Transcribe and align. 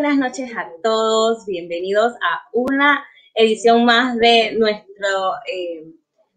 buenas 0.00 0.16
noches 0.16 0.56
a 0.56 0.70
todos. 0.80 1.44
Bienvenidos 1.44 2.12
a 2.12 2.48
una 2.52 3.04
edición 3.34 3.84
más 3.84 4.16
de 4.18 4.52
nuestro, 4.56 5.34
eh, 5.52 5.86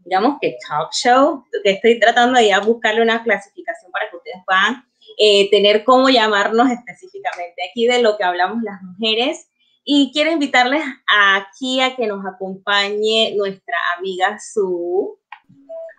digamos 0.03 0.39
que 0.41 0.57
talk 0.67 0.91
show, 0.91 1.45
que 1.63 1.69
estoy 1.69 1.99
tratando 1.99 2.39
de 2.39 2.51
buscarle 2.65 3.03
una 3.03 3.23
clasificación 3.23 3.91
para 3.91 4.09
que 4.09 4.17
ustedes 4.17 4.37
puedan 4.47 4.83
eh, 5.15 5.47
tener 5.51 5.83
cómo 5.83 6.09
llamarnos 6.09 6.71
específicamente 6.71 7.61
aquí 7.69 7.85
de 7.85 8.01
lo 8.01 8.17
que 8.17 8.23
hablamos 8.23 8.63
las 8.63 8.81
mujeres. 8.81 9.47
Y 9.83 10.09
quiero 10.11 10.31
invitarles 10.31 10.83
aquí 11.05 11.81
a 11.81 11.95
que 11.95 12.07
nos 12.07 12.25
acompañe 12.25 13.35
nuestra 13.37 13.77
amiga 13.95 14.39
Su. 14.39 15.19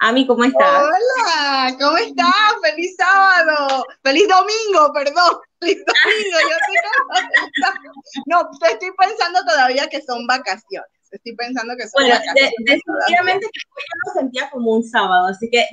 Ami, 0.01 0.27
¿cómo 0.27 0.43
estás? 0.43 0.83
Hola, 0.83 1.77
¿cómo 1.79 1.97
estás? 1.97 2.55
Feliz 2.61 2.97
sábado. 2.97 3.85
Feliz 4.03 4.27
domingo, 4.27 4.93
perdón. 4.93 5.39
Domingo. 5.71 6.39
Yo 6.41 6.57
estoy 6.61 6.77
no, 8.27 8.51
estoy 8.69 8.91
pensando 8.99 9.45
todavía 9.45 9.89
que 9.89 10.03
son 10.03 10.27
vacaciones. 10.27 10.91
Estoy 11.11 11.35
pensando 11.37 11.77
que 11.77 11.89
son 11.89 12.09
vacaciones. 12.09 12.53
definitivamente 12.59 13.47
que 13.53 13.61
yo 13.61 13.69
lo 14.07 14.13
sentía 14.21 14.51
como 14.51 14.73
un 14.73 14.83
sábado, 14.83 15.29
así 15.29 15.49
que 15.51 15.67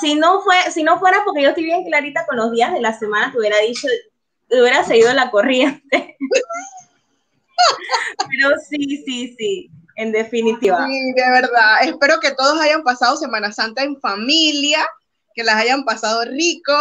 si 0.00 0.14
no 0.14 0.40
fue, 0.40 0.56
si 0.70 0.82
no 0.82 0.98
fuera 0.98 1.22
porque 1.24 1.42
yo 1.42 1.50
estoy 1.50 1.64
bien 1.64 1.84
clarita 1.84 2.24
con 2.26 2.36
los 2.36 2.50
días 2.52 2.72
de 2.72 2.80
la 2.80 2.98
semana, 2.98 3.30
te 3.30 3.38
hubiera 3.38 3.58
dicho, 3.58 3.86
te 4.48 4.60
hubiera 4.60 4.82
seguido 4.84 5.12
la 5.12 5.30
corriente. 5.30 6.16
Pero 8.30 8.56
sí, 8.70 9.04
sí, 9.04 9.36
sí 9.38 9.70
en 9.96 10.12
definitiva. 10.12 10.86
Sí, 10.86 11.12
de 11.12 11.30
verdad. 11.30 11.82
Espero 11.82 12.20
que 12.20 12.32
todos 12.32 12.60
hayan 12.60 12.82
pasado 12.82 13.16
Semana 13.16 13.52
Santa 13.52 13.82
en 13.82 14.00
familia, 14.00 14.86
que 15.34 15.44
las 15.44 15.56
hayan 15.56 15.84
pasado 15.84 16.24
rico. 16.24 16.72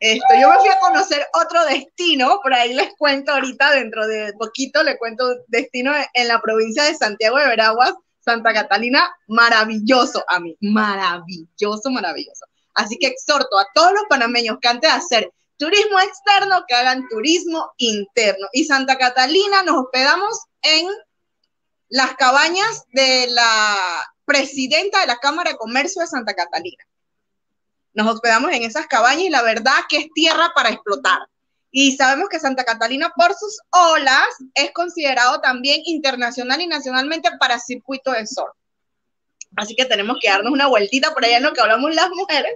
Esto, 0.00 0.34
yo 0.40 0.48
me 0.50 0.58
fui 0.58 0.68
a 0.68 0.80
conocer 0.80 1.26
otro 1.34 1.64
destino, 1.64 2.38
por 2.42 2.52
ahí 2.54 2.74
les 2.74 2.94
cuento 2.96 3.32
ahorita, 3.32 3.72
dentro 3.72 4.06
de 4.06 4.32
poquito, 4.34 4.82
le 4.82 4.98
cuento 4.98 5.24
destino 5.48 5.92
en 6.12 6.28
la 6.28 6.40
provincia 6.40 6.84
de 6.84 6.94
Santiago 6.94 7.38
de 7.38 7.46
Veraguas, 7.46 7.94
Santa 8.20 8.52
Catalina, 8.52 9.14
maravilloso 9.28 10.24
a 10.28 10.40
mí, 10.40 10.56
maravilloso, 10.60 11.90
maravilloso. 11.90 12.46
Así 12.74 12.98
que 12.98 13.06
exhorto 13.06 13.58
a 13.58 13.66
todos 13.74 13.92
los 13.92 14.04
panameños 14.08 14.58
que 14.60 14.68
antes 14.68 14.90
de 14.90 14.96
hacer 14.96 15.32
turismo 15.56 16.00
externo, 16.00 16.64
que 16.66 16.74
hagan 16.74 17.06
turismo 17.08 17.72
interno. 17.78 18.46
Y 18.52 18.64
Santa 18.64 18.98
Catalina 18.98 19.62
nos 19.62 19.76
hospedamos 19.76 20.38
en 20.62 20.88
las 21.88 22.14
cabañas 22.16 22.84
de 22.92 23.28
la 23.28 23.76
presidenta 24.24 25.00
de 25.00 25.06
la 25.06 25.18
Cámara 25.18 25.52
de 25.52 25.56
Comercio 25.56 26.02
de 26.02 26.08
Santa 26.08 26.34
Catalina. 26.34 26.82
Nos 27.94 28.12
hospedamos 28.12 28.52
en 28.52 28.62
esas 28.64 28.86
cabañas 28.86 29.24
y 29.24 29.30
la 29.30 29.42
verdad 29.42 29.72
que 29.88 29.98
es 29.98 30.06
tierra 30.14 30.52
para 30.54 30.70
explotar. 30.70 31.20
Y 31.70 31.96
sabemos 31.96 32.28
que 32.28 32.38
Santa 32.38 32.64
Catalina, 32.64 33.12
por 33.16 33.34
sus 33.34 33.58
olas, 33.70 34.28
es 34.54 34.70
considerado 34.72 35.40
también 35.40 35.80
internacional 35.86 36.60
y 36.60 36.66
nacionalmente 36.66 37.30
para 37.38 37.58
circuito 37.58 38.12
de 38.12 38.26
sol. 38.26 38.50
Así 39.56 39.74
que 39.74 39.84
tenemos 39.84 40.18
que 40.20 40.28
darnos 40.28 40.52
una 40.52 40.66
vueltita 40.66 41.12
por 41.14 41.24
allá 41.24 41.38
en 41.38 41.42
lo 41.44 41.52
que 41.52 41.60
hablamos 41.60 41.94
las 41.94 42.10
mujeres. 42.10 42.52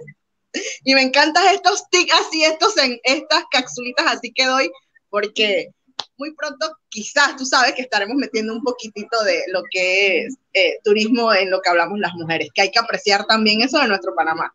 Y 0.83 0.95
me 0.95 1.01
encantan 1.01 1.47
estos 1.53 1.89
tics 1.89 2.13
así, 2.13 2.43
estos 2.43 2.77
en 2.77 2.99
estas 3.03 3.43
capsulitas 3.51 4.05
así 4.07 4.31
que 4.33 4.45
doy, 4.45 4.71
porque 5.09 5.69
muy 6.17 6.33
pronto 6.33 6.75
quizás 6.89 7.35
tú 7.35 7.45
sabes 7.45 7.73
que 7.73 7.81
estaremos 7.81 8.15
metiendo 8.15 8.53
un 8.53 8.63
poquitito 8.63 9.23
de 9.23 9.43
lo 9.47 9.61
que 9.71 10.25
es 10.25 10.37
eh, 10.53 10.79
turismo 10.83 11.33
en 11.33 11.49
lo 11.49 11.61
que 11.61 11.69
hablamos 11.69 11.99
las 11.99 12.13
mujeres, 12.13 12.49
que 12.53 12.63
hay 12.63 12.71
que 12.71 12.79
apreciar 12.79 13.25
también 13.25 13.61
eso 13.61 13.79
de 13.79 13.87
nuestro 13.87 14.13
Panamá. 14.15 14.53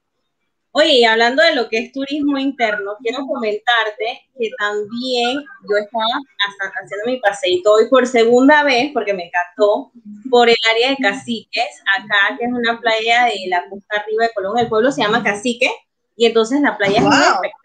Oye, 0.76 0.94
y 0.94 1.04
hablando 1.04 1.40
de 1.40 1.54
lo 1.54 1.68
que 1.68 1.78
es 1.78 1.92
turismo 1.92 2.36
interno, 2.36 2.96
quiero 3.00 3.24
comentarte 3.26 4.28
que 4.36 4.50
también 4.58 5.38
yo 5.70 5.76
estaba 5.76 6.04
hasta 6.48 6.80
haciendo 6.82 7.06
mi 7.06 7.20
paseito 7.20 7.72
hoy 7.74 7.88
por 7.88 8.08
segunda 8.08 8.64
vez, 8.64 8.90
porque 8.92 9.14
me 9.14 9.26
encantó, 9.26 9.92
por 10.30 10.48
el 10.48 10.56
área 10.68 10.90
de 10.90 10.96
Caciques, 10.96 11.80
acá, 11.96 12.36
que 12.36 12.46
es 12.46 12.52
una 12.52 12.80
playa 12.80 13.26
de 13.26 13.48
la 13.50 13.62
costa 13.70 14.00
arriba 14.00 14.24
de 14.24 14.32
Colón. 14.34 14.58
El 14.58 14.68
pueblo 14.68 14.90
se 14.90 15.02
llama 15.02 15.22
Cacique, 15.22 15.70
y 16.16 16.26
entonces 16.26 16.60
la 16.60 16.76
playa 16.76 16.96
es 16.96 17.04
muy 17.04 17.14
espectacular 17.14 17.64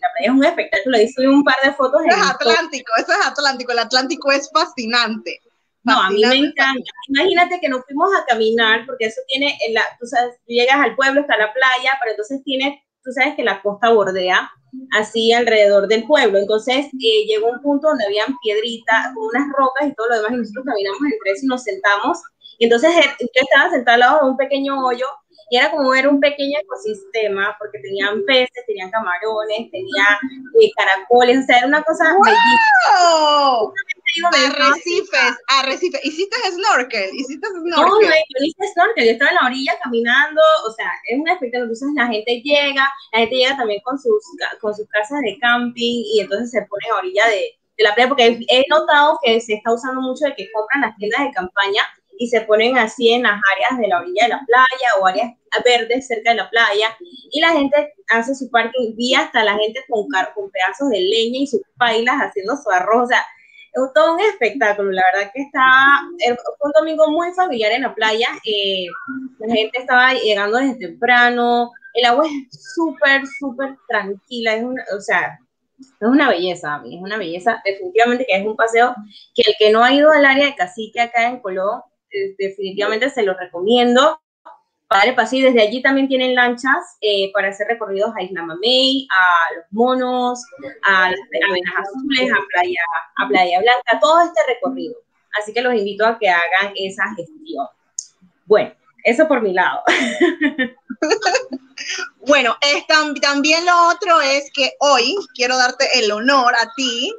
la 0.00 0.12
playa 0.12 0.26
es 0.26 0.30
un 0.30 0.44
espectáculo, 0.44 0.96
ahí 0.96 1.08
subí 1.08 1.26
un 1.26 1.44
par 1.44 1.56
de 1.62 1.72
fotos. 1.72 2.02
Eso 2.06 2.16
es 2.16 2.30
Atlántico, 2.30 2.92
eso 2.98 3.12
es 3.12 3.26
Atlántico, 3.26 3.72
el 3.72 3.78
Atlántico 3.78 4.32
es 4.32 4.50
fascinante. 4.52 5.40
No, 5.84 6.00
a 6.00 6.10
mí 6.10 6.20
me 6.24 6.36
encanta. 6.36 6.90
Imagínate 7.08 7.60
que 7.60 7.68
nos 7.68 7.84
fuimos 7.84 8.10
a 8.14 8.24
caminar, 8.24 8.86
porque 8.86 9.06
eso 9.06 9.20
tiene, 9.28 9.56
la, 9.72 9.82
tú 10.00 10.06
sabes, 10.06 10.34
llegas 10.46 10.80
al 10.80 10.96
pueblo, 10.96 11.20
está 11.20 11.36
la 11.36 11.52
playa, 11.52 11.90
pero 12.00 12.12
entonces 12.12 12.42
tiene, 12.42 12.82
tú 13.02 13.12
sabes 13.12 13.34
que 13.36 13.44
la 13.44 13.60
costa 13.60 13.90
bordea 13.90 14.50
así 14.92 15.32
alrededor 15.32 15.86
del 15.88 16.06
pueblo. 16.06 16.38
Entonces 16.38 16.86
eh, 16.86 17.26
llegó 17.26 17.48
un 17.50 17.60
punto 17.60 17.88
donde 17.88 18.06
habían 18.06 18.34
piedritas, 18.42 19.12
unas 19.16 19.46
rocas 19.56 19.88
y 19.88 19.94
todo 19.94 20.08
lo 20.08 20.16
demás, 20.16 20.32
y 20.32 20.36
nosotros 20.36 20.64
caminamos 20.64 21.00
entre 21.02 21.32
eso 21.32 21.44
y 21.44 21.48
nos 21.48 21.62
sentamos. 21.62 22.18
Y 22.58 22.64
entonces 22.64 22.90
eh, 22.96 23.14
yo 23.20 23.42
estaba 23.42 23.70
sentada 23.70 23.94
al 23.94 24.00
lado 24.00 24.24
de 24.24 24.30
un 24.30 24.36
pequeño 24.36 24.84
hoyo 24.84 25.06
y 25.50 25.58
era 25.58 25.70
como 25.70 25.90
ver 25.90 26.08
un 26.08 26.20
pequeño 26.20 26.58
ecosistema, 26.60 27.54
porque 27.58 27.78
tenían 27.80 28.24
peces, 28.24 28.64
tenían 28.66 28.90
camarones, 28.90 29.70
tenían 29.70 30.16
eh, 30.60 30.70
caracoles, 30.76 31.40
o 31.40 31.42
sea, 31.42 31.58
era 31.58 31.66
una 31.66 31.82
cosa 31.82 32.16
wow. 32.16 33.72
Arrecifes, 34.22 35.36
arrecifes. 35.48 36.04
¿Hiciste 36.04 36.36
snorkel? 36.52 37.10
¿Hiciste 37.14 37.46
snorkel? 37.48 37.70
No, 37.70 38.00
no, 38.00 38.00
yo 38.00 38.44
hice 38.44 38.72
snorkel, 38.72 39.04
yo 39.04 39.12
estaba 39.12 39.30
en 39.30 39.36
la 39.36 39.46
orilla 39.46 39.72
caminando, 39.82 40.40
o 40.66 40.70
sea, 40.72 40.90
es 41.08 41.18
un 41.18 41.28
espectáculo, 41.28 41.72
entonces 41.72 41.88
la 41.94 42.06
gente 42.06 42.40
llega, 42.42 42.88
la 43.12 43.18
gente 43.20 43.36
llega 43.36 43.56
también 43.56 43.80
con 43.82 43.98
sus, 43.98 44.22
con 44.60 44.74
sus 44.74 44.88
casas 44.88 45.20
de 45.22 45.38
camping 45.40 46.04
y 46.14 46.20
entonces 46.20 46.50
se 46.50 46.62
pone 46.62 46.84
a 46.90 46.98
orilla 46.98 47.26
de, 47.26 47.58
de 47.76 47.84
la 47.84 47.94
playa, 47.94 48.08
porque 48.08 48.38
he 48.48 48.64
notado 48.68 49.18
que 49.22 49.40
se 49.40 49.54
está 49.54 49.72
usando 49.72 50.00
mucho 50.00 50.26
de 50.26 50.34
que 50.34 50.50
compran 50.52 50.82
las 50.82 50.96
tiendas 50.96 51.22
de 51.22 51.32
campaña 51.32 51.82
y 52.18 52.28
se 52.28 52.42
ponen 52.42 52.78
así 52.78 53.12
en 53.12 53.24
las 53.24 53.40
áreas 53.54 53.80
de 53.80 53.88
la 53.88 53.98
orilla 53.98 54.24
de 54.24 54.28
la 54.28 54.42
playa 54.46 54.88
o 55.00 55.06
áreas 55.06 55.32
verdes 55.64 56.06
cerca 56.06 56.30
de 56.30 56.36
la 56.36 56.50
playa 56.50 56.96
y 57.30 57.40
la 57.40 57.52
gente 57.52 57.94
hace 58.08 58.34
su 58.34 58.50
parking, 58.50 58.94
vi 58.96 59.14
hasta 59.14 59.44
la 59.44 59.56
gente 59.56 59.80
con, 59.88 60.06
con 60.34 60.50
pedazos 60.50 60.90
de 60.90 61.00
leña 61.00 61.40
y 61.40 61.46
sus 61.46 61.60
pailas 61.76 62.16
haciendo 62.16 62.56
su 62.56 62.70
arroz, 62.70 63.04
o 63.04 63.06
sea, 63.08 63.24
es 63.74 63.92
todo 63.92 64.14
un 64.14 64.20
espectáculo, 64.20 64.92
la 64.92 65.02
verdad 65.12 65.32
que 65.34 65.42
estaba, 65.42 66.08
fue 66.58 66.70
un 66.70 66.72
domingo 66.78 67.10
muy 67.10 67.32
familiar 67.32 67.72
en 67.72 67.82
la 67.82 67.94
playa, 67.94 68.28
eh, 68.44 68.86
la 69.38 69.54
gente 69.54 69.78
estaba 69.78 70.14
llegando 70.14 70.58
desde 70.58 70.86
temprano, 70.86 71.72
el 71.94 72.04
agua 72.04 72.24
es 72.26 72.74
súper, 72.74 73.22
súper 73.38 73.76
tranquila, 73.88 74.54
es 74.54 74.64
una, 74.64 74.82
o 74.96 75.00
sea, 75.00 75.38
es 75.78 76.08
una 76.08 76.28
belleza, 76.28 76.82
es 76.84 77.00
una 77.00 77.18
belleza, 77.18 77.60
definitivamente 77.64 78.26
que 78.28 78.36
es 78.36 78.46
un 78.46 78.56
paseo 78.56 78.94
que 79.34 79.42
el 79.46 79.54
que 79.58 79.72
no 79.72 79.82
ha 79.82 79.92
ido 79.92 80.10
al 80.12 80.24
área 80.24 80.46
de 80.46 80.54
Cacique 80.54 81.00
acá 81.00 81.28
en 81.28 81.40
Colón, 81.40 81.82
definitivamente 82.38 83.10
se 83.10 83.22
lo 83.22 83.34
recomiendo. 83.34 84.20
Padre 84.94 85.14
Paseo, 85.14 85.46
desde 85.46 85.60
allí 85.60 85.82
también 85.82 86.06
tienen 86.06 86.36
lanchas 86.36 86.98
eh, 87.00 87.32
para 87.32 87.48
hacer 87.48 87.66
recorridos 87.66 88.12
a 88.14 88.22
Isla 88.22 88.44
Mamey, 88.44 89.08
a 89.10 89.54
Los 89.56 89.64
Monos, 89.72 90.40
a 90.84 91.10
las 91.10 91.18
Avenas 91.48 91.74
Azules, 91.80 92.32
a 92.32 92.38
Playa, 92.52 92.80
a 93.16 93.26
Playa 93.26 93.60
Blanca, 93.60 93.98
todo 94.00 94.22
este 94.22 94.40
recorrido. 94.46 94.94
Así 95.36 95.52
que 95.52 95.62
los 95.62 95.74
invito 95.74 96.06
a 96.06 96.16
que 96.16 96.28
hagan 96.28 96.74
esa 96.76 97.12
gestión. 97.16 97.66
Bueno, 98.46 98.72
eso 99.02 99.26
por 99.26 99.42
mi 99.42 99.52
lado. 99.52 99.82
bueno, 102.28 102.56
también 103.20 103.66
lo 103.66 103.88
otro 103.88 104.20
es 104.20 104.48
que 104.54 104.74
hoy 104.78 105.16
quiero 105.34 105.56
darte 105.56 105.86
el 105.98 106.12
honor 106.12 106.54
a 106.54 106.72
ti. 106.76 107.12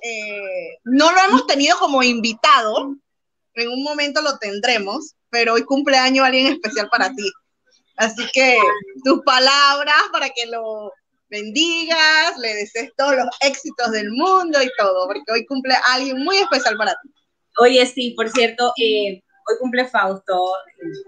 Eh, 0.00 0.78
no 0.84 1.10
lo 1.10 1.18
hemos 1.26 1.44
tenido 1.48 1.76
como 1.80 2.04
invitado, 2.04 2.94
en 3.54 3.68
un 3.68 3.82
momento 3.82 4.22
lo 4.22 4.38
tendremos, 4.38 5.16
pero 5.30 5.54
hoy 5.54 5.64
cumpleaños 5.64 6.26
alguien 6.26 6.46
especial 6.52 6.88
para 6.90 7.12
ti. 7.14 7.30
Así 7.96 8.22
que 8.32 8.56
tus 9.04 9.22
palabras 9.22 10.02
para 10.12 10.30
que 10.30 10.46
lo 10.46 10.92
bendigas, 11.28 12.36
le 12.38 12.54
desees 12.54 12.90
todos 12.96 13.14
los 13.14 13.28
éxitos 13.40 13.92
del 13.92 14.10
mundo 14.10 14.60
y 14.62 14.70
todo, 14.76 15.06
porque 15.06 15.32
hoy 15.32 15.46
cumple 15.46 15.74
alguien 15.92 16.18
muy 16.18 16.38
especial 16.38 16.76
para 16.76 16.92
ti. 16.92 17.10
Oye, 17.58 17.84
sí, 17.86 18.14
por 18.16 18.28
cierto, 18.30 18.72
eh, 18.78 19.22
hoy 19.50 19.58
cumple 19.58 19.84
Fausto, 19.84 20.52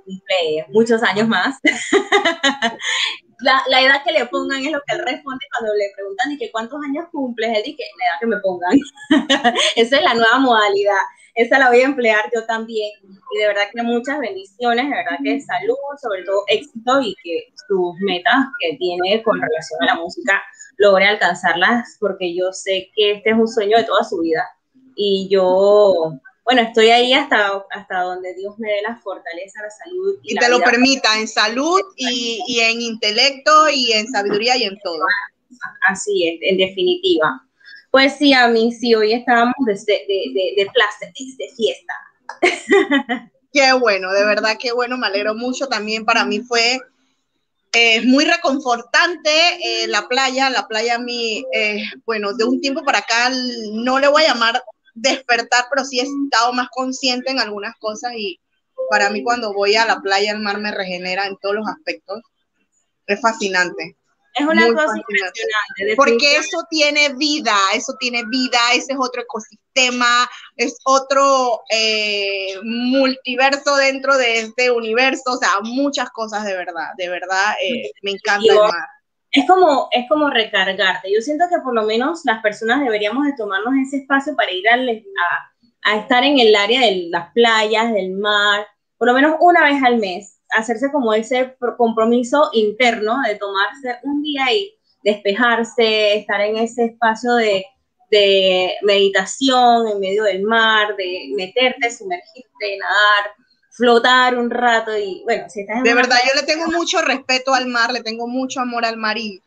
cumple 0.05 0.67
muchos 0.71 1.03
años 1.03 1.29
más. 1.29 1.59
la, 3.41 3.63
la, 3.69 3.81
edad 3.81 4.03
que 4.05 4.13
le 4.13 4.27
pongan 4.27 4.65
es 4.65 4.73
lo 4.73 4.81
que 4.87 4.95
él 4.95 5.03
responde 5.05 5.45
cuando 5.53 5.75
le 5.75 5.91
preguntan 5.95 6.33
y 6.33 6.39
que 6.39 6.51
cuántos 6.51 6.81
años 6.85 7.07
cumples, 7.11 7.57
él 7.57 7.63
dice 7.65 7.83
la 7.99 8.07
edad 8.07 8.21
que 8.21 8.27
me 8.27 8.37
pongan. 8.39 8.79
Esa 9.77 9.97
es 9.97 10.03
la 10.03 10.15
nueva 10.15 10.39
modalidad 10.39 11.03
esa 11.35 11.59
la 11.59 11.71
voy 11.71 11.81
a 11.81 11.85
emplear 11.85 12.21
yo 12.35 12.45
también. 12.45 12.91
Y 13.03 13.39
de 13.39 13.47
verdad 13.47 13.63
que 13.73 13.83
muchas 13.83 14.19
bendiciones, 14.19 14.85
de 14.85 14.91
verdad 14.97 15.19
que 15.23 15.41
salud, 15.41 15.77
sobre 16.01 16.25
todo 16.25 16.45
éxito 16.49 17.01
y 17.01 17.15
que 17.23 17.53
sus 17.67 17.95
metas 18.01 18.45
que 18.61 18.77
tiene 18.77 19.23
con 19.23 19.41
relación 19.41 19.83
a 19.83 19.87
la 19.87 19.95
música 19.95 20.43
logre 20.77 21.07
alcanzarlas, 21.07 21.97
porque 22.01 22.35
yo 22.35 22.53
sé 22.53 22.91
que 22.95 23.13
este 23.13 23.31
es 23.31 23.37
un 23.37 23.49
sueño 23.49 23.79
de 23.79 23.85
toda 23.85 24.05
su 24.05 24.21
vida. 24.21 24.45
Y 24.95 25.29
yo, 25.31 26.13
bueno, 26.45 26.63
estoy 26.63 26.91
ahí 26.91 27.13
hasta, 27.13 27.65
hasta 27.71 28.01
donde 28.01 28.35
Dios 28.35 28.59
me 28.59 28.69
dé 28.69 28.83
la 28.83 28.97
fortaleza, 28.97 29.63
la 29.63 29.71
salud. 29.71 30.19
Y, 30.23 30.35
te 30.35 30.49
lo 30.49 30.61
permita, 30.61 31.19
en 31.19 31.29
salud 31.29 31.81
y, 31.97 32.43
y 32.47 32.61
en 32.61 32.81
intelecto 32.81 33.69
y 33.71 33.93
en 33.93 34.09
sabiduría 34.09 34.57
y 34.57 34.65
en 34.65 34.79
todo. 34.81 35.05
Así 35.89 36.29
es, 36.29 36.39
en 36.43 36.57
definitiva. 36.57 37.43
Pues 37.91 38.17
sí, 38.17 38.33
a 38.33 38.49
mí 38.49 38.73
sí, 38.73 38.95
hoy 38.95 39.13
estábamos 39.13 39.55
de, 39.67 39.75
de, 39.75 40.05
de, 40.35 40.55
de 40.57 40.71
de 41.39 41.49
fiesta. 41.57 41.95
Qué 43.53 43.73
bueno, 43.75 44.11
de 44.13 44.25
verdad, 44.25 44.57
qué 44.59 44.73
bueno, 44.73 44.97
me 44.97 45.07
alegro 45.07 45.35
mucho. 45.35 45.69
También 45.69 46.07
para 46.07 46.25
mí 46.25 46.41
fue 46.41 46.81
eh, 47.75 48.01
muy 48.01 48.25
reconfortante 48.25 49.31
eh, 49.31 49.87
la 49.89 50.09
playa. 50.09 50.49
La 50.49 50.67
playa 50.67 50.95
a 50.95 50.99
mí, 50.99 51.45
eh, 51.53 51.83
bueno, 52.07 52.33
de 52.33 52.45
un 52.45 52.63
tiempo 52.63 52.83
para 52.83 53.01
acá 53.01 53.31
no 53.73 53.99
le 53.99 54.09
voy 54.09 54.23
a 54.23 54.29
llamar 54.29 54.63
despertar, 54.95 55.67
pero 55.71 55.85
sí 55.85 56.01
he 56.01 56.03
estado 56.03 56.53
más 56.53 56.69
consciente 56.71 57.31
en 57.31 57.41
algunas 57.41 57.75
cosas 57.79 58.13
y 58.17 58.41
para 58.91 59.11
mí 59.11 59.23
cuando 59.23 59.53
voy 59.53 59.77
a 59.77 59.87
la 59.87 60.01
playa, 60.01 60.33
el 60.33 60.41
mar 60.41 60.59
me 60.59 60.73
regenera 60.73 61.27
en 61.27 61.37
todos 61.39 61.55
los 61.55 61.69
aspectos. 61.69 62.21
Es 63.07 63.21
fascinante. 63.21 63.97
Es 64.35 64.47
una 64.47 64.67
cosa 64.67 64.97
impresionante. 64.97 65.97
Porque 65.97 66.37
eso 66.37 66.65
tiene 66.71 67.13
vida, 67.15 67.55
eso 67.75 67.95
tiene 68.01 68.25
vida, 68.25 68.59
ese 68.73 68.93
es 68.93 68.99
otro 68.99 69.23
ecosistema, 69.23 70.29
es 70.57 70.79
otro 70.85 71.61
eh, 71.71 72.59
multiverso 72.63 73.77
dentro 73.77 74.17
de 74.17 74.41
este 74.41 74.71
universo, 74.71 75.33
o 75.33 75.37
sea, 75.37 75.61
muchas 75.63 76.09
cosas 76.11 76.45
de 76.45 76.57
verdad, 76.57 76.93
de 76.97 77.09
verdad, 77.11 77.55
eh, 77.63 77.91
me 78.03 78.13
encanta 78.13 78.53
el 78.53 78.59
mar. 78.59 78.89
Es 79.33 79.47
como, 79.47 79.89
es 79.91 80.07
como 80.09 80.29
recargarte. 80.29 81.13
Yo 81.13 81.21
siento 81.21 81.47
que 81.51 81.61
por 81.63 81.75
lo 81.75 81.85
menos 81.85 82.21
las 82.25 82.43
personas 82.43 82.81
deberíamos 82.81 83.27
de 83.27 83.35
tomarnos 83.37 83.75
ese 83.87 83.99
espacio 83.99 84.37
para 84.37 84.53
ir 84.53 84.65
a, 84.69 84.77
a 85.91 85.97
estar 85.97 86.23
en 86.23 86.39
el 86.39 86.55
área 86.55 86.83
de 86.83 87.09
las 87.11 87.33
playas, 87.33 87.93
del 87.93 88.13
mar, 88.13 88.67
por 88.99 89.09
lo 89.09 89.15
menos 89.15 89.37
una 89.41 89.65
vez 89.65 89.83
al 89.83 89.99
mes 89.99 90.39
hacerse 90.53 90.91
como 90.93 91.13
ese 91.13 91.57
compromiso 91.77 92.51
interno 92.53 93.21
de 93.27 93.37
tomarse 93.37 93.99
un 94.05 94.23
día 94.23 94.53
y 94.53 94.73
despejarse, 95.03 96.19
estar 96.19 96.41
en 96.41 96.59
ese 96.59 96.85
espacio 96.85 97.35
de, 97.35 97.65
meditación 98.83 99.89
en 99.89 99.99
medio 99.99 100.25
del 100.25 100.43
mar, 100.43 100.95
de 100.97 101.33
meterte, 101.35 101.91
sumergirte, 101.91 102.79
nadar, 102.79 103.35
flotar 103.75 104.37
un 104.37 104.51
rato 104.51 104.97
y 104.97 105.23
bueno, 105.25 105.49
si 105.49 105.63
estás 105.63 105.83
De 105.83 105.95
verdad, 105.95 106.19
yo 106.27 106.41
le 106.41 106.47
tengo 106.47 106.67
mucho 106.67 107.01
respeto 107.01 107.55
al 107.55 107.67
mar, 107.67 107.93
le 107.93 108.03
tengo 108.03 108.27
mucho 108.27 108.61
amor 108.61 108.85
al 108.85 108.97
mar 108.97 109.19
y 109.19 109.41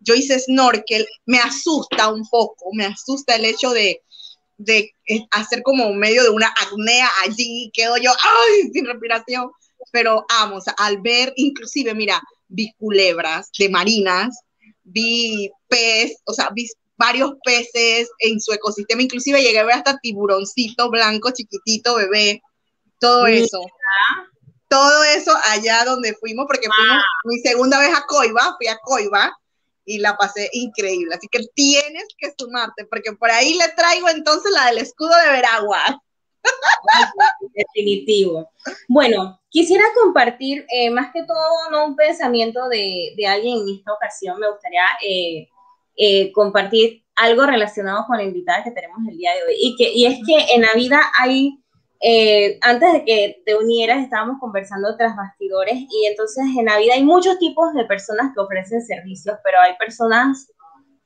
yo 0.00 0.14
hice 0.14 0.38
snorkel, 0.38 1.06
me 1.26 1.38
asusta 1.38 2.12
un 2.12 2.26
poco, 2.28 2.70
me 2.72 2.86
asusta 2.86 3.36
el 3.36 3.44
hecho 3.44 3.70
de, 3.70 4.02
de 4.56 4.92
hacer 5.30 5.62
como 5.62 5.92
medio 5.92 6.22
de 6.22 6.30
una 6.30 6.48
acnea 6.48 7.08
allí, 7.24 7.70
quedo 7.72 7.96
yo, 7.96 8.10
ay, 8.10 8.70
sin 8.72 8.86
respiración 8.86 9.50
pero 9.90 10.24
vamos, 10.28 10.64
al 10.76 11.00
ver, 11.00 11.32
inclusive, 11.36 11.94
mira, 11.94 12.22
vi 12.48 12.72
culebras 12.78 13.50
de 13.58 13.68
marinas, 13.68 14.38
vi 14.84 15.50
pez, 15.68 16.16
o 16.24 16.32
sea, 16.32 16.50
vi 16.54 16.66
varios 16.96 17.32
peces 17.44 18.10
en 18.18 18.40
su 18.40 18.52
ecosistema, 18.52 19.02
inclusive 19.02 19.42
llegué 19.42 19.60
a 19.60 19.64
ver 19.64 19.76
hasta 19.76 19.98
tiburoncito 19.98 20.90
blanco, 20.90 21.30
chiquitito, 21.30 21.96
bebé, 21.96 22.42
todo 22.98 23.26
eso. 23.26 23.60
Todo 24.68 25.02
eso 25.04 25.32
allá 25.46 25.84
donde 25.84 26.14
fuimos, 26.14 26.46
porque 26.46 26.68
fuimos 26.68 27.02
mi 27.24 27.38
segunda 27.38 27.78
vez 27.78 27.96
a 27.96 28.04
Coiba, 28.06 28.54
fui 28.58 28.66
a 28.68 28.78
Coiba 28.78 29.34
y 29.86 29.98
la 29.98 30.16
pasé 30.16 30.50
increíble. 30.52 31.14
Así 31.14 31.26
que 31.28 31.40
tienes 31.54 32.06
que 32.18 32.32
sumarte, 32.38 32.84
porque 32.84 33.12
por 33.12 33.30
ahí 33.30 33.54
le 33.54 33.68
traigo 33.74 34.08
entonces 34.10 34.52
la 34.52 34.66
del 34.66 34.78
escudo 34.78 35.16
de 35.24 35.32
Veragua. 35.32 36.02
Definitivo. 37.54 38.50
Bueno, 38.88 39.40
quisiera 39.48 39.84
compartir 40.02 40.66
eh, 40.70 40.90
más 40.90 41.10
que 41.12 41.24
todo 41.24 41.70
no 41.70 41.86
un 41.86 41.96
pensamiento 41.96 42.68
de, 42.68 43.14
alguien 43.26 43.58
en 43.58 43.76
esta 43.76 43.92
ocasión, 43.94 44.38
me 44.38 44.50
gustaría 44.50 44.84
eh, 45.02 45.48
eh, 45.96 46.32
compartir 46.32 47.04
algo 47.16 47.46
relacionado 47.46 48.04
con 48.06 48.16
la 48.16 48.22
invitada 48.22 48.62
que 48.62 48.70
tenemos 48.70 48.98
el 49.08 49.16
día 49.16 49.34
de 49.34 49.42
hoy. 49.42 49.56
Y, 49.58 49.76
que, 49.76 49.92
y 49.92 50.06
es 50.06 50.18
que 50.26 50.54
en 50.54 50.62
la 50.62 50.72
vida 50.74 51.00
hay, 51.18 51.58
antes 52.60 52.92
de 52.92 53.04
que 53.04 53.42
te 53.44 53.56
unieras, 53.56 54.02
estábamos 54.02 54.38
conversando 54.38 54.96
tras 54.96 55.16
bastidores 55.16 55.74
y 55.74 56.06
entonces 56.06 56.44
en 56.56 56.66
la 56.66 56.78
vida 56.78 56.94
hay 56.94 57.04
muchos 57.04 57.38
tipos 57.38 57.72
de 57.74 57.84
personas 57.84 58.32
que 58.34 58.40
ofrecen 58.40 58.82
servicios, 58.82 59.36
pero 59.42 59.60
hay 59.60 59.76
personas 59.76 60.52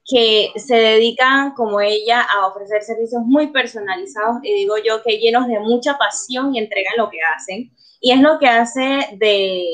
que 0.05 0.50
se 0.56 0.75
dedican 0.75 1.53
como 1.55 1.81
ella 1.81 2.23
a 2.23 2.47
ofrecer 2.47 2.83
servicios 2.83 3.23
muy 3.25 3.49
personalizados 3.49 4.39
y 4.43 4.53
digo 4.53 4.75
yo 4.85 5.03
que 5.03 5.19
llenos 5.19 5.47
de 5.47 5.61
mucha 5.61 5.97
pasión 5.97 6.55
y 6.55 6.59
entregan 6.59 6.95
lo 6.97 7.09
que 7.09 7.19
hacen. 7.35 7.73
Y 8.00 8.11
es 8.11 8.21
lo 8.21 8.38
que 8.41 8.49
hace 8.49 9.09
de, 9.19 9.65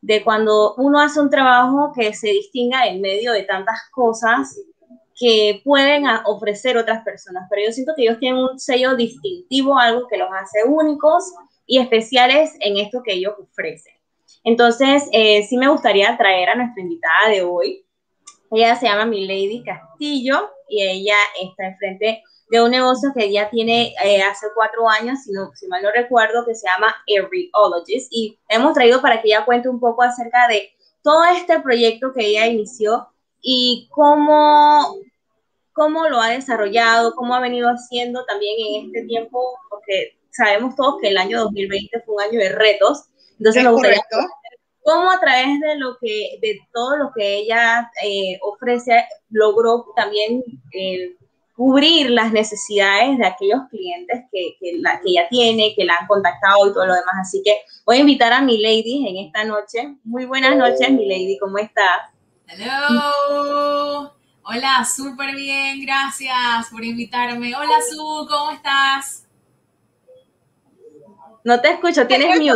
de 0.00 0.24
cuando 0.24 0.74
uno 0.76 1.00
hace 1.00 1.20
un 1.20 1.28
trabajo 1.28 1.92
que 1.94 2.14
se 2.14 2.28
distinga 2.28 2.86
en 2.86 3.02
medio 3.02 3.32
de 3.32 3.42
tantas 3.42 3.78
cosas 3.90 4.58
que 5.16 5.60
pueden 5.64 6.04
ofrecer 6.24 6.76
otras 6.76 7.04
personas. 7.04 7.46
Pero 7.50 7.66
yo 7.66 7.72
siento 7.72 7.92
que 7.96 8.02
ellos 8.02 8.18
tienen 8.18 8.40
un 8.40 8.58
sello 8.58 8.96
distintivo, 8.96 9.78
algo 9.78 10.08
que 10.08 10.16
los 10.16 10.28
hace 10.32 10.64
únicos 10.66 11.32
y 11.66 11.78
especiales 11.78 12.52
en 12.60 12.76
esto 12.78 13.02
que 13.04 13.14
ellos 13.14 13.34
ofrecen. 13.38 13.94
Entonces, 14.42 15.08
eh, 15.12 15.42
sí 15.48 15.56
me 15.56 15.68
gustaría 15.68 16.16
traer 16.16 16.50
a 16.50 16.54
nuestra 16.54 16.82
invitada 16.82 17.30
de 17.30 17.42
hoy, 17.42 17.84
ella 18.50 18.76
se 18.76 18.86
llama 18.86 19.06
Milady 19.06 19.64
Castillo 19.64 20.50
y 20.68 20.82
ella 20.82 21.16
está 21.42 21.66
enfrente 21.66 22.22
de 22.50 22.62
un 22.62 22.70
negocio 22.70 23.10
que 23.16 23.24
ella 23.24 23.48
tiene 23.50 23.94
eh, 24.04 24.22
hace 24.22 24.46
cuatro 24.54 24.88
años, 24.88 25.20
si, 25.24 25.32
no, 25.32 25.50
si 25.54 25.66
mal 25.66 25.82
no 25.82 25.90
recuerdo, 25.90 26.44
que 26.46 26.54
se 26.54 26.68
llama 26.68 26.94
Everyologist. 27.06 28.08
Y 28.10 28.38
hemos 28.48 28.74
traído 28.74 29.00
para 29.00 29.20
que 29.20 29.28
ella 29.28 29.44
cuente 29.44 29.68
un 29.68 29.80
poco 29.80 30.02
acerca 30.02 30.46
de 30.48 30.70
todo 31.02 31.24
este 31.24 31.58
proyecto 31.60 32.12
que 32.12 32.26
ella 32.26 32.46
inició 32.46 33.08
y 33.46 33.88
cómo, 33.90 34.96
cómo 35.74 36.08
lo 36.08 36.18
ha 36.18 36.30
desarrollado, 36.30 37.14
cómo 37.14 37.34
ha 37.34 37.40
venido 37.40 37.68
haciendo 37.68 38.24
también 38.24 38.56
en 38.58 38.86
este 38.86 39.04
tiempo, 39.04 39.58
porque 39.68 40.16
sabemos 40.30 40.74
todos 40.74 40.96
que 41.00 41.08
el 41.08 41.18
año 41.18 41.42
2020 41.42 42.00
fue 42.00 42.14
un 42.14 42.22
año 42.22 42.40
de 42.40 42.48
retos. 42.48 43.04
Entonces, 43.38 43.62
me 43.62 43.70
gustaría 43.70 44.00
cómo 44.82 45.10
a 45.10 45.20
través 45.20 45.60
de 45.60 45.76
lo 45.76 45.98
que, 46.00 46.38
de 46.40 46.58
todo 46.72 46.96
lo 46.96 47.10
que 47.14 47.36
ella 47.36 47.90
eh, 48.02 48.38
ofrece, 48.42 49.04
logró 49.28 49.92
también 49.94 50.42
eh, 50.72 51.14
cubrir 51.54 52.10
las 52.10 52.32
necesidades 52.32 53.18
de 53.18 53.26
aquellos 53.26 53.60
clientes 53.70 54.24
que, 54.32 54.56
que, 54.58 54.78
la, 54.80 55.00
que 55.00 55.10
ella 55.10 55.28
tiene, 55.28 55.74
que 55.76 55.84
la 55.84 55.96
han 55.96 56.06
contactado 56.06 56.66
y 56.66 56.72
todo 56.72 56.86
lo 56.86 56.94
demás. 56.94 57.14
Así 57.20 57.42
que 57.44 57.60
voy 57.84 57.96
a 57.98 58.00
invitar 58.00 58.32
a 58.32 58.40
mi 58.40 58.58
lady 58.58 59.06
en 59.06 59.26
esta 59.26 59.44
noche. 59.44 59.96
Muy 60.02 60.24
buenas 60.24 60.56
noches, 60.56 60.90
mi 60.90 61.06
lady, 61.06 61.38
¿cómo 61.38 61.58
estás? 61.58 62.13
Hello. 62.46 64.14
Hola, 64.42 64.84
súper 64.84 65.34
bien, 65.34 65.80
gracias 65.84 66.68
por 66.70 66.84
invitarme. 66.84 67.54
Hola, 67.56 67.76
Su, 67.90 68.26
¿cómo 68.28 68.50
estás? 68.50 69.26
No 71.42 71.60
te 71.60 71.72
escucho, 71.72 72.06
tienes 72.06 72.38
mute. 72.38 72.52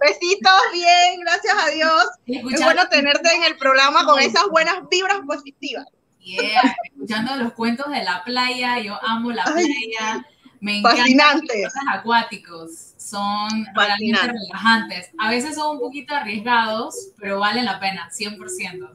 Besitos, 0.00 0.60
bien, 0.72 1.20
gracias 1.20 1.56
a 1.58 1.70
Dios. 1.70 2.04
Es 2.26 2.62
bueno 2.62 2.86
tenerte 2.88 3.34
en 3.34 3.44
el 3.44 3.56
programa 3.56 4.04
con 4.04 4.20
esas 4.20 4.46
buenas 4.50 4.86
vibras 4.90 5.20
positivas. 5.26 5.86
Yeah, 6.18 6.76
escuchando 6.84 7.36
los 7.36 7.52
cuentos 7.52 7.90
de 7.90 8.02
la 8.02 8.22
playa, 8.24 8.78
yo 8.80 8.98
amo 9.02 9.30
la 9.30 9.44
playa. 9.44 10.26
Me 10.60 10.78
encantan 10.78 11.40
los 11.40 11.72
acuáticos, 11.92 12.94
son 12.96 13.66
realmente 13.74 14.32
relajantes. 14.32 15.10
A 15.18 15.30
veces 15.30 15.54
son 15.54 15.76
un 15.76 15.80
poquito 15.80 16.14
arriesgados, 16.14 16.94
pero 17.18 17.38
valen 17.38 17.64
la 17.64 17.78
pena, 17.78 18.10
100%. 18.10 18.90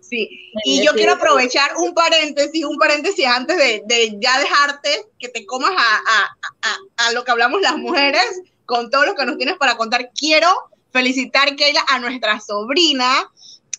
Sí, 0.00 0.52
y 0.64 0.84
yo 0.84 0.92
quiero 0.94 1.14
aprovechar 1.14 1.76
un 1.78 1.92
paréntesis, 1.92 2.64
un 2.64 2.78
paréntesis 2.78 3.26
antes 3.26 3.56
de, 3.56 3.82
de 3.86 4.16
ya 4.20 4.38
dejarte 4.38 5.06
que 5.18 5.28
te 5.28 5.44
comas 5.44 5.72
a, 5.72 5.96
a, 5.96 6.36
a, 6.62 7.06
a, 7.08 7.12
lo 7.12 7.24
que 7.24 7.32
hablamos 7.32 7.60
las 7.60 7.76
mujeres 7.76 8.24
con 8.66 8.88
todo 8.88 9.04
lo 9.04 9.16
que 9.16 9.26
nos 9.26 9.36
tienes 9.36 9.56
para 9.56 9.76
contar. 9.76 10.10
Quiero 10.16 10.48
felicitar, 10.92 11.56
Keila, 11.56 11.84
a 11.88 11.98
nuestra 11.98 12.40
sobrina, 12.40 13.28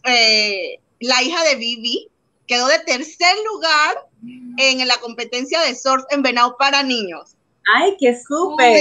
eh, 0.03 0.79
la 0.99 1.23
hija 1.23 1.43
de 1.45 1.55
Vivi, 1.55 2.09
quedó 2.45 2.67
de 2.67 2.79
tercer 2.79 3.35
lugar 3.51 4.06
en 4.23 4.87
la 4.87 4.95
competencia 4.97 5.59
de 5.61 5.75
surf 5.75 6.03
en 6.09 6.21
Venado 6.21 6.55
para 6.57 6.83
niños. 6.83 7.35
¡Ay, 7.75 7.97
qué 7.99 8.17
súper! 8.17 8.71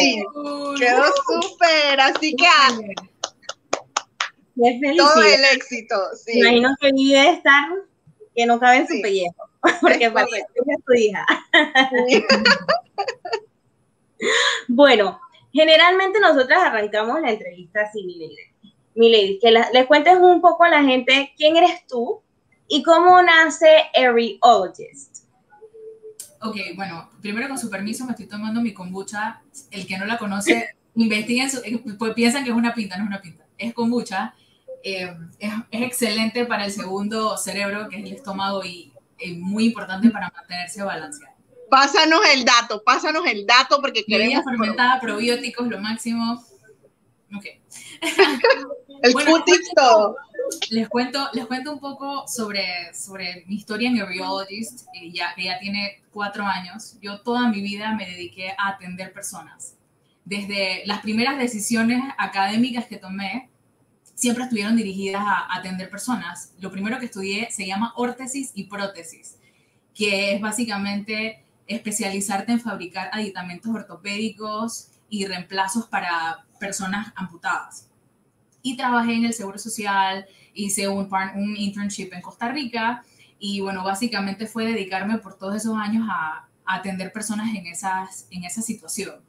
quedó 0.79 1.05
súper, 1.27 2.01
así 2.01 2.37
que 2.37 2.47
todo 4.97 5.23
el 5.23 5.45
éxito. 5.55 5.97
Sí. 6.25 6.39
Imagino 6.39 6.71
que 6.81 6.93
vive 6.93 7.31
estar 7.31 7.69
que 8.35 8.47
no 8.47 8.61
cabe 8.61 8.77
en 8.77 8.89
su 8.89 9.01
pellejo, 9.03 9.51
porque 9.81 10.11
parece 10.11 10.47
tu 10.87 10.95
hija. 10.95 11.27
bueno, 14.69 15.21
Generalmente 15.57 16.21
nosotras 16.21 16.65
arrancamos 16.65 17.19
la 17.23 17.31
entrevista 17.31 17.81
así, 17.81 18.05
Milady. 18.05 18.37
Milady, 18.95 19.39
que 19.39 19.51
le 19.51 19.87
cuentes 19.87 20.19
un 20.19 20.43
poco 20.43 20.65
a 20.65 20.69
la 20.69 20.83
gente 20.83 21.33
quién 21.35 21.57
eres 21.57 21.87
tú 21.87 22.21
y 22.69 22.83
cómo 22.83 23.23
nace 23.23 23.85
Areologist. 23.95 25.25
Ok, 26.43 26.57
bueno, 26.75 27.11
primero 27.21 27.49
con 27.49 27.59
su 27.59 27.71
permiso 27.71 28.05
me 28.05 28.13
estoy 28.13 28.27
tomando 28.27 28.61
mi 28.61 28.73
kombucha. 28.73 29.43
El 29.71 29.87
que 29.87 29.99
no 29.99 30.05
la 30.07 30.19
conoce, 30.19 30.77
investiguen, 30.95 31.51
pues 31.99 32.15
piensan 32.15 32.45
que 32.45 32.51
es 32.51 32.57
una 32.57 32.75
pinta, 32.75 32.97
no 32.97 33.05
es 33.05 33.09
una 33.09 33.21
pinta, 33.21 33.45
es 33.59 33.73
kombucha. 33.75 34.35
Eh, 34.83 35.13
es, 35.39 35.53
es, 35.71 35.83
excelente 35.83 36.45
para 36.47 36.67
el 36.67 36.73
segundo 36.73 37.37
cerebro, 37.37 37.89
que 37.89 37.97
es 37.97 38.05
el 38.05 38.13
estómago, 38.13 38.65
y 38.65 38.93
eh, 39.19 39.35
muy 39.35 39.67
importante 39.67 40.11
para 40.11 40.31
mantenerse 40.31 40.83
balanceado. 40.83 41.35
Pásanos 41.71 42.21
el 42.33 42.45
dato, 42.45 42.83
pásanos 42.85 43.27
el 43.27 43.47
dato 43.47 43.81
porque 43.81 44.05
queremos... 44.05 44.45
fermentada, 44.45 45.01
probióticos, 45.01 45.67
lo 45.67 45.81
máximo. 45.81 46.45
Ok. 47.35 47.45
el 49.03 49.13
bueno. 49.13 49.45
Les 50.71 50.89
cuento, 50.89 51.29
les 51.33 51.47
cuento 51.47 51.73
un 51.73 51.81
poco 51.81 52.27
sobre, 52.27 52.95
sobre 52.95 53.45
mi 53.47 53.57
historia 53.57 53.89
en 53.89 54.03
Uriologist, 54.03 54.87
eh, 54.95 55.11
ya, 55.13 55.35
que 55.35 55.45
ya 55.45 55.59
tiene 55.59 56.03
cuatro 56.13 56.45
años. 56.45 56.97
Yo 57.01 57.21
toda 57.21 57.49
mi 57.49 57.61
vida 57.61 57.95
me 57.95 58.07
dediqué 58.07 58.51
a 58.59 58.69
atender 58.69 59.13
personas. 59.13 59.77
Desde 60.25 60.83
las 60.87 61.01
primeras 61.01 61.39
decisiones 61.39 62.03
académicas 62.19 62.87
que 62.87 62.97
tomé, 62.97 63.49
siempre 64.15 64.45
estuvieron 64.45 64.77
dirigidas 64.77 65.23
a 65.25 65.57
atender 65.57 65.89
personas. 65.89 66.53
Lo 66.59 66.73
primero 66.73 66.99
que 66.99 67.07
estudié 67.07 67.49
se 67.51 67.67
llama 67.67 67.93
órtesis 67.97 68.51
y 68.55 68.65
prótesis, 68.65 69.37
que 69.95 70.35
es 70.35 70.41
básicamente 70.41 71.45
especializarte 71.67 72.53
en 72.53 72.61
fabricar 72.61 73.11
aditamentos 73.13 73.73
ortopédicos 73.73 74.89
y 75.09 75.27
reemplazos 75.27 75.87
para 75.87 76.45
personas 76.59 77.13
amputadas. 77.15 77.89
Y 78.67 78.77
trabajé 78.77 79.15
en 79.15 79.25
el 79.25 79.33
Seguro 79.33 79.59
Social, 79.59 80.27
hice 80.53 80.89
un, 80.89 81.09
un 81.37 81.57
internship 81.57 82.13
en 82.13 82.21
Costa 82.21 82.49
Rica 82.49 83.05
y 83.39 83.61
bueno, 83.61 83.85
básicamente 83.85 84.49
fue 84.49 84.67
dedicarme 84.67 85.19
por 85.19 85.39
todos 85.39 85.55
esos 85.55 85.77
años 85.77 86.05
a, 86.11 86.49
atender 86.69 87.13
personas 87.13 87.55
en, 87.55 87.65
esas, 87.69 88.27
en 88.33 88.43
esa 88.43 88.61
situación. 88.61 89.21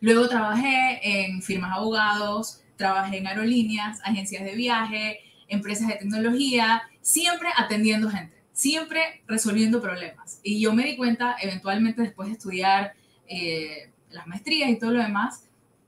Luego 0.00 0.28
trabajé 0.28 1.00
en 1.02 1.42
firmas 1.42 1.76
abogados, 1.76 2.62
trabajé 2.76 3.16
en 3.16 3.26
aerolíneas, 3.26 4.00
agencias 4.04 4.44
de 4.44 4.54
viaje, 4.54 5.18
empresas 5.48 5.88
de 5.88 5.96
tecnología, 5.96 6.82
siempre 7.00 7.48
atendiendo 7.56 8.08
gente, 8.08 8.40
siempre 8.52 9.24
resolviendo 9.26 9.82
problemas. 9.82 10.38
Y 10.44 10.60
yo 10.60 10.72
me 10.72 10.84
di 10.84 10.96
cuenta, 10.96 11.34
eventualmente 11.42 12.02
después 12.02 12.28
de 12.28 12.34
estudiar 12.34 12.92
eh, 13.26 13.90
las 14.10 14.28
maestrías 14.28 14.70
y 14.70 14.78
todo 14.78 14.92
lo 14.92 15.02
demás, 15.02 15.42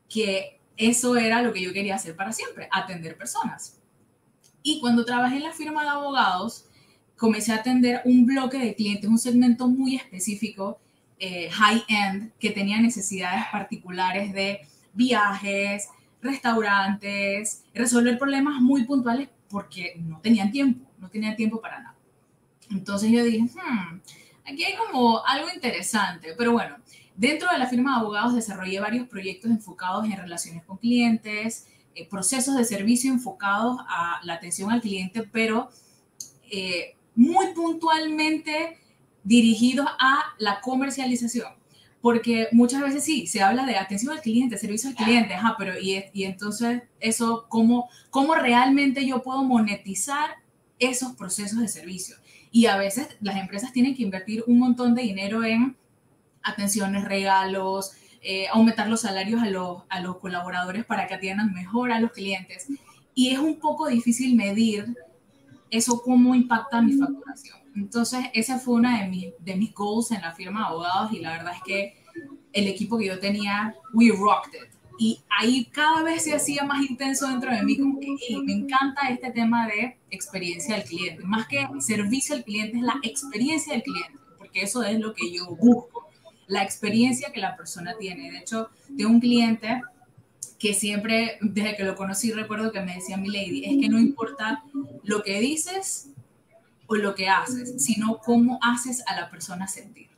que 0.08 0.59
eso 0.80 1.16
era 1.16 1.42
lo 1.42 1.52
que 1.52 1.60
yo 1.60 1.72
quería 1.72 1.96
hacer 1.96 2.16
para 2.16 2.32
siempre, 2.32 2.68
atender 2.72 3.16
personas. 3.16 3.78
Y 4.62 4.80
cuando 4.80 5.04
trabajé 5.04 5.36
en 5.36 5.42
la 5.42 5.52
firma 5.52 5.82
de 5.82 5.90
abogados, 5.90 6.64
comencé 7.16 7.52
a 7.52 7.56
atender 7.56 8.00
un 8.06 8.24
bloque 8.24 8.58
de 8.58 8.74
clientes, 8.74 9.08
un 9.08 9.18
segmento 9.18 9.68
muy 9.68 9.96
específico, 9.96 10.80
eh, 11.18 11.50
high-end, 11.50 12.32
que 12.38 12.50
tenía 12.50 12.80
necesidades 12.80 13.44
particulares 13.52 14.32
de 14.32 14.60
viajes, 14.94 15.88
restaurantes, 16.22 17.64
resolver 17.74 18.18
problemas 18.18 18.60
muy 18.62 18.84
puntuales 18.84 19.28
porque 19.50 19.94
no 19.98 20.20
tenían 20.20 20.50
tiempo, 20.50 20.90
no 20.98 21.10
tenían 21.10 21.36
tiempo 21.36 21.60
para 21.60 21.80
nada. 21.80 21.94
Entonces 22.70 23.10
yo 23.10 23.22
dije, 23.22 23.40
hmm, 23.42 24.00
aquí 24.46 24.64
hay 24.64 24.76
como 24.76 25.24
algo 25.26 25.48
interesante, 25.54 26.34
pero 26.38 26.52
bueno, 26.52 26.76
dentro 27.20 27.50
de 27.52 27.58
la 27.58 27.66
firma 27.66 27.92
de 27.92 28.00
abogados 28.00 28.34
desarrollé 28.34 28.80
varios 28.80 29.06
proyectos 29.06 29.50
enfocados 29.50 30.06
en 30.06 30.16
relaciones 30.16 30.64
con 30.64 30.78
clientes, 30.78 31.66
eh, 31.94 32.08
procesos 32.08 32.56
de 32.56 32.64
servicio 32.64 33.12
enfocados 33.12 33.78
a 33.88 34.20
la 34.24 34.34
atención 34.34 34.70
al 34.70 34.80
cliente, 34.80 35.28
pero 35.30 35.68
eh, 36.50 36.96
muy 37.14 37.52
puntualmente 37.52 38.78
dirigidos 39.22 39.86
a 39.98 40.34
la 40.38 40.62
comercialización. 40.62 41.52
Porque 42.00 42.48
muchas 42.52 42.80
veces 42.80 43.04
sí, 43.04 43.26
se 43.26 43.42
habla 43.42 43.66
de 43.66 43.76
atención 43.76 44.14
al 44.14 44.22
cliente, 44.22 44.56
servicio 44.56 44.88
al 44.88 44.96
cliente, 44.96 45.34
ajá, 45.34 45.56
pero 45.58 45.78
y, 45.78 46.02
entonces 46.24 46.84
eso, 47.00 47.44
¿cómo, 47.50 47.90
¿cómo 48.08 48.34
realmente 48.34 49.06
yo 49.06 49.22
puedo 49.22 49.44
monetizar 49.44 50.36
esos 50.78 51.12
procesos 51.16 51.60
de 51.60 51.68
servicio? 51.68 52.16
Y 52.50 52.64
a 52.64 52.78
veces 52.78 53.08
las 53.20 53.36
empresas 53.36 53.74
tienen 53.74 53.94
que 53.94 54.04
invertir 54.04 54.42
un 54.46 54.58
montón 54.58 54.94
de 54.94 55.02
dinero 55.02 55.44
en 55.44 55.76
atenciones, 56.42 57.04
regalos, 57.04 57.92
eh, 58.22 58.46
aumentar 58.52 58.88
los 58.88 59.00
salarios 59.02 59.42
a 59.42 59.46
los, 59.46 59.82
a 59.88 60.00
los 60.00 60.18
colaboradores 60.18 60.84
para 60.84 61.06
que 61.06 61.14
atiendan 61.14 61.52
mejor 61.52 61.92
a 61.92 62.00
los 62.00 62.12
clientes. 62.12 62.66
Y 63.14 63.30
es 63.30 63.38
un 63.38 63.58
poco 63.58 63.88
difícil 63.88 64.36
medir 64.36 64.94
eso 65.70 66.02
cómo 66.02 66.34
impacta 66.34 66.82
mi 66.82 66.92
facturación. 66.94 67.58
Entonces, 67.74 68.26
esa 68.34 68.58
fue 68.58 68.74
una 68.74 69.00
de 69.00 69.08
mis, 69.08 69.32
de 69.38 69.56
mis 69.56 69.72
goals 69.72 70.10
en 70.10 70.20
la 70.20 70.32
firma 70.32 70.60
de 70.60 70.66
abogados 70.66 71.12
y 71.12 71.20
la 71.20 71.32
verdad 71.32 71.54
es 71.54 71.62
que 71.62 72.00
el 72.52 72.66
equipo 72.66 72.98
que 72.98 73.06
yo 73.06 73.18
tenía, 73.18 73.74
we 73.92 74.10
rocked 74.10 74.54
it. 74.54 74.70
Y 74.98 75.18
ahí 75.38 75.64
cada 75.66 76.02
vez 76.02 76.24
se 76.24 76.34
hacía 76.34 76.64
más 76.64 76.82
intenso 76.82 77.26
dentro 77.26 77.50
de 77.50 77.62
mí, 77.62 77.78
como 77.78 77.98
que 77.98 78.16
me 78.44 78.52
encanta 78.52 79.08
este 79.08 79.30
tema 79.30 79.66
de 79.66 79.96
experiencia 80.10 80.76
del 80.76 80.84
cliente. 80.84 81.24
Más 81.24 81.46
que 81.46 81.66
servicio 81.78 82.34
al 82.34 82.44
cliente, 82.44 82.76
es 82.76 82.82
la 82.82 82.96
experiencia 83.02 83.72
del 83.72 83.82
cliente, 83.82 84.18
porque 84.36 84.60
eso 84.60 84.82
es 84.82 85.00
lo 85.00 85.14
que 85.14 85.32
yo 85.32 85.56
busco, 85.56 85.89
la 86.50 86.62
experiencia 86.62 87.32
que 87.32 87.40
la 87.40 87.56
persona 87.56 87.94
tiene. 87.98 88.30
De 88.30 88.38
hecho, 88.38 88.70
tengo 88.96 89.10
un 89.10 89.20
cliente 89.20 89.80
que 90.58 90.74
siempre, 90.74 91.38
desde 91.40 91.76
que 91.76 91.84
lo 91.84 91.96
conocí, 91.96 92.32
recuerdo 92.32 92.70
que 92.70 92.80
me 92.80 92.94
decía 92.94 93.16
mi 93.16 93.28
lady, 93.28 93.64
es 93.64 93.80
que 93.80 93.88
no 93.88 93.98
importa 93.98 94.62
lo 95.04 95.22
que 95.22 95.40
dices, 95.40 96.10
o 96.86 96.96
lo 96.96 97.14
que 97.14 97.28
haces, 97.28 97.82
sino 97.82 98.18
cómo 98.18 98.58
haces 98.60 99.04
a 99.06 99.14
la 99.14 99.30
persona 99.30 99.68
sentir. 99.68 100.08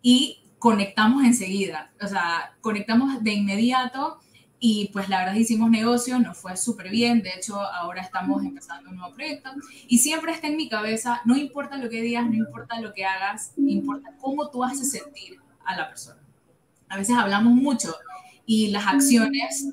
Y 0.00 0.44
conectamos 0.60 1.24
enseguida, 1.24 1.90
o 2.00 2.06
sea, 2.06 2.56
conectamos 2.60 3.22
de 3.22 3.32
inmediato 3.32 4.20
y 4.58 4.88
pues 4.92 5.08
la 5.08 5.18
verdad 5.18 5.34
hicimos 5.34 5.70
negocio, 5.70 6.18
nos 6.18 6.38
fue 6.38 6.56
súper 6.56 6.90
bien, 6.90 7.22
de 7.22 7.30
hecho 7.30 7.60
ahora 7.60 8.02
estamos 8.02 8.42
empezando 8.42 8.90
un 8.90 8.96
nuevo 8.96 9.14
proyecto 9.14 9.50
y 9.86 9.98
siempre 9.98 10.32
está 10.32 10.46
en 10.46 10.56
mi 10.56 10.68
cabeza, 10.68 11.20
no 11.24 11.36
importa 11.36 11.76
lo 11.76 11.90
que 11.90 12.00
digas, 12.00 12.26
no 12.26 12.34
importa 12.34 12.80
lo 12.80 12.92
que 12.92 13.04
hagas, 13.04 13.52
importa 13.56 14.12
cómo 14.18 14.50
tú 14.50 14.64
haces 14.64 14.90
sentir 14.90 15.40
a 15.64 15.76
la 15.76 15.88
persona. 15.88 16.20
A 16.88 16.96
veces 16.96 17.16
hablamos 17.16 17.52
mucho 17.52 17.94
y 18.46 18.68
las 18.68 18.86
acciones 18.86 19.68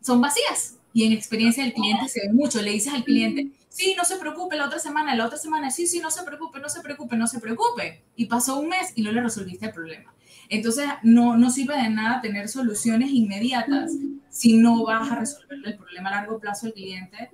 son 0.00 0.20
vacías 0.20 0.76
y 0.92 1.04
en 1.04 1.12
experiencia 1.12 1.62
del 1.62 1.74
cliente 1.74 2.08
se 2.08 2.26
ve 2.26 2.32
mucho, 2.32 2.60
le 2.60 2.72
dices 2.72 2.92
al 2.92 3.04
cliente, 3.04 3.52
sí, 3.68 3.94
no 3.96 4.04
se 4.04 4.16
preocupe, 4.16 4.56
la 4.56 4.66
otra 4.66 4.80
semana, 4.80 5.14
la 5.14 5.26
otra 5.26 5.38
semana, 5.38 5.70
sí, 5.70 5.86
sí, 5.86 6.00
no 6.00 6.10
se 6.10 6.24
preocupe, 6.24 6.58
no 6.58 6.68
se 6.68 6.80
preocupe, 6.80 7.16
no 7.16 7.28
se 7.28 7.38
preocupe. 7.38 8.02
Y 8.16 8.26
pasó 8.26 8.58
un 8.58 8.68
mes 8.68 8.92
y 8.96 9.02
no 9.02 9.12
le 9.12 9.20
resolviste 9.20 9.66
el 9.66 9.72
problema. 9.72 10.12
Entonces, 10.48 10.86
no, 11.02 11.36
no 11.36 11.50
sirve 11.50 11.76
de 11.76 11.90
nada 11.90 12.20
tener 12.20 12.48
soluciones 12.48 13.10
inmediatas 13.10 13.92
si 14.30 14.56
no 14.56 14.84
vas 14.84 15.10
a 15.10 15.16
resolver 15.16 15.58
el 15.64 15.76
problema 15.76 16.10
a 16.10 16.16
largo 16.16 16.38
plazo 16.38 16.66
al 16.66 16.72
cliente, 16.72 17.30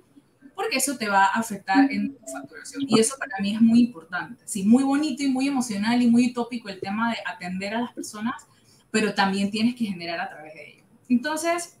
porque 0.53 0.77
eso 0.77 0.97
te 0.97 1.07
va 1.07 1.25
a 1.25 1.39
afectar 1.39 1.91
en 1.91 2.15
tu 2.15 2.25
facturación. 2.27 2.83
Y 2.87 2.99
eso 2.99 3.15
para 3.17 3.37
mí 3.39 3.53
es 3.53 3.61
muy 3.61 3.81
importante. 3.81 4.41
Sí, 4.45 4.63
muy 4.63 4.83
bonito 4.83 5.23
y 5.23 5.29
muy 5.29 5.47
emocional 5.47 6.01
y 6.01 6.07
muy 6.07 6.31
utópico 6.31 6.69
el 6.69 6.79
tema 6.79 7.11
de 7.11 7.17
atender 7.25 7.75
a 7.75 7.81
las 7.81 7.93
personas, 7.93 8.47
pero 8.91 9.13
también 9.13 9.51
tienes 9.51 9.75
que 9.75 9.85
generar 9.85 10.19
a 10.19 10.29
través 10.29 10.53
de 10.53 10.71
ello. 10.71 10.83
Entonces, 11.09 11.77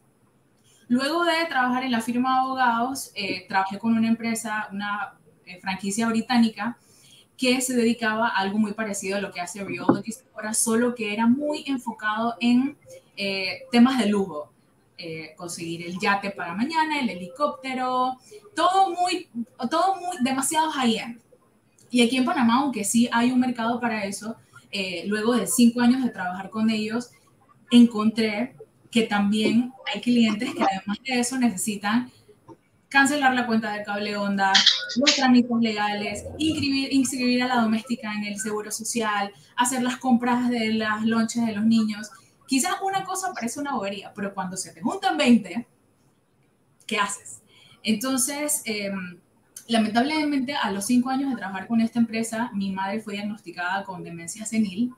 Luego 0.87 1.23
de 1.23 1.45
trabajar 1.49 1.83
en 1.83 1.91
la 1.91 2.01
firma 2.01 2.33
de 2.33 2.39
abogados, 2.41 3.11
eh, 3.15 3.45
trabajé 3.47 3.79
con 3.79 3.97
una 3.97 4.07
empresa, 4.07 4.67
una 4.71 5.15
eh, 5.45 5.59
franquicia 5.59 6.07
británica, 6.07 6.77
que 7.37 7.61
se 7.61 7.75
dedicaba 7.75 8.29
a 8.29 8.37
algo 8.37 8.57
muy 8.57 8.73
parecido 8.73 9.17
a 9.17 9.21
lo 9.21 9.31
que 9.31 9.41
hace 9.41 9.63
Rheologist 9.63 10.23
ahora, 10.33 10.53
solo 10.53 10.95
que 10.95 11.13
era 11.13 11.27
muy 11.27 11.63
enfocado 11.67 12.35
en 12.39 12.77
eh, 13.17 13.63
temas 13.71 13.99
de 13.99 14.07
lujo. 14.07 14.51
conseguir 15.35 15.85
el 15.85 15.99
yate 15.99 16.31
para 16.31 16.55
mañana, 16.55 16.99
el 16.99 17.09
helicóptero, 17.09 18.17
todo 18.55 18.91
muy, 18.91 19.27
todo 19.69 19.97
muy, 19.97 20.17
demasiado 20.21 20.71
high-end. 20.71 21.19
Y 21.89 22.01
aquí 22.01 22.17
en 22.17 22.25
Panamá, 22.25 22.61
aunque 22.61 22.83
sí 22.83 23.09
hay 23.11 23.31
un 23.31 23.39
mercado 23.39 23.79
para 23.79 24.05
eso, 24.05 24.37
luego 25.05 25.35
de 25.35 25.47
cinco 25.47 25.81
años 25.81 26.01
de 26.03 26.09
trabajar 26.09 26.49
con 26.49 26.69
ellos, 26.69 27.11
encontré 27.71 28.55
que 28.95 29.03
también 29.03 29.73
hay 29.93 29.99
clientes 29.99 30.53
que 30.55 30.63
además 30.63 30.97
de 31.05 31.19
eso 31.19 31.37
necesitan 31.37 32.09
cancelar 32.95 33.33
la 33.33 33.45
cuenta 33.45 33.73
de 33.73 33.83
cable 33.83 34.15
onda, 34.15 34.53
los 34.95 35.15
trámites 35.15 35.51
legales, 35.59 36.23
inscribir, 36.37 36.93
inscribir 36.93 37.43
a 37.43 37.47
la 37.47 37.61
doméstica 37.61 38.13
en 38.13 38.23
el 38.23 38.39
seguro 38.39 38.71
social, 38.71 39.33
hacer 39.57 39.83
las 39.83 39.97
compras 39.97 40.49
de 40.49 40.71
las 40.71 41.03
lonches 41.03 41.45
de 41.45 41.51
los 41.51 41.65
niños. 41.65 42.09
Quizás 42.47 42.75
una 42.81 43.03
cosa 43.03 43.33
parece 43.33 43.59
una 43.59 43.73
bobería, 43.73 44.13
pero 44.15 44.33
cuando 44.33 44.55
se 44.55 44.71
te 44.71 44.79
juntan 44.79 45.17
20, 45.17 45.67
¿qué 46.87 46.97
haces? 46.97 47.41
Entonces, 47.83 48.61
em, 48.63 49.19
lamentablemente, 49.67 50.55
a 50.55 50.71
los 50.71 50.85
cinco 50.85 51.09
años 51.09 51.31
de 51.31 51.35
trabajar 51.35 51.67
con 51.67 51.81
esta 51.81 51.99
empresa, 51.99 52.49
mi 52.53 52.71
madre 52.71 53.01
fue 53.01 53.15
diagnosticada 53.15 53.83
con 53.83 54.05
demencia 54.05 54.45
senil 54.45 54.93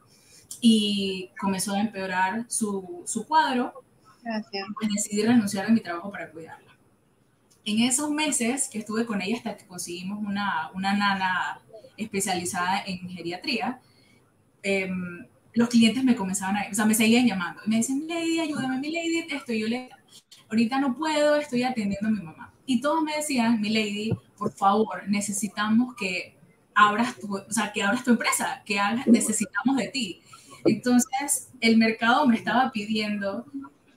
y 0.62 1.32
comenzó 1.40 1.74
a 1.74 1.80
empeorar 1.80 2.46
su, 2.48 3.02
su 3.08 3.26
cuadro 3.26 3.74
pues 4.76 4.90
decidí 4.94 5.24
renunciar 5.24 5.66
a 5.66 5.70
mi 5.70 5.80
trabajo 5.80 6.12
para 6.12 6.30
cuidarla. 6.30 6.67
En 7.68 7.80
esos 7.80 8.10
meses 8.12 8.70
que 8.72 8.80
estuve 8.80 9.06
con 9.06 9.22
ella 9.22 9.36
hasta 9.36 9.58
que 9.58 9.66
conseguimos 9.66 10.20
una, 10.26 10.72
una 10.74 10.94
nana 10.94 11.60
especializada 11.98 12.82
en 12.86 13.10
geriatría, 13.10 13.82
em, 14.64 15.26
los 15.52 15.68
clientes 15.68 16.02
me 16.02 16.16
comenzaban 16.16 16.56
a, 16.56 16.68
o 16.72 16.74
sea, 16.74 16.86
me 16.86 16.96
seguían 16.96 17.28
llamando. 17.28 17.62
Y 17.66 17.70
me 17.70 17.76
dicen, 17.76 18.08
Lady, 18.08 18.40
ayúdame, 18.40 18.80
mi 18.80 18.90
Lady, 18.90 19.26
esto. 19.30 19.52
yo 19.52 19.68
le, 19.68 19.90
ahorita 20.48 20.80
no 20.80 20.96
puedo, 20.96 21.36
estoy 21.36 21.64
atendiendo 21.64 22.08
a 22.08 22.12
mi 22.12 22.22
mamá. 22.22 22.54
Y 22.66 22.80
todos 22.80 23.04
me 23.04 23.18
decían, 23.18 23.60
mi 23.60 23.70
Lady, 23.70 24.12
por 24.38 24.54
favor, 24.54 25.04
necesitamos 25.10 25.94
que 25.96 26.38
abras 26.74 27.18
tu, 27.20 27.36
o 27.36 27.52
sea, 27.52 27.74
que 27.74 27.84
abras 27.84 28.06
tu 28.06 28.12
empresa, 28.12 28.64
que 28.66 28.80
necesitamos 29.08 29.76
de 29.76 29.90
ti. 29.90 30.22
Entonces, 30.64 31.50
el 31.60 31.78
mercado 31.78 32.26
me 32.28 32.38
estaba 32.38 32.72
pidiendo 32.72 33.46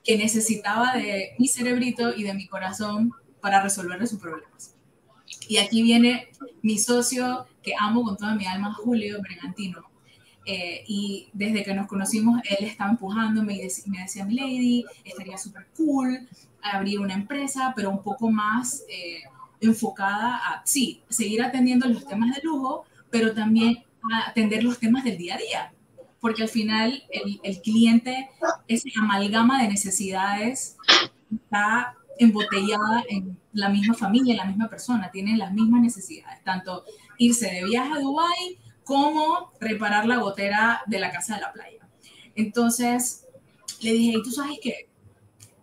que 0.03 0.17
necesitaba 0.17 0.97
de 0.97 1.35
mi 1.39 1.47
cerebrito 1.47 2.13
y 2.13 2.23
de 2.23 2.33
mi 2.33 2.47
corazón 2.47 3.13
para 3.41 3.61
resolverle 3.61 4.07
sus 4.07 4.19
problemas. 4.19 4.75
Y 5.47 5.57
aquí 5.57 5.81
viene 5.81 6.27
mi 6.61 6.77
socio 6.77 7.45
que 7.61 7.73
amo 7.79 8.03
con 8.03 8.17
toda 8.17 8.35
mi 8.35 8.45
alma, 8.45 8.73
Julio 8.73 9.21
Bregantino. 9.21 9.83
Eh, 10.45 10.83
y 10.87 11.29
desde 11.33 11.63
que 11.63 11.73
nos 11.73 11.87
conocimos, 11.87 12.41
él 12.49 12.65
estaba 12.65 12.91
empujándome 12.91 13.55
y 13.55 13.89
me 13.89 13.99
decía, 13.99 14.25
mi 14.25 14.35
lady, 14.35 14.85
estaría 15.03 15.37
súper 15.37 15.67
cool 15.77 16.27
abrir 16.63 16.99
una 16.99 17.13
empresa, 17.13 17.73
pero 17.75 17.89
un 17.89 18.01
poco 18.01 18.29
más 18.29 18.83
eh, 18.89 19.21
enfocada 19.59 20.37
a, 20.37 20.61
sí, 20.65 21.01
seguir 21.09 21.43
atendiendo 21.43 21.87
los 21.87 22.05
temas 22.05 22.35
de 22.35 22.41
lujo, 22.43 22.85
pero 23.09 23.33
también 23.33 23.83
a 24.11 24.29
atender 24.29 24.63
los 24.63 24.79
temas 24.79 25.03
del 25.03 25.17
día 25.17 25.35
a 25.35 25.37
día. 25.37 25.73
Porque 26.19 26.43
al 26.43 26.49
final 26.49 27.03
el, 27.09 27.39
el 27.43 27.61
cliente, 27.61 28.29
esa 28.67 28.89
amalgama 28.99 29.61
de 29.61 29.69
necesidades 29.69 30.77
está 31.33 31.95
embotellada 32.21 33.03
en 33.09 33.39
la 33.53 33.69
misma 33.69 33.95
familia, 33.95 34.33
en 34.33 34.37
la 34.37 34.45
misma 34.45 34.69
persona, 34.69 35.09
tienen 35.11 35.39
las 35.39 35.51
mismas 35.51 35.81
necesidades, 35.81 36.43
tanto 36.43 36.85
irse 37.17 37.47
de 37.47 37.65
viaje 37.65 37.93
a 37.93 37.99
Dubái 37.99 38.59
como 38.83 39.51
reparar 39.59 40.05
la 40.05 40.17
gotera 40.17 40.81
de 40.85 40.99
la 40.99 41.11
casa 41.11 41.35
de 41.35 41.41
la 41.41 41.51
playa. 41.51 41.87
Entonces 42.35 43.25
le 43.81 43.93
dije, 43.93 44.17
¿y 44.19 44.23
tú 44.23 44.31
sabes 44.31 44.59
qué? 44.61 44.87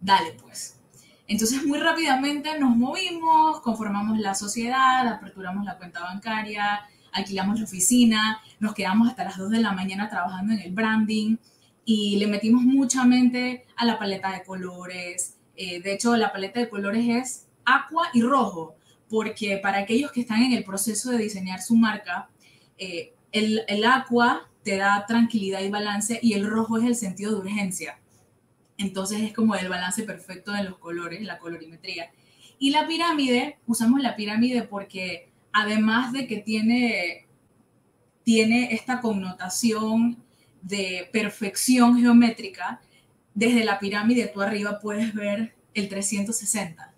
Dale 0.00 0.32
pues. 0.42 0.80
Entonces 1.28 1.64
muy 1.64 1.78
rápidamente 1.78 2.58
nos 2.58 2.76
movimos, 2.76 3.60
conformamos 3.60 4.18
la 4.18 4.34
sociedad, 4.34 5.06
aperturamos 5.06 5.64
la 5.64 5.78
cuenta 5.78 6.00
bancaria, 6.00 6.80
alquilamos 7.12 7.60
la 7.60 7.66
oficina, 7.66 8.40
nos 8.58 8.74
quedamos 8.74 9.08
hasta 9.08 9.24
las 9.24 9.36
2 9.36 9.50
de 9.50 9.60
la 9.60 9.72
mañana 9.72 10.08
trabajando 10.08 10.54
en 10.54 10.60
el 10.60 10.72
branding 10.72 11.36
y 11.84 12.16
le 12.16 12.26
metimos 12.26 12.62
mucha 12.62 13.04
mente 13.04 13.64
a 13.76 13.84
la 13.84 13.96
paleta 13.96 14.32
de 14.32 14.42
colores. 14.42 15.37
Eh, 15.60 15.82
de 15.82 15.92
hecho, 15.92 16.16
la 16.16 16.32
paleta 16.32 16.60
de 16.60 16.68
colores 16.68 17.04
es 17.08 17.46
aqua 17.64 18.10
y 18.14 18.22
rojo, 18.22 18.76
porque 19.10 19.58
para 19.58 19.78
aquellos 19.78 20.12
que 20.12 20.20
están 20.20 20.42
en 20.42 20.52
el 20.52 20.62
proceso 20.62 21.10
de 21.10 21.18
diseñar 21.18 21.60
su 21.60 21.74
marca, 21.74 22.30
eh, 22.78 23.12
el, 23.32 23.62
el 23.66 23.84
aqua 23.84 24.48
te 24.62 24.76
da 24.76 25.04
tranquilidad 25.06 25.60
y 25.62 25.68
balance 25.68 26.20
y 26.22 26.34
el 26.34 26.48
rojo 26.48 26.78
es 26.78 26.84
el 26.84 26.94
sentido 26.94 27.32
de 27.32 27.38
urgencia. 27.38 27.98
Entonces 28.76 29.20
es 29.20 29.32
como 29.32 29.56
el 29.56 29.68
balance 29.68 30.04
perfecto 30.04 30.52
de 30.52 30.62
los 30.62 30.78
colores, 30.78 31.22
la 31.22 31.38
colorimetría. 31.38 32.12
Y 32.60 32.70
la 32.70 32.86
pirámide, 32.86 33.58
usamos 33.66 34.00
la 34.00 34.14
pirámide 34.14 34.62
porque 34.62 35.28
además 35.52 36.12
de 36.12 36.28
que 36.28 36.36
tiene, 36.36 37.26
tiene 38.22 38.72
esta 38.72 39.00
connotación 39.00 40.22
de 40.62 41.08
perfección 41.12 42.00
geométrica, 42.00 42.80
desde 43.38 43.64
la 43.64 43.78
pirámide 43.78 44.26
tú 44.34 44.42
arriba 44.42 44.80
puedes 44.80 45.14
ver 45.14 45.54
el 45.72 45.88
360. 45.88 46.92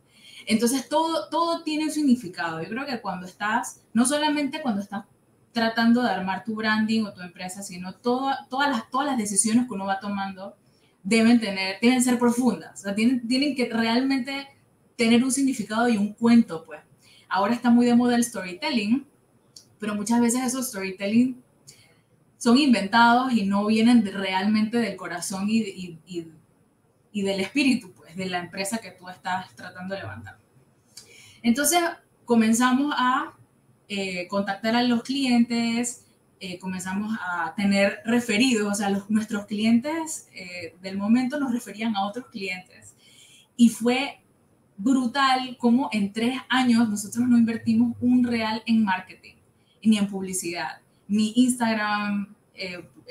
Entonces 0.46 0.88
todo, 0.88 1.28
todo 1.28 1.62
tiene 1.62 1.84
un 1.84 1.90
significado. 1.90 2.62
Yo 2.62 2.68
creo 2.70 2.86
que 2.86 2.98
cuando 3.02 3.26
estás, 3.26 3.82
no 3.92 4.06
solamente 4.06 4.62
cuando 4.62 4.80
estás 4.80 5.04
tratando 5.52 6.02
de 6.02 6.08
armar 6.08 6.42
tu 6.42 6.54
branding 6.54 7.02
o 7.02 7.12
tu 7.12 7.20
empresa, 7.20 7.62
sino 7.62 7.94
todas, 7.94 8.38
las, 8.50 8.88
todas 8.88 9.06
las 9.06 9.18
decisiones 9.18 9.66
que 9.66 9.74
uno 9.74 9.84
va 9.84 10.00
tomando 10.00 10.56
deben 11.02 11.40
tener, 11.40 11.76
deben 11.82 12.02
ser 12.02 12.18
profundas, 12.18 12.80
o 12.80 12.82
sea, 12.84 12.94
tienen, 12.94 13.26
tienen 13.26 13.54
que 13.54 13.68
realmente 13.70 14.48
tener 14.96 15.22
un 15.22 15.32
significado 15.32 15.88
y 15.88 15.96
un 15.98 16.14
cuento, 16.14 16.64
pues. 16.64 16.80
Ahora 17.28 17.54
está 17.54 17.70
muy 17.70 17.84
de 17.84 17.94
moda 17.94 18.16
el 18.16 18.24
storytelling, 18.24 19.06
pero 19.78 19.94
muchas 19.94 20.20
veces 20.20 20.42
esos 20.42 20.68
storytelling 20.68 21.42
son 22.38 22.56
inventados 22.56 23.32
y 23.32 23.44
no 23.44 23.66
vienen 23.66 24.04
realmente 24.04 24.78
del 24.78 24.96
corazón 24.96 25.48
y, 25.50 25.58
y, 25.58 25.98
y, 26.06 26.26
del 27.12 27.40
espíritu, 27.40 27.92
pues, 27.92 28.16
de 28.16 28.26
la 28.26 28.38
empresa 28.38 28.78
que 28.78 28.92
tú 28.92 29.08
estás 29.08 29.54
tratando 29.54 29.94
de 29.94 30.02
levantar. 30.02 30.38
Entonces, 31.42 31.80
comenzamos 32.24 32.94
a 32.96 33.34
eh, 33.88 34.28
contactar 34.28 34.76
a 34.76 34.82
los 34.82 35.02
clientes, 35.02 36.04
eh, 36.38 36.58
comenzamos 36.58 37.18
a 37.20 37.54
tener 37.56 38.00
referidos, 38.04 38.72
o 38.72 38.74
sea, 38.74 38.90
los, 38.90 39.10
nuestros 39.10 39.46
clientes 39.46 40.28
eh, 40.32 40.76
del 40.80 40.96
momento 40.96 41.38
nos 41.38 41.52
referían 41.52 41.96
a 41.96 42.06
otros 42.06 42.26
clientes. 42.28 42.94
Y 43.56 43.68
fue 43.68 44.20
brutal 44.76 45.56
como 45.58 45.90
en 45.92 46.12
tres 46.12 46.38
años 46.48 46.88
nosotros 46.88 47.28
no 47.28 47.36
invertimos 47.36 47.96
un 48.00 48.24
real 48.24 48.62
en 48.66 48.84
marketing, 48.84 49.34
ni 49.82 49.98
en 49.98 50.06
publicidad, 50.06 50.80
ni 51.08 51.32
Instagram 51.36 52.34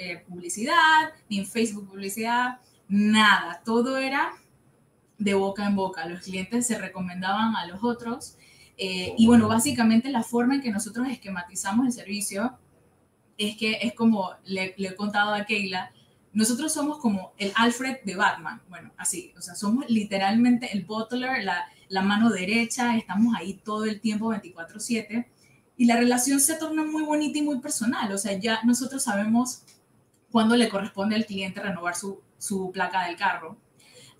eh, 0.01 0.23
publicidad, 0.29 1.11
ni 1.29 1.39
en 1.39 1.45
Facebook 1.45 1.89
publicidad, 1.89 2.59
nada. 2.89 3.61
Todo 3.63 3.97
era 3.97 4.33
de 5.17 5.33
boca 5.35 5.65
en 5.65 5.75
boca. 5.75 6.05
Los 6.05 6.21
clientes 6.21 6.67
se 6.67 6.77
recomendaban 6.77 7.55
a 7.55 7.65
los 7.67 7.83
otros. 7.83 8.37
y 8.77 9.27
bueno, 9.27 9.47
básicamente 9.47 10.09
la 10.09 10.23
forma 10.23 10.55
en 10.55 10.61
que 10.61 10.71
nosotros 10.71 11.07
esquematizamos 11.09 11.85
el 11.85 11.91
servicio 11.91 12.57
es 13.37 13.57
que 13.57 13.79
es 13.81 13.93
como 13.93 14.31
le, 14.45 14.75
he 14.77 14.95
contado 14.95 15.33
a 15.33 15.45
Keila, 15.45 15.91
nosotros 16.33 16.71
somos 16.73 16.99
como 16.99 17.33
el 17.37 17.51
Alfred 17.55 17.97
de 18.03 18.15
Batman, 18.15 18.61
bueno, 18.69 18.91
así, 18.97 19.33
o 19.37 19.41
sea, 19.41 19.55
somos 19.55 19.89
literalmente 19.89 20.69
el 20.73 20.85
butler, 20.85 21.43
la, 21.43 21.65
la 21.87 22.01
mano 22.03 22.29
derecha, 22.29 22.95
estamos 22.97 23.33
ahí 23.35 23.53
todo 23.63 23.85
el 23.85 23.99
tiempo 23.99 24.31
24/7 24.31 25.25
y 25.77 25.85
la 25.85 25.95
relación 25.95 26.39
se 26.39 26.55
torna 26.55 26.83
muy 26.83 27.03
bonita 27.03 27.39
y 27.39 27.41
muy 27.41 27.59
personal, 27.59 28.11
o 28.11 28.17
sea, 28.17 28.33
ya 28.33 28.59
nosotros 28.63 29.03
sabemos 29.03 29.63
cuándo 30.31 30.55
le 30.55 30.69
corresponde 30.69 31.15
al 31.15 31.25
cliente 31.25 31.61
renovar 31.61 31.95
su, 31.95 32.21
su 32.39 32.71
placa 32.71 33.05
del 33.05 33.15
carro, 33.15 33.57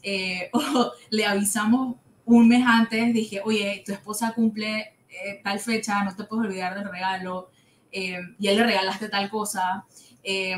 eh, 0.04 0.50
o 0.54 0.92
le 1.10 1.26
avisamos 1.26 1.96
un 2.26 2.48
mes 2.48 2.64
antes, 2.66 3.12
dije, 3.14 3.42
oye, 3.44 3.84
tu 3.84 3.92
esposa 3.92 4.34
cumple 4.36 4.98
eh, 5.10 5.42
tal 5.44 5.60
fecha, 5.60 6.04
no 6.04 6.16
te 6.16 6.24
puedes 6.26 6.46
olvidar 6.46 6.76
del 6.76 6.90
regalo, 6.90 7.50
eh, 7.92 8.20
y 8.38 8.48
él 8.48 8.58
le 8.58 8.64
regalaste 8.64 9.10
tal 9.10 9.30
cosa. 9.30 9.86
Eh, 10.24 10.56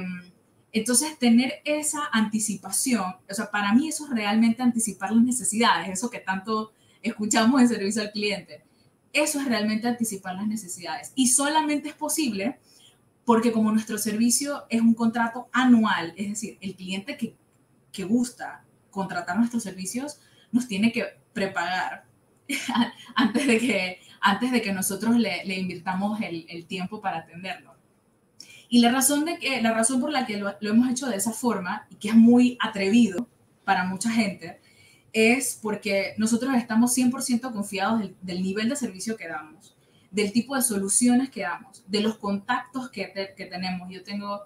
entonces, 0.73 1.17
tener 1.17 1.61
esa 1.65 2.09
anticipación, 2.11 3.15
o 3.29 3.33
sea, 3.33 3.51
para 3.51 3.73
mí 3.73 3.89
eso 3.89 4.05
es 4.05 4.11
realmente 4.11 4.61
anticipar 4.61 5.11
las 5.11 5.23
necesidades, 5.23 5.89
eso 5.89 6.09
que 6.09 6.19
tanto 6.19 6.73
escuchamos 7.01 7.61
en 7.61 7.67
servicio 7.67 8.01
al 8.01 8.11
cliente. 8.11 8.63
Eso 9.13 9.39
es 9.39 9.45
realmente 9.47 9.87
anticipar 9.87 10.35
las 10.35 10.47
necesidades. 10.47 11.11
Y 11.15 11.27
solamente 11.27 11.89
es 11.89 11.95
posible 11.95 12.59
porque 13.25 13.51
como 13.51 13.71
nuestro 13.71 13.97
servicio 13.97 14.63
es 14.69 14.81
un 14.81 14.93
contrato 14.93 15.49
anual, 15.51 16.13
es 16.17 16.29
decir, 16.29 16.57
el 16.61 16.75
cliente 16.75 17.17
que, 17.17 17.35
que 17.91 18.03
gusta 18.03 18.63
contratar 18.89 19.37
nuestros 19.37 19.63
servicios 19.63 20.19
nos 20.51 20.67
tiene 20.67 20.91
que 20.91 21.05
prepagar 21.33 22.05
antes 23.15 23.47
de 23.47 23.57
que 23.59 23.99
antes 24.21 24.51
de 24.51 24.61
que 24.61 24.71
nosotros 24.71 25.17
le, 25.17 25.43
invirtamos 25.59 26.19
el, 26.21 26.65
tiempo 26.67 27.01
para 27.01 27.17
atenderlo. 27.17 27.73
Y 28.69 28.79
la 28.79 28.91
razón, 28.91 29.25
de 29.25 29.37
que, 29.37 29.61
la 29.61 29.73
razón 29.73 29.99
por 29.99 30.11
la 30.11 30.25
que 30.25 30.37
lo, 30.37 30.55
hemos 30.61 30.89
hecho 30.89 31.07
de 31.07 31.17
esa 31.17 31.31
forma, 31.31 31.87
y 31.89 31.95
que 31.95 32.09
es 32.09 32.15
muy 32.15 32.57
atrevido 32.61 33.27
para 33.65 33.83
mucha 33.83 34.11
gente, 34.11 34.61
es 35.11 35.59
porque 35.61 36.13
nosotros 36.17 36.53
estamos 36.55 36.95
100% 36.95 37.51
confiados 37.51 38.11
del, 38.21 38.43
nivel 38.43 38.69
de 38.69 38.75
servicio 38.75 39.17
que 39.17 39.27
damos, 39.27 39.75
del 40.11 40.31
tipo 40.31 40.55
de 40.55 40.61
soluciones 40.61 41.31
que 41.31 41.41
damos, 41.41 41.83
de 41.87 42.01
los 42.01 42.17
contactos 42.17 42.91
que, 42.91 43.11
que 43.35 43.45
tenemos. 43.47 43.89
Yo 43.89 44.03
tengo 44.03 44.43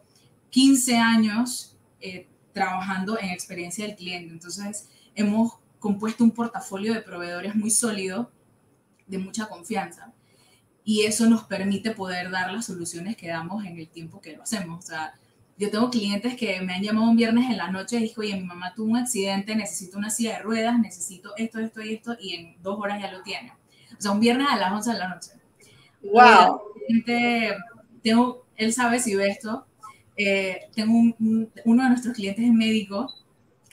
15 0.51 0.95
años 0.95 1.77
eh, 1.99 2.27
trabajando 2.55 3.19
en 3.19 3.31
experiencia 3.31 3.85
del 3.85 3.97
cliente, 3.97 4.33
entonces 4.33 4.87
hemos 5.13 5.59
compuesto 5.77 6.23
un 6.23 6.31
portafolio 6.31 6.93
de 6.93 7.01
proveedores 7.01 7.53
muy 7.53 7.69
sólido 7.69 8.31
de 9.07 9.17
mucha 9.17 9.47
confianza. 9.47 10.13
Y 10.85 11.03
eso 11.03 11.29
nos 11.29 11.43
permite 11.43 11.91
poder 11.91 12.31
dar 12.31 12.53
las 12.53 12.67
soluciones 12.67 13.17
que 13.17 13.27
damos 13.27 13.65
en 13.65 13.77
el 13.77 13.89
tiempo 13.89 14.21
que 14.21 14.37
lo 14.37 14.43
hacemos. 14.43 14.85
O 14.85 14.87
sea, 14.87 15.15
yo 15.57 15.69
tengo 15.69 15.89
clientes 15.89 16.35
que 16.35 16.61
me 16.61 16.75
han 16.75 16.81
llamado 16.81 17.09
un 17.09 17.17
viernes 17.17 17.49
en 17.49 17.57
la 17.57 17.69
noche 17.69 17.97
y 17.97 18.03
dijo, 18.03 18.21
oye, 18.21 18.35
mi 18.35 18.45
mamá 18.45 18.73
tuvo 18.73 18.91
un 18.91 18.97
accidente, 18.97 19.53
necesito 19.53 19.97
una 19.97 20.09
silla 20.09 20.37
de 20.37 20.43
ruedas, 20.43 20.79
necesito 20.79 21.33
esto, 21.35 21.59
esto 21.59 21.81
y 21.81 21.93
esto, 21.93 22.15
y 22.19 22.35
en 22.35 22.61
dos 22.61 22.79
horas 22.79 23.01
ya 23.01 23.11
lo 23.11 23.21
tiene. 23.21 23.51
O 23.97 24.01
sea, 24.01 24.11
un 24.11 24.21
viernes 24.21 24.47
a 24.49 24.55
las 24.55 24.71
11 24.71 24.91
de 24.93 24.97
la 24.97 25.09
noche. 25.09 25.31
¡Wow! 26.03 26.61
tengo, 28.01 28.45
él 28.55 28.71
sabe 28.71 28.99
si 28.99 29.13
ve 29.15 29.27
esto. 29.27 29.65
Eh, 30.17 30.69
tengo 30.73 31.13
uno 31.19 31.83
de 31.83 31.89
nuestros 31.89 32.13
clientes 32.13 32.45
es 32.45 32.51
médico 32.51 33.13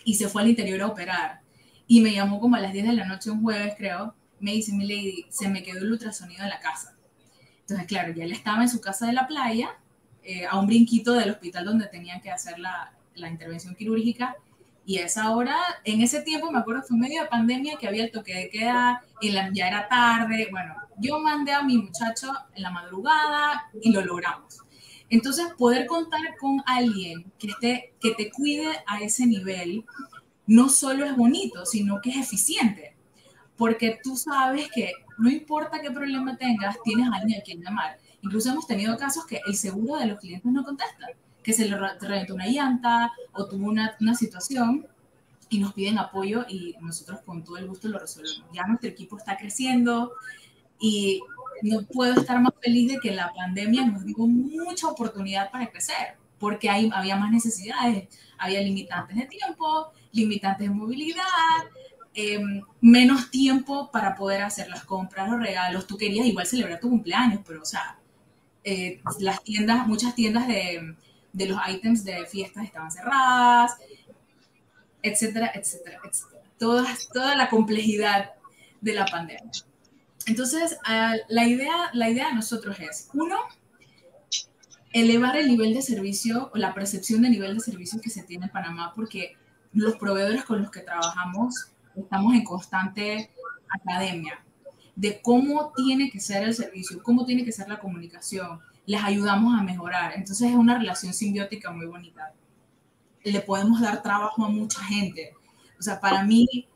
y 0.04 0.14
se 0.14 0.28
fue 0.28 0.42
al 0.42 0.48
interior 0.48 0.82
a 0.82 0.86
operar. 0.88 1.40
Y 1.86 2.00
me 2.00 2.12
llamó 2.12 2.40
como 2.40 2.56
a 2.56 2.60
las 2.60 2.72
10 2.72 2.86
de 2.86 2.92
la 2.94 3.06
noche 3.06 3.30
un 3.30 3.42
jueves, 3.42 3.74
creo, 3.76 4.14
me 4.40 4.52
dice 4.52 4.72
mi 4.72 4.86
lady, 4.86 5.26
se 5.30 5.48
me 5.48 5.62
quedó 5.62 5.78
el 5.78 5.92
ultrasonido 5.92 6.42
en 6.42 6.50
la 6.50 6.60
casa. 6.60 6.96
Entonces, 7.60 7.86
claro, 7.86 8.12
ya 8.12 8.24
él 8.24 8.32
estaba 8.32 8.62
en 8.62 8.68
su 8.68 8.80
casa 8.80 9.06
de 9.06 9.12
la 9.12 9.26
playa, 9.26 9.70
eh, 10.24 10.46
a 10.46 10.58
un 10.58 10.66
brinquito 10.66 11.12
del 11.14 11.30
hospital 11.30 11.64
donde 11.64 11.86
tenían 11.86 12.20
que 12.20 12.30
hacer 12.30 12.58
la, 12.58 12.92
la 13.14 13.28
intervención 13.28 13.74
quirúrgica. 13.74 14.36
Y 14.84 14.98
a 14.98 15.06
esa 15.06 15.30
hora, 15.30 15.56
en 15.84 16.00
ese 16.00 16.22
tiempo, 16.22 16.50
me 16.50 16.58
acuerdo, 16.58 16.82
fue 16.82 16.96
medio 16.96 17.22
de 17.22 17.28
pandemia 17.28 17.76
que 17.78 17.86
había 17.86 18.04
el 18.04 18.10
toque 18.10 18.34
de 18.34 18.50
queda, 18.50 19.02
y 19.20 19.30
la, 19.30 19.50
ya 19.52 19.68
era 19.68 19.86
tarde, 19.88 20.48
bueno, 20.50 20.74
yo 20.98 21.20
mandé 21.20 21.52
a 21.52 21.62
mi 21.62 21.78
muchacho 21.78 22.32
en 22.54 22.62
la 22.62 22.70
madrugada 22.70 23.70
y 23.80 23.92
lo 23.92 24.04
logramos. 24.04 24.61
Entonces, 25.12 25.48
poder 25.58 25.86
contar 25.86 26.22
con 26.40 26.62
alguien 26.64 27.30
que, 27.38 27.48
esté, 27.48 27.92
que 28.00 28.12
te 28.12 28.30
cuide 28.30 28.70
a 28.86 29.02
ese 29.02 29.26
nivel, 29.26 29.84
no 30.46 30.70
solo 30.70 31.04
es 31.04 31.14
bonito, 31.14 31.66
sino 31.66 32.00
que 32.00 32.08
es 32.08 32.16
eficiente. 32.16 32.96
Porque 33.58 34.00
tú 34.02 34.16
sabes 34.16 34.70
que 34.74 34.90
no 35.18 35.28
importa 35.28 35.82
qué 35.82 35.90
problema 35.90 36.38
tengas, 36.38 36.78
tienes 36.82 37.12
a 37.12 37.16
alguien 37.16 37.40
a 37.40 37.44
quien 37.44 37.60
llamar. 37.60 37.98
Incluso 38.22 38.48
hemos 38.48 38.66
tenido 38.66 38.96
casos 38.96 39.26
que 39.26 39.42
el 39.46 39.54
seguro 39.54 40.00
de 40.00 40.06
los 40.06 40.18
clientes 40.18 40.50
no 40.50 40.64
contesta, 40.64 41.08
que 41.42 41.52
se 41.52 41.68
le 41.68 41.76
reventó 41.76 42.34
una 42.34 42.46
llanta 42.46 43.12
o 43.34 43.44
tuvo 43.44 43.66
una, 43.66 43.94
una 44.00 44.14
situación 44.14 44.86
y 45.50 45.58
nos 45.58 45.74
piden 45.74 45.98
apoyo 45.98 46.46
y 46.48 46.74
nosotros 46.80 47.20
con 47.26 47.44
todo 47.44 47.58
el 47.58 47.66
gusto 47.66 47.86
lo 47.88 47.98
resolvemos. 47.98 48.46
Ya 48.54 48.64
nuestro 48.66 48.88
equipo 48.88 49.18
está 49.18 49.36
creciendo 49.36 50.14
y 50.80 51.20
no 51.62 51.82
puedo 51.82 52.20
estar 52.20 52.40
más 52.40 52.52
feliz 52.60 52.92
de 52.92 52.98
que 53.00 53.12
la 53.12 53.32
pandemia 53.32 53.86
nos 53.86 54.04
dio 54.04 54.18
mucha 54.18 54.88
oportunidad 54.88 55.50
para 55.50 55.70
crecer, 55.70 56.16
porque 56.38 56.68
había 56.68 57.16
más 57.16 57.30
necesidades, 57.30 58.08
había 58.38 58.60
limitantes 58.60 59.16
de 59.16 59.26
tiempo, 59.26 59.92
limitantes 60.12 60.68
de 60.68 60.74
movilidad, 60.74 61.24
em, 62.14 62.62
menos 62.80 63.30
tiempo 63.30 63.90
para 63.90 64.14
poder 64.14 64.42
hacer 64.42 64.68
las 64.68 64.84
compras, 64.84 65.28
los 65.30 65.40
regalos. 65.40 65.86
Tú 65.86 65.96
querías 65.96 66.26
igual 66.26 66.46
celebrar 66.46 66.80
tu 66.80 66.90
cumpleaños, 66.90 67.40
pero 67.46 67.62
o 67.62 67.64
sea, 67.64 67.98
eh, 68.64 69.00
las 69.20 69.42
tiendas, 69.42 69.86
muchas 69.86 70.14
tiendas 70.14 70.46
de, 70.48 70.94
de 71.32 71.46
los 71.46 71.58
ítems 71.68 72.04
de 72.04 72.26
fiestas 72.26 72.64
estaban 72.64 72.90
cerradas, 72.90 73.76
etcétera, 75.02 75.52
etcétera, 75.54 76.00
etcétera. 76.04 76.42
Toda, 76.58 76.86
toda 77.12 77.36
la 77.36 77.48
complejidad 77.48 78.32
de 78.80 78.94
la 78.94 79.06
pandemia. 79.06 79.50
Entonces, 80.26 80.78
ah, 80.84 81.14
la, 81.28 81.46
idea, 81.46 81.90
la 81.92 82.10
idea 82.10 82.28
de 82.28 82.34
nosotros 82.34 82.78
es, 82.80 83.08
uno, 83.14 83.36
elevar 84.92 85.36
el 85.36 85.48
nivel 85.48 85.74
de 85.74 85.82
servicio 85.82 86.50
o 86.54 86.58
la 86.58 86.74
percepción 86.74 87.22
de 87.22 87.30
nivel 87.30 87.54
de 87.54 87.60
servicio 87.60 88.00
que 88.00 88.10
se 88.10 88.22
tiene 88.22 88.46
en 88.46 88.52
Panamá, 88.52 88.92
porque 88.94 89.36
los 89.72 89.96
proveedores 89.96 90.44
con 90.44 90.60
los 90.60 90.70
que 90.70 90.80
trabajamos 90.80 91.68
estamos 91.96 92.34
en 92.34 92.44
constante 92.44 93.30
academia 93.68 94.42
de 94.94 95.20
cómo 95.22 95.72
tiene 95.74 96.10
que 96.10 96.20
ser 96.20 96.44
el 96.44 96.54
servicio, 96.54 97.02
cómo 97.02 97.24
tiene 97.24 97.44
que 97.44 97.52
ser 97.52 97.68
la 97.68 97.78
comunicación. 97.78 98.60
Les 98.84 99.02
ayudamos 99.02 99.58
a 99.58 99.62
mejorar. 99.62 100.12
Entonces 100.14 100.50
es 100.50 100.54
una 100.54 100.78
relación 100.78 101.14
simbiótica 101.14 101.70
muy 101.70 101.86
bonita. 101.86 102.34
Le 103.24 103.40
podemos 103.40 103.80
dar 103.80 104.02
trabajo 104.02 104.44
a 104.44 104.48
mucha 104.48 104.82
gente. 104.84 105.34
O 105.78 105.82
sea, 105.82 106.00
para 106.00 106.22
mí 106.24 106.68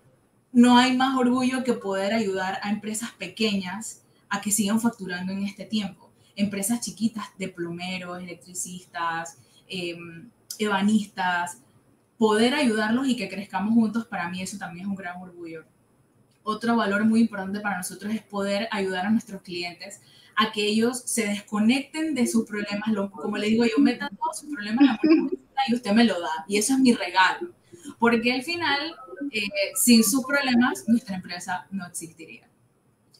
no 0.56 0.78
hay 0.78 0.96
más 0.96 1.14
orgullo 1.18 1.62
que 1.64 1.74
poder 1.74 2.14
ayudar 2.14 2.58
a 2.62 2.70
empresas 2.70 3.10
pequeñas 3.10 4.00
a 4.30 4.40
que 4.40 4.50
sigan 4.50 4.80
facturando 4.80 5.30
en 5.30 5.42
este 5.42 5.66
tiempo. 5.66 6.10
Empresas 6.34 6.80
chiquitas 6.80 7.26
de 7.36 7.48
plomeros, 7.48 8.22
electricistas, 8.22 9.36
em, 9.68 10.30
ebanistas, 10.58 11.58
poder 12.16 12.54
ayudarlos 12.54 13.06
y 13.06 13.16
que 13.16 13.28
crezcamos 13.28 13.74
juntos, 13.74 14.06
para 14.06 14.30
mí 14.30 14.40
eso 14.40 14.56
también 14.56 14.86
es 14.86 14.88
un 14.88 14.96
gran 14.96 15.20
orgullo. 15.20 15.66
Otro 16.42 16.74
valor 16.74 17.04
muy 17.04 17.20
importante 17.20 17.60
para 17.60 17.76
nosotros 17.76 18.14
es 18.14 18.22
poder 18.22 18.66
ayudar 18.70 19.04
a 19.04 19.10
nuestros 19.10 19.42
clientes 19.42 20.00
a 20.36 20.52
que 20.52 20.64
ellos 20.64 21.02
se 21.04 21.26
desconecten 21.26 22.14
de 22.14 22.26
sus 22.26 22.46
problemas. 22.46 22.88
Como 23.12 23.36
le 23.36 23.48
digo, 23.48 23.66
yo 23.66 23.76
metan 23.78 24.16
todos 24.16 24.38
sus 24.38 24.54
problemas 24.54 24.98
en 25.02 25.26
la 25.26 25.62
y 25.68 25.74
usted 25.74 25.92
me 25.92 26.04
lo 26.04 26.18
da. 26.18 26.46
Y 26.48 26.56
eso 26.56 26.72
es 26.72 26.78
mi 26.78 26.94
regalo. 26.94 27.50
Porque 27.98 28.32
al 28.32 28.42
final 28.42 28.96
eh, 29.32 29.48
sin 29.74 30.04
sus 30.04 30.24
problemas 30.24 30.84
nuestra 30.86 31.16
empresa 31.16 31.66
no 31.70 31.86
existiría. 31.86 32.48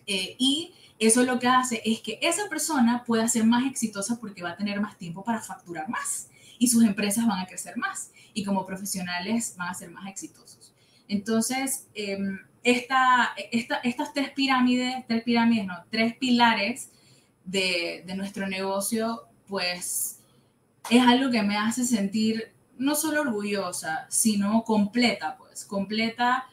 Eh, 0.07 0.37
y 0.39 0.73
eso 0.99 1.25
lo 1.25 1.39
que 1.39 1.49
hace 1.49 1.83
es 1.85 2.01
que 2.01 2.19
esa 2.23 2.49
persona 2.49 3.05
pueda 3.05 3.29
ser 3.29 3.45
más 3.45 3.67
exitosa 3.67 4.19
porque 4.21 4.43
va 4.43 4.51
a 4.51 4.57
tener 4.57 4.81
más 4.81 4.97
tiempo 4.97 5.25
para 5.25 5.41
facturar 5.41 5.89
más 5.89 6.29
y 6.59 6.69
sus 6.69 6.85
empresas 6.85 7.27
van 7.27 7.41
a 7.41 7.47
crecer 7.47 7.77
más 7.77 8.11
y 8.33 8.45
como 8.45 8.65
profesionales 8.65 9.55
van 9.59 9.69
a 9.69 9.75
ser 9.75 9.91
más 9.91 10.09
exitosos. 10.09 10.73
Entonces, 11.09 11.87
em, 11.95 12.39
esta, 12.63 13.33
esta, 13.53 13.77
estas 13.77 14.13
tres 14.13 14.31
pirámides, 14.31 15.07
tres 15.07 15.23
pirámides, 15.23 15.67
no, 15.67 15.75
tres 15.91 16.17
pilares 16.17 16.91
de, 17.45 18.03
de 18.07 18.17
nuestro 18.17 18.49
negocio, 18.49 19.23
pues 19.47 20.21
es 20.91 21.03
algo 21.03 21.31
que 21.31 21.43
me 21.43 21.57
hace 21.57 21.85
sentir 21.85 22.53
no 22.79 22.95
solo 22.95 23.23
orgullosa, 23.23 24.07
sino 24.09 24.63
completa, 24.65 25.37
pues, 25.37 25.65
completa. 25.65 26.47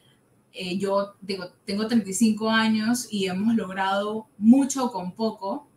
Eh, 0.51 0.77
yo 0.77 1.15
digo, 1.21 1.49
tengo 1.65 1.88
35 1.88 2.49
años 2.49 3.07
y 3.12 3.27
hemos 3.27 3.55
logrado 3.55 4.27
mucho 4.38 4.91
con 4.91 5.13
poco, 5.13 5.67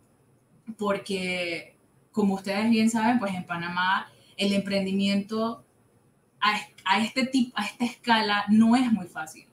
porque 0.77 1.75
como 2.11 2.35
ustedes 2.35 2.69
bien 2.69 2.89
saben, 2.89 3.19
pues 3.19 3.33
en 3.33 3.45
Panamá 3.45 4.11
el 4.37 4.53
emprendimiento 4.53 5.63
a, 6.39 6.99
este 7.01 7.25
tipo, 7.25 7.57
a 7.57 7.65
esta 7.65 7.85
escala 7.85 8.45
no 8.49 8.75
es 8.75 8.91
muy 8.91 9.07
fácil. 9.07 9.45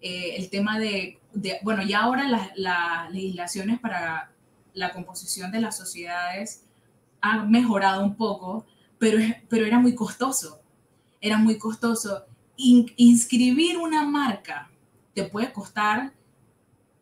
Eh, 0.00 0.36
el 0.36 0.50
tema 0.50 0.78
de, 0.78 1.20
bueno, 1.62 1.82
ya 1.82 2.00
ahora 2.00 2.26
las 2.56 3.10
legislaciones 3.12 3.78
para 3.78 4.32
la 4.74 4.92
composición 4.92 5.52
de 5.52 5.60
las 5.60 5.76
sociedades 5.76 6.64
han 7.20 7.50
mejorado 7.50 8.04
un 8.04 8.16
poco, 8.16 8.66
pero, 9.48 9.66
era 9.66 9.80
muy 9.80 9.96
costoso. 9.96 10.62
Era 11.20 11.36
muy 11.36 11.58
costoso. 11.58 12.24
inscribir 12.56 13.76
una 13.76 14.04
marca 14.04 14.70
te 15.12 15.24
puede 15.24 15.52
costar 15.52 16.12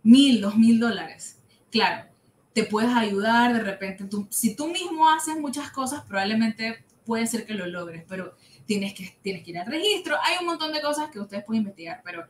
mil, 0.02 0.40
dos 0.40 0.56
mil 0.56 0.80
dólares. 0.80 1.38
Claro, 1.70 2.06
te 2.54 2.64
puedes 2.64 2.90
ayudar 2.94 3.52
de 3.52 3.60
repente. 3.60 4.04
Tú, 4.04 4.26
si 4.30 4.56
tú 4.56 4.68
mismo 4.68 5.10
haces 5.10 5.38
muchas 5.38 5.70
cosas, 5.72 6.02
probablemente 6.04 6.82
puede 7.04 7.26
ser 7.26 7.44
que 7.44 7.52
lo 7.52 7.66
logres, 7.66 8.02
pero 8.08 8.34
tienes 8.64 8.94
que, 8.94 9.18
tienes 9.22 9.44
que 9.44 9.50
ir 9.50 9.58
al 9.58 9.66
registro. 9.66 10.16
Hay 10.22 10.38
un 10.40 10.46
montón 10.46 10.72
de 10.72 10.80
cosas 10.80 11.10
que 11.10 11.20
ustedes 11.20 11.44
pueden 11.44 11.64
investigar, 11.64 12.00
pero 12.02 12.24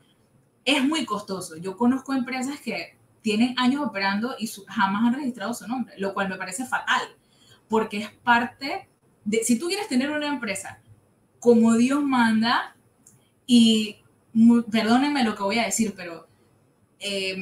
es 0.65 0.83
muy 0.83 1.05
costoso. 1.07 1.57
Yo 1.57 1.77
conozco 1.77 2.13
empresas 2.13 2.59
que 2.59 2.97
tienen 3.23 3.55
años 3.57 3.87
operando 3.87 4.35
y 4.37 4.51
jamás 4.67 5.05
han 5.05 5.15
registrado 5.15 5.55
su 5.55 5.69
nombre, 5.69 5.95
lo 5.97 6.13
cual 6.13 6.29
me 6.29 6.37
parece 6.37 6.67
fatal, 6.67 7.03
porque 7.69 7.99
es 7.99 8.11
parte 8.11 8.90
si 9.43 9.59
tú 9.59 9.69
quieres 9.69 9.89
tener 9.89 10.11
una 10.11 10.29
empresa 10.29 10.81
como 11.39 11.75
Dios 11.75 12.03
manda, 12.03 12.77
y 13.47 13.97
perdónenme 14.71 15.25
lo 15.25 15.35
que 15.35 15.43
voy 15.43 15.59
a 15.59 15.65
decir, 15.65 15.95
pero 15.97 16.29
eh, 17.01 17.37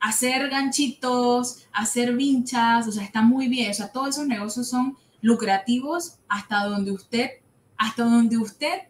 hacer 0.00 0.48
ganchitos, 0.48 1.68
hacer 1.72 2.16
vinchas, 2.16 2.88
o 2.88 2.92
sea, 2.92 3.04
está 3.04 3.22
muy 3.22 3.46
bien, 3.46 3.70
o 3.70 3.74
sea, 3.74 3.92
todos 3.92 4.08
esos 4.08 4.26
negocios 4.26 4.68
son 4.68 4.96
lucrativos 5.20 6.16
hasta 6.28 6.64
donde 6.64 6.90
usted, 6.90 7.30
hasta 7.76 8.04
donde 8.04 8.38
usted 8.38 8.88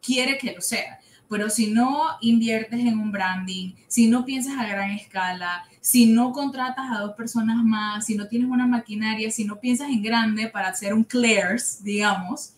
quiere 0.00 0.38
que 0.38 0.52
lo 0.52 0.60
sea. 0.60 0.98
Pero 1.32 1.48
si 1.48 1.70
no 1.70 2.08
inviertes 2.20 2.80
en 2.80 2.98
un 2.98 3.10
branding, 3.10 3.72
si 3.88 4.06
no 4.06 4.26
piensas 4.26 4.58
a 4.58 4.66
gran 4.66 4.90
escala, 4.90 5.64
si 5.80 6.04
no 6.04 6.30
contratas 6.30 6.92
a 6.92 7.00
dos 7.00 7.14
personas 7.14 7.56
más, 7.64 8.04
si 8.04 8.16
no 8.16 8.28
tienes 8.28 8.50
una 8.50 8.66
maquinaria, 8.66 9.30
si 9.30 9.46
no 9.46 9.58
piensas 9.58 9.88
en 9.88 10.02
grande 10.02 10.48
para 10.48 10.68
hacer 10.68 10.92
un 10.92 11.04
clears, 11.04 11.82
digamos, 11.82 12.52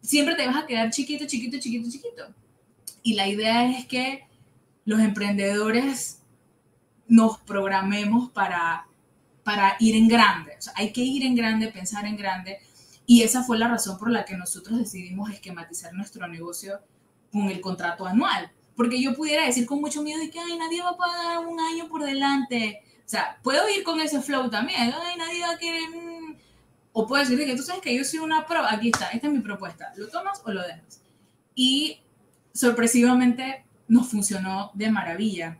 siempre 0.00 0.34
te 0.34 0.48
vas 0.48 0.56
a 0.56 0.66
quedar 0.66 0.90
chiquito, 0.90 1.26
chiquito, 1.28 1.58
chiquito, 1.60 1.88
chiquito. 1.88 2.34
Y 3.04 3.14
la 3.14 3.28
idea 3.28 3.70
es 3.70 3.86
que 3.86 4.24
los 4.84 4.98
emprendedores 4.98 6.22
nos 7.06 7.38
programemos 7.38 8.32
para, 8.32 8.84
para 9.44 9.76
ir 9.78 9.94
en 9.94 10.08
grande. 10.08 10.56
Hay 10.74 10.92
que 10.92 11.02
ir 11.02 11.24
en 11.24 11.36
grande, 11.36 11.68
pensar 11.68 12.04
en 12.06 12.16
grande. 12.16 12.58
Y 13.06 13.22
esa 13.22 13.44
fue 13.44 13.58
la 13.58 13.68
razón 13.68 13.96
por 13.96 14.10
la 14.10 14.24
que 14.24 14.36
nosotros 14.36 14.76
decidimos 14.76 15.30
esquematizar 15.30 15.94
nuestro 15.94 16.26
negocio 16.26 16.80
con 17.32 17.48
el 17.48 17.60
contrato 17.60 18.06
anual. 18.06 18.50
Porque 18.76 19.02
yo 19.02 19.14
pudiera 19.14 19.46
decir 19.46 19.66
con 19.66 19.80
mucho 19.80 20.02
miedo 20.02 20.20
de 20.20 20.30
que, 20.30 20.38
ay, 20.38 20.56
nadie 20.58 20.82
va 20.82 20.90
a 20.90 20.96
pagar 20.96 21.46
un 21.46 21.58
año 21.58 21.88
por 21.88 22.04
delante. 22.04 22.82
O 23.04 23.08
sea, 23.08 23.38
puedo 23.42 23.68
ir 23.68 23.82
con 23.82 24.00
ese 24.00 24.20
flow 24.20 24.48
también. 24.50 24.92
Ay, 24.94 25.16
nadie 25.16 25.40
va 25.40 25.50
a 25.52 25.58
querer... 25.58 25.88
Mm". 25.90 26.36
O 26.92 27.06
puedo 27.06 27.22
decir 27.22 27.38
que 27.38 27.56
tú 27.56 27.62
sabes 27.62 27.80
que 27.80 27.94
yo 27.96 28.04
soy 28.04 28.20
una 28.20 28.46
pro. 28.46 28.64
Aquí 28.64 28.90
está, 28.90 29.08
esta 29.08 29.26
es 29.26 29.32
mi 29.32 29.40
propuesta. 29.40 29.92
¿Lo 29.96 30.08
tomas 30.08 30.42
o 30.44 30.52
lo 30.52 30.62
dejas? 30.62 31.02
Y 31.54 32.00
sorpresivamente 32.52 33.64
nos 33.88 34.08
funcionó 34.08 34.70
de 34.74 34.90
maravilla. 34.90 35.58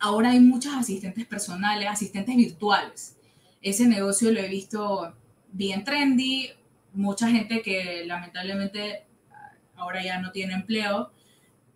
Ahora 0.00 0.30
hay 0.30 0.40
muchos 0.40 0.74
asistentes 0.74 1.26
personales, 1.26 1.88
asistentes 1.88 2.36
virtuales. 2.36 3.16
Ese 3.62 3.86
negocio 3.86 4.30
lo 4.30 4.40
he 4.40 4.48
visto 4.48 5.14
bien 5.52 5.84
trendy. 5.84 6.50
Mucha 6.92 7.28
gente 7.28 7.62
que 7.62 8.04
lamentablemente 8.04 9.06
ahora 9.76 10.02
ya 10.02 10.20
no 10.20 10.32
tiene 10.32 10.54
empleo, 10.54 11.12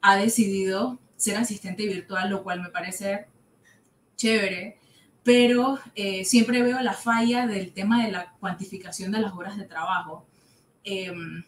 ha 0.01 0.17
decidido 0.17 0.99
ser 1.17 1.37
asistente 1.37 1.87
virtual, 1.87 2.31
lo 2.31 2.43
cual 2.43 2.61
me 2.63 2.71
parece 2.71 3.27
chévere, 4.17 4.79
pero 5.23 5.79
eh, 5.95 6.25
siempre 6.25 6.63
veo 6.63 6.81
la 6.81 6.95
falla 6.95 7.47
del 7.47 7.73
tema 7.73 8.05
de 8.05 8.13
la 8.13 8.33
cuantificación 8.41 9.13
de 9.13 9.21
las 9.21 9.35
horas 9.35 9.57
de 9.57 9.65
trabajo. 9.65 10.27
Em, 10.85 11.45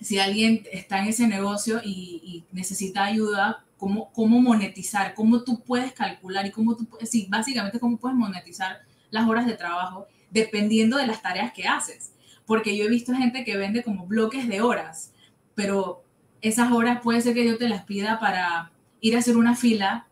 si 0.00 0.18
alguien 0.18 0.64
está 0.72 1.00
en 1.00 1.08
ese 1.08 1.26
negocio 1.26 1.80
y, 1.84 2.44
necesita 2.52 3.04
ayuda 3.04 3.64
cómo, 3.76 4.12
cómo 4.12 4.40
monetizar, 4.40 5.14
cómo 5.14 5.42
tú 5.42 5.62
puedes 5.64 5.92
calcular 5.92 6.46
y 6.46 6.50
cómo 6.50 6.76
tú, 6.76 6.86
básicamente 7.28 7.80
cómo 7.80 7.96
puedes 7.96 8.16
monetizar 8.16 8.82
las 9.10 9.28
horas 9.28 9.46
de 9.46 9.54
trabajo 9.54 10.06
dependiendo 10.30 10.96
de 10.96 11.06
las 11.06 11.22
tareas 11.22 11.52
que 11.52 11.66
haces. 11.66 12.12
Porque 12.46 12.76
yo 12.76 12.84
he 12.84 12.88
visto 12.88 13.14
gente 13.14 13.44
que 13.44 13.56
vende 13.56 13.82
como 13.82 14.06
bloques 14.06 14.48
de 14.48 14.60
horas, 14.60 15.11
pero 15.54 16.04
esas 16.40 16.72
horas 16.72 17.00
puede 17.02 17.20
ser 17.20 17.34
que 17.34 17.46
yo 17.46 17.58
te 17.58 17.68
las 17.68 17.84
pida 17.84 18.18
para 18.18 18.72
ir 19.00 19.16
a 19.16 19.20
hacer 19.20 19.36
una 19.36 19.56
fila 19.56 20.06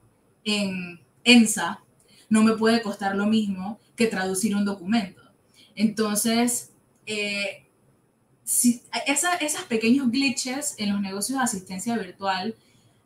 en 0.45 1.01
ENSA, 1.25 1.81
no 2.29 2.43
me 2.43 2.57
puede 2.57 2.83
costar 2.83 3.17
lo 3.17 3.27
mismo 3.27 3.79
que 3.97 4.07
traducir 4.07 4.55
un 4.55 4.65
documento. 4.65 5.23
Entonces, 5.75 6.71
eh, 7.07 7.67
si, 8.45 8.83
esos 9.07 9.63
pequeños 9.65 10.11
glitches 10.11 10.75
en 10.79 10.93
los 10.93 11.01
negocios 11.01 11.39
de 11.39 11.45
asistencia 11.45 11.97
virtual 11.97 12.55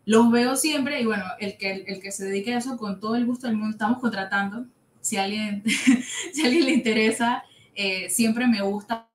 los 0.07 0.31
veo 0.31 0.57
siempre 0.57 1.01
y 1.01 1.07
bueno, 1.07 1.25
el 1.39 1.57
que, 1.57 1.85
el 1.87 2.01
que 2.01 2.13
se 2.13 2.27
dedique 2.27 2.55
a 2.55 2.59
eso 2.59 2.77
con 2.77 3.01
todo 3.01 3.17
el 3.17 3.25
gusto 3.25 3.47
del 3.47 3.57
mundo, 3.57 3.73
estamos 3.73 4.01
contratando. 4.01 4.67
Si 5.01 5.17
a 5.17 5.25
alguien, 5.25 5.63
si 6.33 6.43
a 6.43 6.47
alguien 6.47 6.67
le 6.67 6.73
interesa, 6.73 7.45
eh, 7.75 8.11
siempre 8.11 8.47
me 8.47 8.61
gusta 8.61 9.09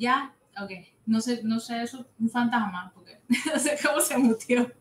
Ya, 0.00 0.34
ok. 0.58 0.70
No 1.04 1.20
sé, 1.20 1.42
no 1.44 1.60
sé, 1.60 1.82
eso 1.82 2.06
un 2.18 2.30
fantasma, 2.30 2.90
porque 2.94 3.18
no 3.52 3.58
sé 3.60 3.78
cómo 3.84 4.00
se 4.00 4.16
mutió. 4.16 4.72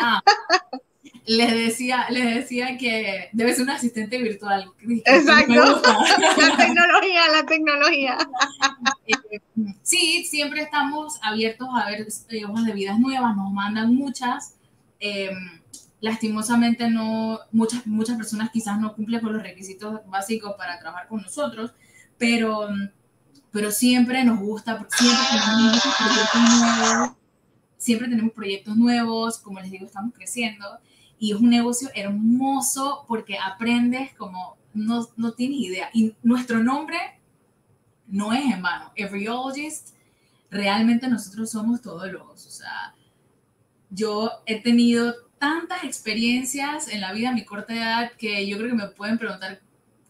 Ah, 0.00 0.20
les 1.26 1.52
decía, 1.52 2.06
les 2.10 2.34
decía 2.34 2.76
que 2.76 3.28
debe 3.32 3.54
ser 3.54 3.62
un 3.62 3.70
asistente 3.70 4.18
virtual. 4.18 4.72
Exacto. 5.04 5.52
La 6.38 6.56
tecnología, 6.56 7.20
la 7.32 7.46
tecnología. 7.46 8.18
Eh, 9.06 9.40
sí, 9.82 10.24
siempre 10.24 10.62
estamos 10.62 11.20
abiertos 11.22 11.68
a 11.72 11.88
ver 11.88 12.08
eh, 12.30 12.44
hojas 12.44 12.64
de 12.64 12.72
vidas 12.72 12.98
nuevas, 12.98 13.36
nos 13.36 13.52
mandan 13.52 13.94
muchas. 13.94 14.56
Eh, 14.98 15.30
lastimosamente 16.00 16.90
no, 16.90 17.38
muchas, 17.52 17.86
muchas 17.86 18.16
personas 18.16 18.50
quizás 18.50 18.80
no 18.80 18.94
cumplen 18.94 19.20
con 19.20 19.32
los 19.34 19.42
requisitos 19.42 20.00
básicos 20.06 20.54
para 20.56 20.78
trabajar 20.80 21.06
con 21.06 21.22
nosotros, 21.22 21.72
pero 22.18 22.68
pero 23.56 23.72
siempre 23.72 24.22
nos 24.22 24.38
gusta, 24.38 24.86
siempre 24.98 25.24
tenemos 25.30 25.82
proyectos 25.96 26.60
nuevos, 26.60 27.16
siempre 27.78 28.08
tenemos 28.08 28.32
proyectos 28.34 28.76
nuevos, 28.76 29.38
como 29.38 29.60
les 29.60 29.70
digo, 29.70 29.86
estamos 29.86 30.12
creciendo 30.12 30.78
y 31.18 31.32
es 31.32 31.38
un 31.38 31.48
negocio 31.48 31.88
hermoso 31.94 33.06
porque 33.08 33.38
aprendes 33.38 34.12
como 34.12 34.58
no, 34.74 35.08
no 35.16 35.32
tienes 35.32 35.58
idea. 35.60 35.88
Y 35.94 36.14
nuestro 36.22 36.62
nombre 36.62 36.98
no 38.08 38.34
es 38.34 38.44
en 38.44 38.60
vano. 38.60 38.92
Everyologist, 38.94 39.94
realmente 40.50 41.08
nosotros 41.08 41.50
somos 41.50 41.80
todólogos. 41.80 42.46
O 42.46 42.50
sea, 42.50 42.94
yo 43.88 44.32
he 44.44 44.60
tenido 44.60 45.14
tantas 45.38 45.82
experiencias 45.82 46.88
en 46.88 47.00
la 47.00 47.14
vida 47.14 47.30
a 47.30 47.32
mi 47.32 47.46
corta 47.46 47.74
edad 47.74 48.12
que 48.18 48.46
yo 48.46 48.58
creo 48.58 48.68
que 48.68 48.76
me 48.76 48.88
pueden 48.88 49.16
preguntar 49.16 49.62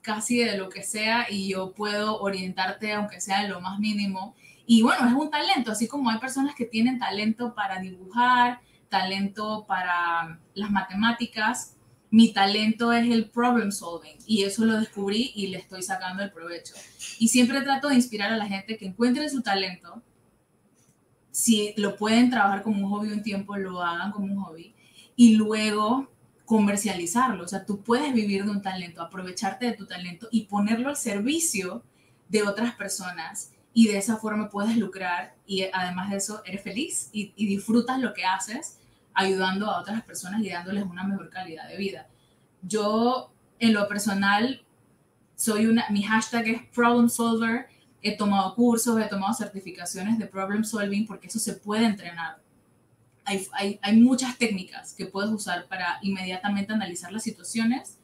casi 0.06 0.38
de 0.38 0.56
lo 0.56 0.68
que 0.68 0.84
sea 0.84 1.26
y 1.28 1.48
yo 1.48 1.72
puedo 1.72 2.20
orientarte 2.20 2.92
aunque 2.92 3.20
sea 3.20 3.48
lo 3.48 3.60
más 3.60 3.80
mínimo. 3.80 4.36
Y 4.64 4.82
bueno, 4.82 5.08
es 5.08 5.14
un 5.14 5.30
talento, 5.30 5.72
así 5.72 5.88
como 5.88 6.10
hay 6.10 6.18
personas 6.18 6.54
que 6.54 6.64
tienen 6.64 7.00
talento 7.00 7.56
para 7.56 7.80
dibujar, 7.80 8.60
talento 8.88 9.66
para 9.66 10.38
las 10.54 10.70
matemáticas, 10.70 11.74
mi 12.08 12.32
talento 12.32 12.92
es 12.92 13.10
el 13.10 13.28
problem 13.30 13.72
solving 13.72 14.16
y 14.28 14.44
eso 14.44 14.64
lo 14.64 14.78
descubrí 14.78 15.32
y 15.34 15.48
le 15.48 15.58
estoy 15.58 15.82
sacando 15.82 16.22
el 16.22 16.30
provecho. 16.30 16.74
Y 17.18 17.26
siempre 17.26 17.62
trato 17.62 17.88
de 17.88 17.96
inspirar 17.96 18.32
a 18.32 18.36
la 18.36 18.46
gente 18.46 18.76
que 18.76 18.86
encuentre 18.86 19.28
su 19.28 19.42
talento, 19.42 20.04
si 21.32 21.74
lo 21.76 21.96
pueden 21.96 22.30
trabajar 22.30 22.62
como 22.62 22.86
un 22.86 22.92
hobby 22.92 23.10
un 23.10 23.24
tiempo, 23.24 23.56
lo 23.56 23.82
hagan 23.82 24.12
como 24.12 24.32
un 24.32 24.38
hobby 24.38 24.72
y 25.16 25.34
luego 25.34 26.08
comercializarlo. 26.46 27.44
O 27.44 27.48
sea, 27.48 27.66
tú 27.66 27.82
puedes 27.82 28.14
vivir 28.14 28.44
de 28.44 28.50
un 28.50 28.62
talento, 28.62 29.02
aprovecharte 29.02 29.66
de 29.66 29.72
tu 29.72 29.86
talento 29.86 30.28
y 30.30 30.46
ponerlo 30.46 30.88
al 30.88 30.96
servicio 30.96 31.82
de 32.28 32.44
otras 32.44 32.74
personas 32.74 33.52
y 33.74 33.88
de 33.88 33.98
esa 33.98 34.16
forma 34.16 34.48
puedes 34.48 34.76
lucrar 34.76 35.34
y 35.44 35.64
además 35.72 36.10
de 36.10 36.16
eso 36.16 36.42
eres 36.46 36.62
feliz 36.62 37.10
y, 37.12 37.32
disfrutas 37.46 37.98
lo 38.00 38.14
que 38.14 38.24
haces 38.24 38.78
ayudando 39.12 39.70
a 39.70 39.80
otras 39.80 40.02
personas 40.02 40.40
y 40.42 40.48
dándoles 40.48 40.84
una 40.84 41.04
mejor 41.04 41.28
calidad 41.30 41.68
de 41.68 41.76
vida. 41.76 42.06
Yo 42.62 43.30
en 43.58 43.74
lo 43.74 43.86
personal 43.88 44.62
soy 45.34 45.66
una, 45.66 45.84
mi 45.90 46.02
hashtag 46.02 46.48
es 46.48 46.62
problem 46.68 47.08
solver, 47.08 47.66
he 48.00 48.16
tomado 48.16 48.54
cursos, 48.54 48.98
he 49.00 49.08
tomado 49.08 49.34
certificaciones 49.34 50.18
de 50.18 50.26
problem 50.26 50.64
solving 50.64 51.06
porque 51.06 51.26
eso 51.26 51.38
se 51.38 51.54
puede 51.54 51.84
entrenar 51.86 52.38
hay, 53.26 53.78
hay, 53.82 53.96
muchas 53.96 54.38
técnicas 54.38 54.94
que 54.94 55.06
puedes 55.06 55.30
usar 55.30 55.66
para 55.66 55.98
inmediatamente 56.00 56.72
analizar 56.72 57.12
las 57.12 57.24
situaciones 57.24 57.98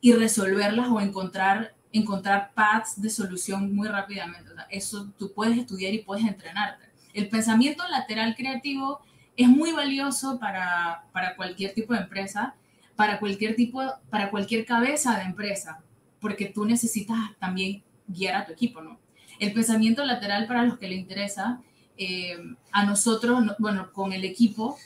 y 0.00 0.12
resolverlas 0.12 0.88
o 0.88 1.00
encontrar, 1.00 1.74
encontrar 1.92 2.52
paths 2.54 3.00
de 3.02 3.10
solución 3.10 3.74
muy 3.74 3.88
rápidamente. 3.88 4.50
eso 4.70 5.10
tú 5.18 5.32
puedes 5.32 5.58
estudiar 5.58 5.92
y 5.92 5.98
puedes 5.98 6.24
entrenarte. 6.24 6.86
El 7.12 7.28
pensamiento 7.28 7.86
lateral 7.88 8.36
creativo 8.36 9.00
es 9.36 9.48
muy 9.48 9.72
valioso 9.72 10.38
para, 10.38 11.04
para 11.12 11.34
cualquier 11.34 11.74
tipo 11.74 11.94
de 11.94 12.00
empresa, 12.00 12.54
para 12.94 13.18
cualquier 13.18 13.56
tipo, 13.56 13.82
para 14.10 14.30
cualquier 14.30 14.64
cabeza 14.64 15.16
de 15.18 15.24
empresa, 15.24 15.82
porque 16.20 16.46
tú 16.46 16.64
necesitas 16.64 17.18
también 17.38 17.82
guiar 18.06 18.36
a 18.36 18.46
tu 18.46 18.52
equipo, 18.52 18.80
¿no? 18.80 18.98
El 19.38 19.52
pensamiento 19.52 20.04
lateral 20.04 20.46
para 20.46 20.64
los 20.64 20.78
que 20.78 20.88
le 20.88 20.96
interesa 20.96 21.60
eh, 21.98 22.38
a 22.72 22.84
nosotros, 22.84 23.44
bueno, 23.58 23.92
con 23.92 24.12
el 24.12 24.24
equipo, 24.24 24.78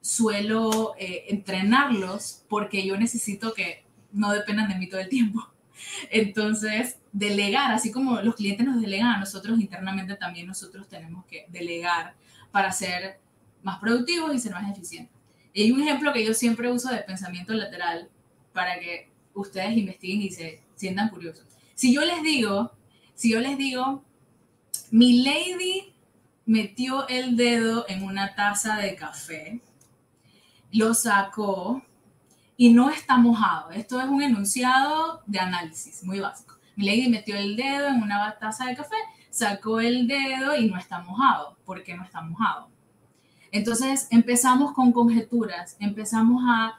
suelo 0.00 0.94
eh, 0.98 1.26
entrenarlos 1.28 2.44
porque 2.48 2.84
yo 2.86 2.96
necesito 2.96 3.54
que 3.54 3.84
no 4.12 4.32
dependan 4.32 4.68
de 4.68 4.76
mí 4.76 4.88
todo 4.88 5.00
el 5.00 5.08
tiempo. 5.08 5.46
Entonces, 6.10 6.98
delegar, 7.12 7.72
así 7.72 7.92
como 7.92 8.20
los 8.20 8.34
clientes 8.34 8.66
nos 8.66 8.80
delegan 8.80 9.08
a 9.08 9.20
nosotros 9.20 9.60
internamente, 9.60 10.16
también 10.16 10.46
nosotros 10.46 10.88
tenemos 10.88 11.24
que 11.26 11.46
delegar 11.48 12.14
para 12.50 12.72
ser 12.72 13.20
más 13.62 13.78
productivos 13.78 14.34
y 14.34 14.38
ser 14.38 14.52
más 14.52 14.70
eficientes. 14.70 15.14
Y 15.52 15.64
hay 15.64 15.72
un 15.72 15.82
ejemplo 15.82 16.12
que 16.12 16.24
yo 16.24 16.34
siempre 16.34 16.70
uso 16.70 16.90
de 16.90 16.98
pensamiento 16.98 17.52
lateral 17.52 18.08
para 18.52 18.78
que 18.80 19.10
ustedes 19.34 19.76
investiguen 19.76 20.22
y 20.22 20.30
se 20.30 20.62
sientan 20.74 21.10
curiosos. 21.10 21.46
Si 21.74 21.94
yo 21.94 22.02
les 22.02 22.22
digo, 22.22 22.72
si 23.14 23.30
yo 23.30 23.40
les 23.40 23.58
digo, 23.58 24.02
mi 24.90 25.22
lady 25.22 25.92
metió 26.46 27.08
el 27.08 27.36
dedo 27.36 27.84
en 27.88 28.02
una 28.02 28.34
taza 28.34 28.76
de 28.76 28.94
café, 28.96 29.60
lo 30.70 30.94
sacó 30.94 31.82
y 32.56 32.72
no 32.72 32.90
está 32.90 33.16
mojado. 33.16 33.70
Esto 33.70 34.00
es 34.00 34.06
un 34.06 34.22
enunciado 34.22 35.22
de 35.26 35.38
análisis 35.38 36.02
muy 36.04 36.20
básico. 36.20 36.56
Mi 36.76 36.86
lady 36.86 37.08
metió 37.08 37.36
el 37.36 37.56
dedo 37.56 37.88
en 37.88 38.02
una 38.02 38.38
taza 38.38 38.66
de 38.66 38.76
café, 38.76 38.96
sacó 39.30 39.80
el 39.80 40.06
dedo 40.06 40.56
y 40.56 40.70
no 40.70 40.78
está 40.78 41.00
mojado. 41.00 41.56
¿Por 41.64 41.82
qué 41.82 41.94
no 41.94 42.04
está 42.04 42.22
mojado? 42.22 42.70
Entonces 43.50 44.08
empezamos 44.10 44.72
con 44.72 44.92
conjeturas, 44.92 45.76
empezamos 45.78 46.42
a 46.46 46.78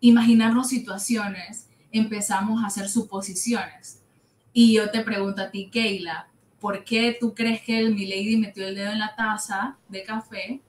imaginarnos 0.00 0.68
situaciones, 0.68 1.68
empezamos 1.90 2.62
a 2.62 2.66
hacer 2.66 2.88
suposiciones. 2.88 4.02
Y 4.52 4.74
yo 4.74 4.90
te 4.90 5.00
pregunto 5.00 5.42
a 5.42 5.50
ti, 5.50 5.70
Keila, 5.70 6.28
¿por 6.64 6.82
qué 6.82 7.14
tú 7.20 7.34
crees 7.34 7.60
que 7.60 7.78
el 7.78 7.94
Milady 7.94 8.38
metió 8.38 8.66
el 8.66 8.74
dedo 8.74 8.90
en 8.90 8.98
la 8.98 9.14
taza 9.14 9.76
de 9.86 10.02
café, 10.02 10.62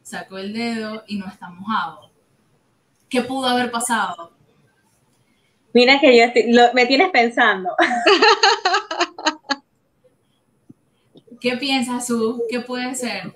sacó 0.00 0.38
el 0.38 0.52
dedo 0.52 1.02
y 1.08 1.16
no 1.16 1.26
está 1.26 1.48
mojado? 1.48 2.12
¿Qué 3.08 3.22
pudo 3.22 3.48
haber 3.48 3.72
pasado? 3.72 4.30
Mira 5.74 5.98
que 5.98 6.16
yo 6.16 6.26
me 6.74 6.86
tienes 6.86 7.10
pensando. 7.10 7.74
¿Qué 11.40 11.56
piensas, 11.56 12.06
Su? 12.06 12.44
¿Qué 12.48 12.60
puede 12.60 12.94
ser? 12.94 13.34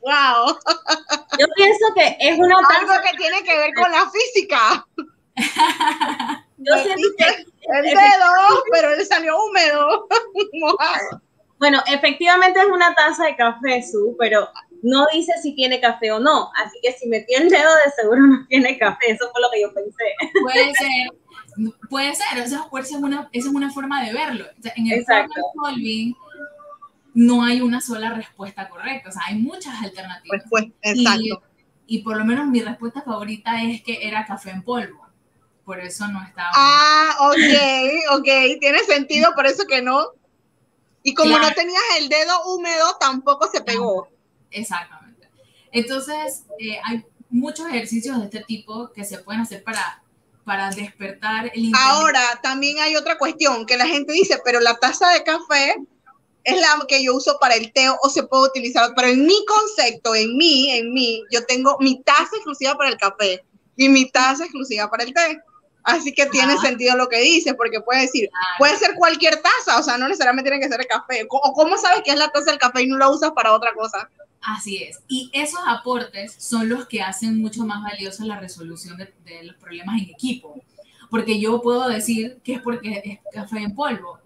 Wow. 0.00 0.58
Yo 1.38 1.46
pienso 1.54 1.84
que 1.94 2.16
es 2.18 2.36
una 2.36 2.56
algo 2.56 2.94
que 3.08 3.16
tiene 3.16 3.44
que 3.44 3.56
ver 3.58 3.74
con 3.74 3.92
la 3.92 4.10
física. 4.10 4.88
Yo 6.64 6.82
siento 6.82 7.08
que 7.18 7.24
el 7.78 7.84
dedo, 7.84 8.64
pero 8.70 8.92
él 8.92 9.06
salió 9.06 9.36
húmedo, 9.42 10.08
Bueno, 11.62 11.80
efectivamente 11.86 12.58
es 12.58 12.66
una 12.66 12.92
taza 12.92 13.24
de 13.24 13.36
café, 13.36 13.84
Su, 13.84 14.16
pero 14.18 14.48
no 14.82 15.06
dice 15.12 15.32
si 15.40 15.54
tiene 15.54 15.80
café 15.80 16.10
o 16.10 16.18
no. 16.18 16.50
Así 16.56 16.76
que 16.82 16.92
si 16.92 17.08
metió 17.08 17.38
el 17.38 17.48
dedo, 17.48 17.70
de 17.84 17.90
seguro 17.92 18.20
no 18.20 18.46
tiene 18.48 18.76
café. 18.78 19.12
Eso 19.12 19.30
fue 19.30 19.40
lo 19.40 19.48
que 19.52 19.62
yo 19.62 19.72
pensé. 19.72 20.04
Puede 20.42 20.74
ser, 20.74 21.70
puede 21.88 22.14
ser. 22.16 22.38
Esa, 22.38 22.68
es 22.80 22.90
una, 22.92 23.28
esa 23.32 23.48
es 23.48 23.54
una 23.54 23.70
forma 23.70 24.04
de 24.04 24.12
verlo. 24.12 24.44
en 24.74 24.86
el 24.88 24.98
Exacto. 24.98 25.40
solving 25.54 26.16
no 27.14 27.44
hay 27.44 27.60
una 27.60 27.80
sola 27.80 28.12
respuesta 28.12 28.68
correcta. 28.68 29.10
O 29.10 29.12
sea, 29.12 29.22
hay 29.26 29.36
muchas 29.36 29.80
alternativas. 29.80 30.42
Pues, 30.50 30.66
exacto. 30.82 31.42
y 31.86 32.02
por 32.02 32.16
lo 32.16 32.24
menos 32.24 32.48
mi 32.48 32.60
respuesta 32.60 33.02
favorita 33.02 33.62
es 33.62 33.82
que 33.84 34.06
era 34.06 34.26
café 34.26 34.50
en 34.50 34.62
polvo. 34.62 35.01
Por 35.64 35.80
eso 35.80 36.08
no 36.08 36.22
estaba. 36.22 36.50
Ah, 36.54 37.16
ok, 37.20 38.18
ok, 38.18 38.58
tiene 38.60 38.80
sentido, 38.80 39.32
por 39.34 39.46
eso 39.46 39.64
que 39.66 39.80
no. 39.80 40.08
Y 41.02 41.14
como 41.14 41.38
no 41.38 41.52
tenías 41.52 41.82
el 41.98 42.08
dedo 42.08 42.32
húmedo, 42.46 42.96
tampoco 42.98 43.48
se 43.50 43.60
pegó. 43.60 44.08
Exactamente. 44.50 45.28
Entonces, 45.72 46.44
eh, 46.58 46.78
hay 46.84 47.04
muchos 47.30 47.66
ejercicios 47.68 48.18
de 48.18 48.24
este 48.24 48.40
tipo 48.40 48.92
que 48.92 49.04
se 49.04 49.18
pueden 49.18 49.40
hacer 49.40 49.64
para, 49.64 50.02
para 50.44 50.70
despertar 50.70 51.50
el 51.54 51.72
Ahora, 51.74 52.22
también 52.42 52.78
hay 52.78 52.94
otra 52.94 53.18
cuestión, 53.18 53.66
que 53.66 53.76
la 53.76 53.86
gente 53.86 54.12
dice, 54.12 54.40
pero 54.44 54.60
la 54.60 54.76
taza 54.76 55.08
de 55.10 55.24
café 55.24 55.76
es 56.44 56.60
la 56.60 56.84
que 56.86 57.02
yo 57.02 57.14
uso 57.14 57.38
para 57.40 57.54
el 57.54 57.72
té 57.72 57.88
o 57.88 58.08
se 58.10 58.24
puede 58.24 58.48
utilizar, 58.48 58.92
pero 58.94 59.08
en 59.08 59.24
mi 59.24 59.44
concepto, 59.46 60.14
en 60.14 60.36
mí, 60.36 60.70
en 60.70 60.92
mí, 60.92 61.22
yo 61.30 61.44
tengo 61.46 61.76
mi 61.80 62.02
taza 62.02 62.36
exclusiva 62.36 62.76
para 62.76 62.90
el 62.90 62.96
café 62.96 63.44
y 63.76 63.88
mi 63.88 64.10
taza 64.10 64.44
exclusiva 64.44 64.90
para 64.90 65.04
el 65.04 65.14
té. 65.14 65.40
Así 65.84 66.12
que 66.12 66.26
tiene 66.26 66.56
sentido 66.58 66.96
lo 66.96 67.08
que 67.08 67.20
dices, 67.20 67.54
porque 67.54 67.80
puede 67.80 68.02
decir, 68.02 68.30
puede 68.58 68.76
ser 68.76 68.94
cualquier 68.94 69.40
taza, 69.42 69.78
o 69.78 69.82
sea, 69.82 69.98
no 69.98 70.06
necesariamente 70.06 70.50
tiene 70.50 70.64
que 70.64 70.70
ser 70.70 70.80
el 70.80 70.86
café. 70.86 71.26
¿O 71.28 71.52
cómo 71.52 71.76
sabes 71.76 72.02
que 72.04 72.12
es 72.12 72.18
la 72.18 72.28
taza 72.28 72.50
del 72.50 72.60
café 72.60 72.82
y 72.82 72.86
no 72.86 72.98
la 72.98 73.10
usas 73.10 73.32
para 73.32 73.52
otra 73.52 73.72
cosa? 73.74 74.08
Así 74.40 74.82
es. 74.82 75.00
Y 75.08 75.30
esos 75.32 75.60
aportes 75.66 76.34
son 76.38 76.68
los 76.68 76.86
que 76.86 77.02
hacen 77.02 77.40
mucho 77.40 77.64
más 77.64 77.82
valiosa 77.82 78.24
la 78.24 78.40
resolución 78.40 78.96
de, 78.96 79.12
de, 79.24 79.44
los 79.44 79.56
problemas 79.56 80.00
en 80.00 80.10
equipo. 80.10 80.60
Porque 81.10 81.38
yo 81.38 81.60
puedo 81.60 81.88
decir 81.88 82.38
que 82.42 82.54
es 82.54 82.62
porque 82.62 83.02
es 83.04 83.18
café 83.32 83.58
en 83.58 83.74
polvo, 83.74 84.18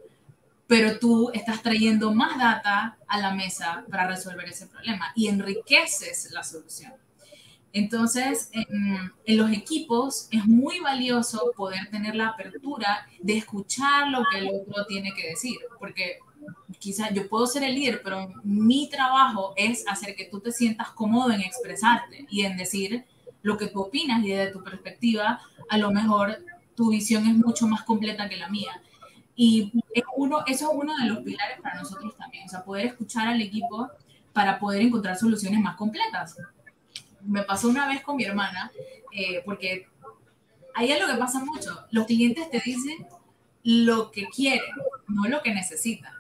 pero 0.67 0.99
tú 0.99 1.31
estás 1.33 1.63
trayendo 1.63 2.13
más 2.13 2.39
data 2.39 2.97
a 3.07 3.19
la 3.19 3.35
mesa 3.35 3.85
para 3.91 4.07
resolver 4.07 4.49
ese 4.49 4.67
problema 4.67 5.13
y 5.15 5.29
enriqueces 5.29 6.31
la 6.33 6.43
solución. 6.43 6.93
Entonces, 7.77 8.49
en, 8.55 9.37
los 9.37 9.53
equipos 9.53 10.29
es 10.31 10.47
muy 10.47 10.81
valioso 10.81 11.53
poder 11.55 11.91
tener 11.91 12.15
la 12.15 12.29
apertura 12.29 13.07
de 13.21 13.37
escuchar 13.37 14.09
lo 14.09 14.23
que 14.31 14.39
el 14.39 14.49
otro 14.49 14.87
tiene 14.87 15.13
que 15.13 15.29
decir, 15.29 15.57
porque 15.79 16.21
quizás 16.79 17.13
yo 17.13 17.29
puedo 17.29 17.47
ser 17.47 17.65
el 17.65 17.75
líder, 17.75 18.01
pero 18.03 18.33
mi 18.45 18.89
trabajo 18.89 19.53
es 19.59 19.87
hacer 19.87 20.17
que 20.17 20.25
tú 20.25 20.41
te 20.41 20.53
sientas 20.53 20.89
cómodo 20.93 21.31
en 21.33 21.43
expresarte 21.43 22.25
y 22.31 22.47
en 22.47 22.57
decir 22.57 23.05
lo 23.43 23.59
que 23.59 23.67
tú 23.67 23.83
opinas 23.83 24.25
y 24.25 24.31
desde 24.31 24.53
tu 24.53 24.65
perspectiva, 24.65 25.43
a 25.69 25.77
lo 25.77 25.91
mejor 25.91 26.39
tu 26.75 26.89
visión 26.89 27.27
es 27.27 27.37
mucho 27.37 27.69
más 27.69 27.83
completa 27.83 28.27
que 28.27 28.39
la 28.39 28.49
mía. 28.49 28.81
Y 29.35 29.71
es 29.93 30.05
uno, 30.17 30.47
eso 30.47 30.71
es 30.73 30.79
uno 30.83 30.97
de 30.97 31.11
los 31.11 31.19
pilares 31.19 31.61
para 31.61 31.83
nosotros 31.83 32.17
también, 32.17 32.47
o 32.47 32.49
sea, 32.49 32.65
poder 32.65 32.87
escuchar 32.87 33.29
al 33.29 33.43
equipo 33.43 33.91
para 34.33 34.59
poder 34.59 34.81
encontrar 34.81 35.19
soluciones 35.19 35.61
más 35.61 35.77
completas 35.77 36.37
me 37.27 37.43
pasó 37.43 37.69
una 37.69 37.89
vez 37.89 38.03
con 38.03 38.17
mi 38.17 38.25
hermana, 38.25 38.71
eh, 39.13 39.43
porque 39.45 39.89
ahí 40.75 40.91
es 40.91 41.01
lo 41.01 41.07
que 41.07 41.19
pasa 41.19 41.45
mucho. 41.45 41.87
Los 41.91 42.07
clientes 42.07 42.51
te 42.51 42.61
dicen 42.65 43.07
lo 43.63 44.11
que 44.11 44.27
quieren, 44.27 44.75
no 45.09 45.25
lo 45.25 45.43
que 45.43 45.55
necesitan. 45.55 46.13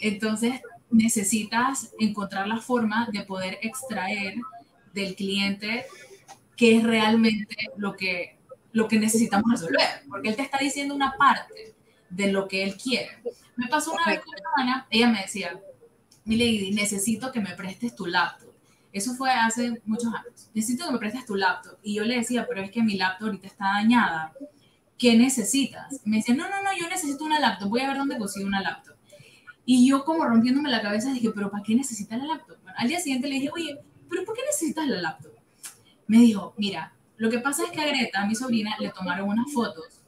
Entonces, 0.00 0.60
necesitas 0.90 1.92
encontrar 1.98 2.46
la 2.46 2.58
forma 2.58 3.08
de 3.12 3.22
poder 3.22 3.58
extraer 3.62 4.34
del 4.92 5.14
cliente 5.14 5.86
qué 6.56 6.76
es 6.76 6.84
realmente 6.84 7.56
lo 7.76 7.96
que, 7.96 8.38
lo 8.72 8.88
que 8.88 8.98
necesitamos 8.98 9.50
resolver, 9.50 10.02
porque 10.08 10.28
él 10.28 10.36
te 10.36 10.42
está 10.42 10.58
diciendo 10.58 10.94
una 10.94 11.16
parte 11.18 11.74
de 12.08 12.32
lo 12.32 12.48
que 12.48 12.62
él 12.62 12.76
quiere. 12.76 13.10
Me 13.56 13.68
pasó 13.68 13.92
una 13.92 14.06
vez 14.06 14.20
con 14.20 14.34
mi 14.34 14.40
hermana, 14.40 14.86
ella 14.90 15.08
me 15.08 15.22
decía, 15.22 15.60
mi 16.24 16.36
lady, 16.36 16.72
necesito 16.72 17.30
que 17.30 17.40
me 17.40 17.54
prestes 17.54 17.94
tu 17.94 18.06
laptop. 18.06 18.45
Eso 18.96 19.14
fue 19.14 19.30
hace 19.30 19.82
muchos 19.84 20.06
años. 20.06 20.48
Necesito 20.54 20.86
que 20.86 20.92
me 20.92 20.98
prestes 20.98 21.26
tu 21.26 21.34
laptop. 21.34 21.76
Y 21.82 21.96
yo 21.96 22.04
le 22.04 22.16
decía, 22.16 22.46
pero 22.48 22.62
es 22.62 22.70
que 22.70 22.82
mi 22.82 22.96
laptop 22.96 23.26
ahorita 23.26 23.46
está 23.46 23.64
dañada. 23.66 24.32
¿Qué 24.96 25.18
necesitas? 25.18 26.00
me 26.06 26.16
decía, 26.16 26.34
no, 26.34 26.48
no, 26.48 26.62
no, 26.62 26.70
yo 26.80 26.88
necesito 26.88 27.22
una 27.22 27.38
laptop. 27.38 27.68
Voy 27.68 27.82
a 27.82 27.88
ver 27.88 27.98
dónde 27.98 28.16
consigo 28.16 28.46
una 28.46 28.62
laptop. 28.62 28.94
Y 29.66 29.86
yo 29.86 30.02
como 30.02 30.24
rompiéndome 30.24 30.70
la 30.70 30.80
cabeza 30.80 31.12
dije, 31.12 31.30
pero 31.34 31.50
¿para 31.50 31.62
qué 31.62 31.74
necesitas 31.74 32.18
la 32.18 32.24
laptop? 32.24 32.56
al 32.74 32.88
día 32.88 32.98
siguiente 32.98 33.28
le 33.28 33.34
dije, 33.34 33.50
oye, 33.52 33.78
pero 34.08 34.24
¿por 34.24 34.34
qué 34.34 34.40
necesitas 34.46 34.86
la 34.86 35.02
laptop? 35.02 35.32
Me 36.06 36.16
dijo, 36.16 36.54
mira, 36.56 36.94
lo 37.18 37.28
que 37.28 37.40
pasa 37.40 37.64
es 37.64 37.72
que 37.72 37.82
a 37.82 37.86
Greta, 37.86 38.22
a 38.22 38.26
mi 38.26 38.34
sobrina, 38.34 38.76
le 38.78 38.88
tomaron 38.92 39.28
unas 39.28 39.52
fotos 39.52 40.00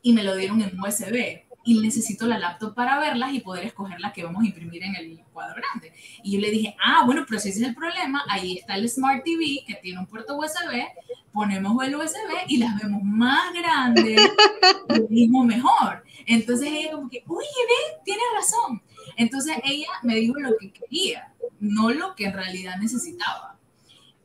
y 0.00 0.14
me 0.14 0.22
lo 0.22 0.34
dieron 0.34 0.62
en 0.62 0.80
USB 0.80 1.47
y 1.68 1.78
necesito 1.80 2.26
la 2.26 2.38
laptop 2.38 2.74
para 2.74 2.98
verlas 2.98 3.34
y 3.34 3.40
poder 3.40 3.66
escoger 3.66 4.00
la 4.00 4.10
que 4.10 4.24
vamos 4.24 4.42
a 4.42 4.46
imprimir 4.46 4.82
en 4.84 4.96
el 4.96 5.20
cuadro 5.34 5.56
grande. 5.56 5.92
Y 6.22 6.32
yo 6.32 6.40
le 6.40 6.50
dije, 6.50 6.74
ah, 6.82 7.02
bueno, 7.04 7.26
pero 7.28 7.38
si 7.38 7.50
ese 7.50 7.60
es 7.60 7.68
el 7.68 7.74
problema, 7.74 8.24
ahí 8.26 8.56
está 8.56 8.76
el 8.76 8.88
Smart 8.88 9.22
TV 9.22 9.64
que 9.66 9.74
tiene 9.74 9.98
un 9.98 10.06
puerto 10.06 10.38
USB, 10.38 10.82
ponemos 11.30 11.84
el 11.84 11.94
USB 11.94 12.46
y 12.46 12.56
las 12.56 12.74
vemos 12.80 13.02
más 13.02 13.52
grandes, 13.52 14.18
mismo 15.10 15.44
mejor. 15.44 16.02
Entonces 16.24 16.68
ella 16.72 16.92
como 16.92 17.10
que, 17.10 17.22
oye, 17.26 17.46
ve, 17.46 18.00
tienes 18.02 18.24
razón. 18.34 18.82
Entonces 19.18 19.58
ella 19.62 19.88
me 20.02 20.14
dijo 20.14 20.40
lo 20.40 20.56
que 20.56 20.72
quería, 20.72 21.34
no 21.60 21.90
lo 21.90 22.14
que 22.14 22.24
en 22.24 22.32
realidad 22.32 22.78
necesitaba. 22.78 23.58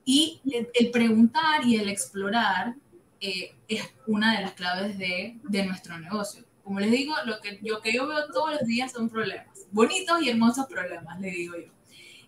Y 0.05 0.39
el, 0.45 0.91
preguntar 0.91 1.65
y 1.65 1.75
el 1.75 1.89
explorar 1.89 2.75
eh, 3.19 3.53
es 3.67 3.83
una 4.07 4.37
de 4.37 4.43
las 4.43 4.53
claves 4.53 4.97
de, 4.97 5.37
de 5.43 5.65
nuestro 5.65 5.99
negocio 5.99 6.45
como 6.63 6.79
les 6.79 6.91
digo, 6.91 7.13
lo 7.25 7.39
que, 7.41 7.59
yo, 7.61 7.81
que 7.81 7.93
yo 7.93 8.07
veo 8.07 8.31
todos 8.31 8.53
los 8.53 8.65
días 8.65 8.91
son 8.91 9.09
problemas, 9.09 9.67
bonitos 9.71 10.21
y 10.21 10.29
hermosos 10.29 10.65
problemas, 10.67 11.19
le 11.19 11.29
digo 11.29 11.55
yo. 11.57 11.71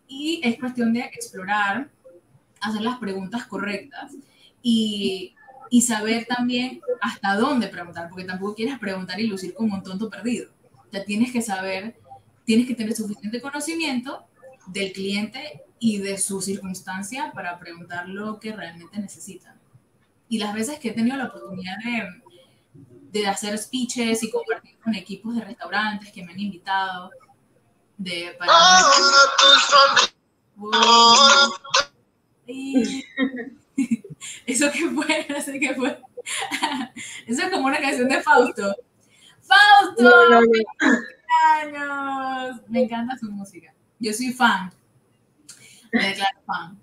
Y 0.07 0.41
es 0.43 0.59
cuestión 0.59 0.93
de 0.93 1.01
explorar, 1.01 1.89
hacer 2.61 2.81
las 2.81 2.97
preguntas 2.99 3.45
correctas 3.45 4.13
y, 4.61 5.35
y 5.69 5.81
saber 5.81 6.25
también 6.25 6.81
hasta 7.01 7.35
dónde 7.35 7.67
preguntar, 7.67 8.09
porque 8.09 8.25
tampoco 8.25 8.55
quieres 8.55 8.77
preguntar 8.77 9.19
y 9.19 9.27
lucir 9.27 9.53
como 9.53 9.75
un 9.75 9.83
tonto 9.83 10.09
perdido. 10.09 10.51
O 10.75 10.91
sea, 10.91 11.03
tienes 11.05 11.31
que 11.31 11.41
saber, 11.41 11.95
tienes 12.43 12.67
que 12.67 12.75
tener 12.75 12.93
suficiente 12.93 13.41
conocimiento 13.41 14.25
del 14.67 14.91
cliente 14.91 15.61
y 15.79 15.99
de 15.99 16.17
su 16.17 16.41
circunstancia 16.41 17.31
para 17.33 17.59
preguntar 17.59 18.09
lo 18.09 18.39
que 18.39 18.53
realmente 18.53 18.99
necesitan. 18.99 19.55
Y 20.27 20.39
las 20.39 20.53
veces 20.53 20.79
que 20.79 20.89
he 20.89 20.93
tenido 20.93 21.17
la 21.17 21.27
oportunidad 21.27 21.77
de 21.83 22.23
de 23.21 23.27
hacer 23.27 23.57
speeches 23.57 24.21
y 24.23 24.29
compartir 24.29 24.77
con 24.79 24.93
equipos 24.93 25.35
de 25.35 25.41
restaurantes 25.41 26.11
que 26.11 26.23
me 26.23 26.33
han 26.33 26.39
invitado. 26.39 27.09
De, 27.97 28.35
para... 28.37 28.51
Eso 34.45 34.71
que 34.71 34.89
fue, 34.89 35.25
no 35.29 35.41
sé 35.41 35.59
qué 35.59 35.73
fue. 35.75 35.99
Eso 37.27 37.43
es 37.43 37.51
como 37.51 37.67
una 37.67 37.79
canción 37.79 38.09
de 38.09 38.21
Fausto. 38.21 38.75
¡Fausto! 39.41 40.41
Me 42.67 42.83
encanta 42.83 43.17
su 43.17 43.31
música. 43.31 43.73
Yo 43.99 44.13
soy 44.13 44.33
fan. 44.33 44.73
Me 45.93 46.09
declaro 46.09 46.41
fan. 46.45 46.77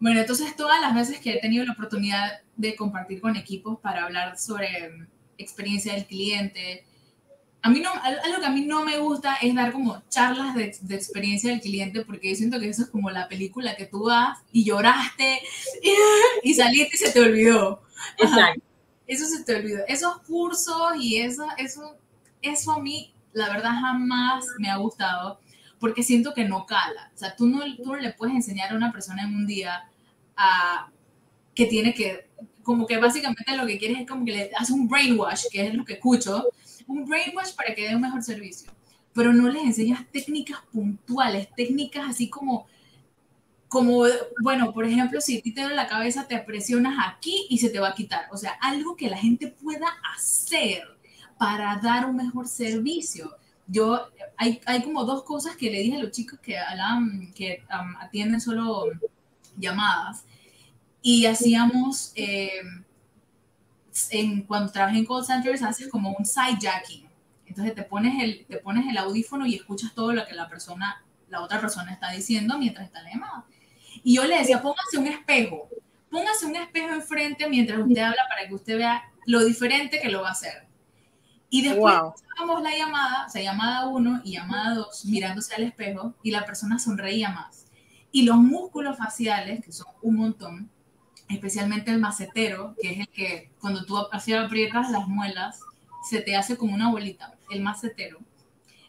Bueno, 0.00 0.20
entonces 0.20 0.56
todas 0.56 0.80
las 0.80 0.94
veces 0.94 1.20
que 1.20 1.34
he 1.34 1.40
tenido 1.40 1.66
la 1.66 1.72
oportunidad 1.72 2.40
de 2.56 2.76
compartir 2.76 3.20
con 3.20 3.36
equipos 3.36 3.78
para 3.80 4.04
hablar 4.04 4.38
sobre 4.38 5.08
experiencia 5.38 5.94
del 5.94 6.06
cliente. 6.06 6.84
A 7.62 7.70
mí 7.70 7.80
no, 7.80 7.90
algo 7.92 8.40
que 8.40 8.46
a 8.46 8.50
mí 8.50 8.64
no 8.64 8.84
me 8.84 8.98
gusta 8.98 9.36
es 9.42 9.54
dar 9.54 9.72
como 9.72 10.02
charlas 10.08 10.54
de, 10.54 10.76
de, 10.82 10.94
experiencia 10.94 11.50
del 11.50 11.60
cliente 11.60 12.04
porque 12.04 12.30
yo 12.30 12.36
siento 12.36 12.60
que 12.60 12.68
eso 12.68 12.82
es 12.82 12.88
como 12.90 13.10
la 13.10 13.28
película 13.28 13.74
que 13.74 13.86
tú 13.86 14.04
vas 14.04 14.38
y 14.52 14.64
lloraste 14.64 15.40
y, 16.42 16.54
saliste 16.54 16.94
y 16.94 16.98
se 16.98 17.12
te 17.12 17.20
olvidó. 17.20 17.82
Exacto. 18.18 18.62
Eso 19.06 19.26
se 19.26 19.44
te 19.44 19.56
olvidó. 19.56 19.80
Esos 19.88 20.20
cursos 20.22 20.92
y 21.00 21.16
eso, 21.16 21.46
eso, 21.58 21.96
eso 22.42 22.72
a 22.72 22.80
mí, 22.80 23.12
la 23.32 23.48
verdad, 23.48 23.70
jamás 23.80 24.44
me 24.58 24.70
ha 24.70 24.76
gustado 24.76 25.40
porque 25.78 26.02
siento 26.02 26.34
que 26.34 26.44
no 26.44 26.66
cala. 26.66 27.10
O 27.14 27.18
sea, 27.18 27.36
tú 27.36 27.46
no, 27.46 27.60
tú 27.76 27.84
no 27.84 27.96
le 27.96 28.12
puedes 28.12 28.34
enseñar 28.34 28.72
a 28.72 28.76
una 28.76 28.92
persona 28.92 29.22
en 29.22 29.34
un 29.34 29.46
día 29.46 29.88
a, 30.36 30.90
que 31.54 31.66
tiene 31.66 31.94
que 31.94 32.28
como 32.66 32.84
que 32.84 32.98
básicamente 32.98 33.56
lo 33.56 33.64
que 33.64 33.78
quieres 33.78 34.00
es 34.00 34.08
como 34.08 34.24
que 34.24 34.32
le 34.32 34.50
haces 34.56 34.70
un 34.70 34.88
brainwash, 34.88 35.44
que 35.52 35.68
es 35.68 35.72
lo 35.72 35.84
que 35.84 35.92
escucho, 35.92 36.48
un 36.88 37.06
brainwash 37.06 37.54
para 37.54 37.72
que 37.72 37.88
dé 37.88 37.94
un 37.94 38.02
mejor 38.02 38.24
servicio. 38.24 38.72
Pero 39.14 39.32
no 39.32 39.48
les 39.48 39.62
enseñas 39.62 40.04
técnicas 40.10 40.58
puntuales, 40.72 41.48
técnicas 41.54 42.08
así 42.08 42.28
como, 42.28 42.66
como, 43.68 44.02
bueno, 44.42 44.74
por 44.74 44.84
ejemplo, 44.84 45.20
si 45.20 45.38
a 45.38 45.42
ti 45.42 45.54
te 45.54 45.60
duele 45.60 45.76
la 45.76 45.86
cabeza, 45.86 46.26
te 46.26 46.36
presionas 46.40 46.98
aquí 47.08 47.46
y 47.48 47.58
se 47.58 47.70
te 47.70 47.78
va 47.78 47.90
a 47.90 47.94
quitar. 47.94 48.26
O 48.32 48.36
sea, 48.36 48.58
algo 48.60 48.96
que 48.96 49.08
la 49.08 49.16
gente 49.16 49.46
pueda 49.46 49.86
hacer 50.16 50.82
para 51.38 51.76
dar 51.76 52.04
un 52.06 52.16
mejor 52.16 52.48
servicio. 52.48 53.36
Yo, 53.68 54.08
hay, 54.36 54.60
hay 54.66 54.82
como 54.82 55.04
dos 55.04 55.22
cosas 55.22 55.54
que 55.54 55.70
le 55.70 55.82
dije 55.82 55.98
a 55.98 56.02
los 56.02 56.10
chicos 56.10 56.40
que, 56.40 56.58
que 57.32 57.62
um, 57.70 57.96
atienden 58.00 58.40
solo 58.40 58.86
llamadas 59.56 60.24
y 61.08 61.24
hacíamos, 61.24 62.10
eh, 62.16 62.50
en, 64.10 64.42
cuando 64.42 64.72
trabajas 64.72 64.98
en 64.98 65.06
call 65.06 65.24
centers, 65.24 65.62
haces 65.62 65.86
como 65.86 66.10
un 66.10 66.26
sidejacking. 66.26 67.08
Entonces 67.46 67.76
te 67.76 67.84
pones, 67.84 68.20
el, 68.20 68.44
te 68.46 68.56
pones 68.56 68.88
el 68.88 68.98
audífono 68.98 69.46
y 69.46 69.54
escuchas 69.54 69.94
todo 69.94 70.12
lo 70.12 70.26
que 70.26 70.34
la 70.34 70.48
persona, 70.48 71.04
la 71.28 71.42
otra 71.42 71.60
persona 71.60 71.92
está 71.92 72.10
diciendo 72.10 72.58
mientras 72.58 72.86
está 72.86 73.02
la 73.02 73.12
llamada. 73.12 73.44
Y 74.02 74.16
yo 74.16 74.24
le 74.24 74.36
decía, 74.36 74.60
póngase 74.60 74.98
un 74.98 75.06
espejo, 75.06 75.68
póngase 76.10 76.46
un 76.46 76.56
espejo 76.56 76.88
enfrente 76.88 77.48
mientras 77.48 77.78
usted 77.78 78.02
habla 78.02 78.22
para 78.28 78.48
que 78.48 78.54
usted 78.56 78.76
vea 78.76 79.04
lo 79.26 79.44
diferente 79.44 80.00
que 80.00 80.08
lo 80.08 80.22
va 80.22 80.30
a 80.30 80.32
hacer. 80.32 80.66
Y 81.50 81.62
después 81.62 81.94
wow. 81.94 82.62
la 82.64 82.76
llamada, 82.76 83.26
o 83.28 83.30
sea, 83.30 83.42
llamada 83.42 83.86
1 83.86 84.22
y 84.24 84.32
llamada 84.32 84.74
2, 84.74 85.04
mirándose 85.04 85.54
al 85.54 85.62
espejo, 85.62 86.16
y 86.24 86.32
la 86.32 86.44
persona 86.44 86.80
sonreía 86.80 87.30
más. 87.30 87.66
Y 88.10 88.22
los 88.24 88.38
músculos 88.38 88.98
faciales, 88.98 89.64
que 89.64 89.70
son 89.70 89.86
un 90.02 90.16
montón, 90.16 90.70
especialmente 91.28 91.90
el 91.90 91.98
macetero, 91.98 92.74
que 92.80 92.90
es 92.90 93.00
el 93.00 93.08
que 93.08 93.50
cuando 93.60 93.84
tú 93.84 93.96
aprietas 93.98 94.90
las 94.90 95.08
muelas, 95.08 95.60
se 96.08 96.20
te 96.20 96.36
hace 96.36 96.56
como 96.56 96.74
una 96.74 96.90
bolita, 96.90 97.34
el 97.50 97.62
macetero. 97.62 98.18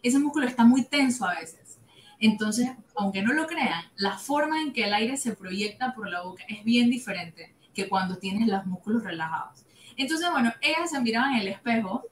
Ese 0.03 0.19
músculo 0.19 0.47
está 0.47 0.63
muy 0.63 0.83
tenso 0.83 1.25
a 1.25 1.33
veces. 1.35 1.79
Entonces, 2.19 2.69
aunque 2.95 3.21
no 3.21 3.33
lo 3.33 3.47
crean, 3.47 3.83
la 3.95 4.17
forma 4.17 4.61
en 4.61 4.73
que 4.73 4.85
el 4.85 4.93
aire 4.93 5.17
se 5.17 5.35
proyecta 5.35 5.93
por 5.93 6.09
la 6.09 6.21
boca 6.21 6.43
es 6.47 6.63
bien 6.63 6.89
diferente 6.89 7.55
que 7.73 7.87
cuando 7.87 8.17
tienes 8.17 8.47
los 8.47 8.65
músculos 8.65 9.03
relajados. 9.03 9.65
Entonces, 9.97 10.29
bueno, 10.31 10.51
ellas 10.61 10.91
se 10.91 11.01
miraban 11.01 11.33
en 11.33 11.41
el 11.41 11.47
espejo 11.49 12.03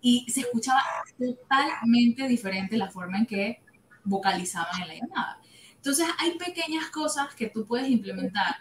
y 0.00 0.26
se 0.28 0.40
escuchaba 0.40 0.82
totalmente 1.18 2.28
diferente 2.28 2.76
la 2.76 2.90
forma 2.90 3.18
en 3.18 3.26
que 3.26 3.60
vocalizaban 4.04 4.82
en 4.82 4.88
la 4.88 4.94
llamada. 4.94 5.40
Entonces, 5.74 6.06
hay 6.18 6.36
pequeñas 6.38 6.90
cosas 6.90 7.34
que 7.34 7.48
tú 7.48 7.66
puedes 7.66 7.88
implementar 7.88 8.56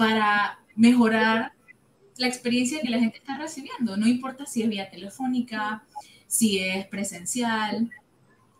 para 0.00 0.58
mejorar 0.76 1.52
la 2.16 2.26
experiencia 2.26 2.80
que 2.80 2.88
la 2.88 2.98
gente 2.98 3.18
está 3.18 3.36
recibiendo. 3.36 3.98
No 3.98 4.08
importa 4.08 4.46
si 4.46 4.62
es 4.62 4.68
vía 4.70 4.88
telefónica, 4.88 5.84
si 6.26 6.58
es 6.58 6.86
presencial. 6.86 7.90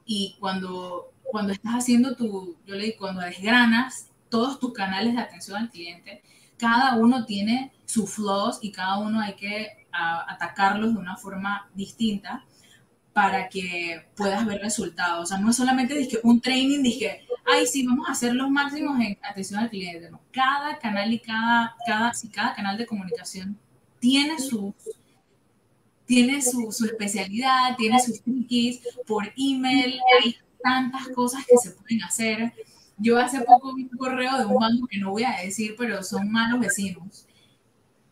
Y 0.05 0.37
cuando, 0.39 1.15
cuando 1.23 1.55
estás 1.55 1.73
haciendo 1.73 2.15
tu, 2.15 2.59
yo 2.67 2.75
le 2.75 2.85
digo, 2.85 2.99
cuando 2.99 3.23
desgranas 3.23 4.11
todos 4.29 4.61
tus 4.61 4.75
canales 4.75 5.15
de 5.15 5.21
atención 5.23 5.57
al 5.57 5.71
cliente, 5.71 6.23
cada 6.59 6.97
uno 6.97 7.25
tiene 7.25 7.73
sus 7.87 8.11
flaws 8.11 8.59
y 8.61 8.71
cada 8.71 8.99
uno 8.99 9.19
hay 9.19 9.35
que 9.35 9.87
atacarlos 9.93 10.93
de 10.93 11.01
una 11.01 11.17
forma 11.17 11.71
distinta 11.75 12.45
para 13.13 13.49
que 13.49 14.07
puedas 14.17 14.47
ver 14.47 14.61
resultados. 14.61 15.25
O 15.25 15.27
sea, 15.27 15.39
no 15.39 15.53
solamente 15.53 15.95
dije, 15.95 16.19
un 16.23 16.41
training, 16.41 16.83
dije, 16.83 17.27
ay, 17.47 17.67
sí, 17.67 17.85
vamos 17.87 18.09
a 18.09 18.13
hacer 18.13 18.35
los 18.35 18.51
máximos 18.51 18.99
en 19.01 19.19
atención 19.23 19.61
al 19.61 19.71
cliente. 19.71 20.11
No, 20.11 20.21
cada 20.33 20.79
canal 20.79 21.13
y 21.13 21.19
cada, 21.19 21.77
cada, 21.87 22.15
si 22.15 22.29
cada 22.29 22.55
canal 22.55 22.79
de 22.79 22.87
comunicación 22.87 23.59
tiene 23.99 24.39
su, 24.39 24.75
tiene 26.07 26.41
su, 26.41 26.73
su 26.73 26.87
especialidad, 26.87 27.77
tiene 27.77 28.01
sus 28.01 28.23
tricks, 28.23 28.81
por 29.07 29.33
email 29.37 30.01
hay 30.23 30.37
tantas 30.63 31.09
cosas 31.09 31.45
que 31.47 31.57
se 31.57 31.73
pueden 31.73 32.03
hacer. 32.03 32.53
Yo 32.97 33.19
hace 33.19 33.41
poco 33.41 33.75
vi 33.75 33.85
un 33.85 33.99
correo 33.99 34.39
de 34.39 34.45
un 34.45 34.57
banco 34.57 34.87
que 34.87 34.99
no 34.99 35.11
voy 35.11 35.25
a 35.25 35.41
decir, 35.43 35.75
pero 35.77 36.03
son 36.03 36.31
malos 36.31 36.61
vecinos 36.61 37.27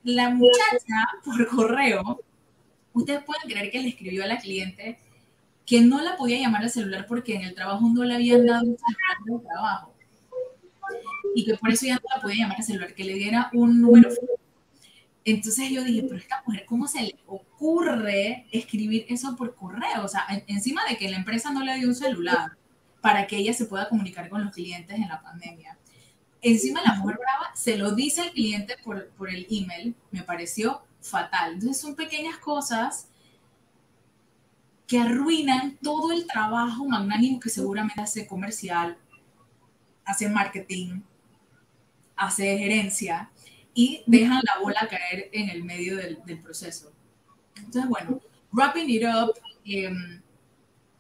la 0.09 0.31
muchacha 0.31 1.09
por 1.25 1.47
correo, 1.49 2.21
ustedes 2.93 3.22
pueden 3.24 3.49
creer 3.49 3.70
que 3.70 3.82
le 3.82 3.89
escribió 3.89 4.24
a 4.24 4.26
la 4.26 4.39
cliente 4.39 4.99
que 5.66 5.80
no 5.80 6.01
la 6.01 6.16
podía 6.16 6.39
llamar 6.39 6.62
al 6.62 6.70
celular 6.70 7.07
porque 7.07 7.34
en 7.34 7.43
el 7.43 7.55
trabajo 7.55 7.89
no 7.93 8.03
le 8.05 8.14
habían 8.14 8.47
dado 8.47 8.64
un 8.64 9.43
trabajo. 9.43 9.95
Y 11.34 11.45
que 11.45 11.55
por 11.55 11.70
eso 11.70 11.86
ya 11.86 11.97
no 11.97 12.01
la 12.14 12.22
podía 12.22 12.45
llamar 12.45 12.57
al 12.57 12.64
celular, 12.64 12.95
que 12.95 13.05
le 13.05 13.14
diera 13.14 13.51
un 13.53 13.80
número. 13.82 14.09
Entonces 15.24 15.70
yo 15.70 15.84
dije, 15.84 16.05
pero 16.05 16.16
esta 16.16 16.43
mujer, 16.47 16.64
¿cómo 16.64 16.89
se 16.89 17.03
le 17.03 17.16
ocurre 17.26 18.47
escribir 18.51 19.05
eso 19.11 19.36
por 19.36 19.55
correo? 19.55 20.05
O 20.05 20.09
sea, 20.09 20.24
encima 20.47 20.82
de 20.89 20.97
que 20.97 21.11
la 21.11 21.18
empresa 21.18 21.53
no 21.53 21.62
le 21.62 21.76
dio 21.76 21.89
un 21.89 21.95
celular 21.95 22.53
para 23.03 23.26
que 23.26 23.36
ella 23.36 23.53
se 23.53 23.66
pueda 23.66 23.91
comunicar 23.91 24.30
con 24.30 24.43
los 24.43 24.55
clientes 24.55 24.97
en 24.97 25.07
la 25.07 25.20
pandemia 25.20 25.78
encima 26.43 26.82
la 26.82 26.95
mujer 26.95 27.18
brava 27.18 27.51
se 27.55 27.76
lo 27.76 27.93
dice 27.93 28.22
al 28.22 28.30
cliente 28.32 28.76
por, 28.84 29.09
por 29.11 29.30
el 29.30 29.47
email, 29.51 29.95
me 30.11 30.22
pareció 30.22 30.82
fatal. 31.01 31.55
Entonces 31.55 31.81
son 31.81 31.95
pequeñas 31.95 32.39
cosas 32.39 33.09
que 34.87 34.99
arruinan 34.99 35.77
todo 35.83 36.13
el 36.13 36.27
trabajo 36.27 36.85
magnánimo 36.87 37.41
que 37.41 37.51
seguramente 37.51 38.01
hace 38.01 38.27
comercial, 38.27 38.97
hace 40.05 40.29
marketing, 40.29 41.03
hace 42.17 42.59
gerencia 42.59 43.31
y 43.75 44.03
dejan 44.07 44.43
la 44.45 44.61
bola 44.63 44.89
caer 44.89 45.29
en 45.33 45.51
el 45.51 45.63
medio 45.63 45.97
del, 45.97 46.19
del 46.25 46.41
proceso. 46.41 46.91
Entonces, 47.57 47.87
bueno, 47.89 48.21
wrapping 48.53 48.89
it 48.89 49.03
up, 49.05 49.35
em, 49.65 50.23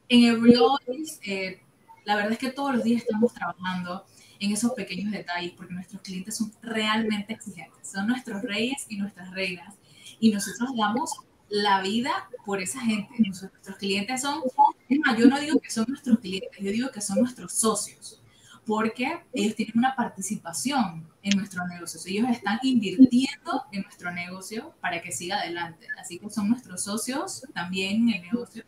en 0.08 0.42
real, 0.42 0.78
eh, 1.22 1.60
la 2.04 2.16
verdad 2.16 2.32
es 2.32 2.38
que 2.38 2.50
todos 2.50 2.74
los 2.74 2.84
días 2.84 3.02
estamos 3.02 3.32
trabajando 3.32 4.04
en 4.40 4.52
esos 4.52 4.72
pequeños 4.72 5.10
detalles, 5.10 5.52
porque 5.52 5.74
nuestros 5.74 6.00
clientes 6.02 6.36
son 6.36 6.52
realmente 6.62 7.32
exigentes, 7.32 7.90
son 7.90 8.06
nuestros 8.06 8.42
reyes 8.42 8.86
y 8.88 8.96
nuestras 8.96 9.30
reinas, 9.32 9.74
y 10.20 10.30
nosotros 10.30 10.70
damos 10.76 11.12
la 11.48 11.80
vida 11.80 12.28
por 12.44 12.60
esa 12.60 12.80
gente. 12.80 13.08
Nuestros 13.18 13.76
clientes 13.78 14.20
son, 14.20 14.42
yo 14.88 15.26
no 15.26 15.40
digo 15.40 15.58
que 15.60 15.70
son 15.70 15.86
nuestros 15.88 16.18
clientes, 16.18 16.58
yo 16.60 16.70
digo 16.70 16.90
que 16.90 17.00
son 17.00 17.18
nuestros 17.20 17.52
socios, 17.52 18.22
porque 18.66 19.20
ellos 19.32 19.54
tienen 19.54 19.78
una 19.78 19.96
participación 19.96 21.08
en 21.22 21.38
nuestro 21.38 21.66
negocio, 21.66 22.00
ellos 22.06 22.30
están 22.30 22.58
invirtiendo 22.62 23.64
en 23.72 23.82
nuestro 23.82 24.12
negocio 24.12 24.74
para 24.80 25.00
que 25.00 25.12
siga 25.12 25.38
adelante, 25.38 25.86
así 25.98 26.18
que 26.18 26.28
son 26.28 26.50
nuestros 26.50 26.84
socios 26.84 27.42
también 27.54 28.08
en 28.08 28.14
el 28.16 28.22
negocio. 28.22 28.64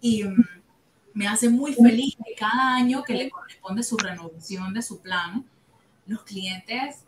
Y, 0.00 0.24
um, 0.24 0.36
me 1.14 1.26
hace 1.26 1.48
muy 1.48 1.74
feliz 1.74 2.14
que 2.24 2.34
cada 2.34 2.76
año 2.76 3.02
que 3.02 3.12
le 3.12 3.28
corresponde 3.28 3.82
su 3.82 3.96
renovación 3.96 4.72
de 4.72 4.82
su 4.82 5.00
plan, 5.00 5.44
los 6.06 6.22
clientes, 6.22 7.04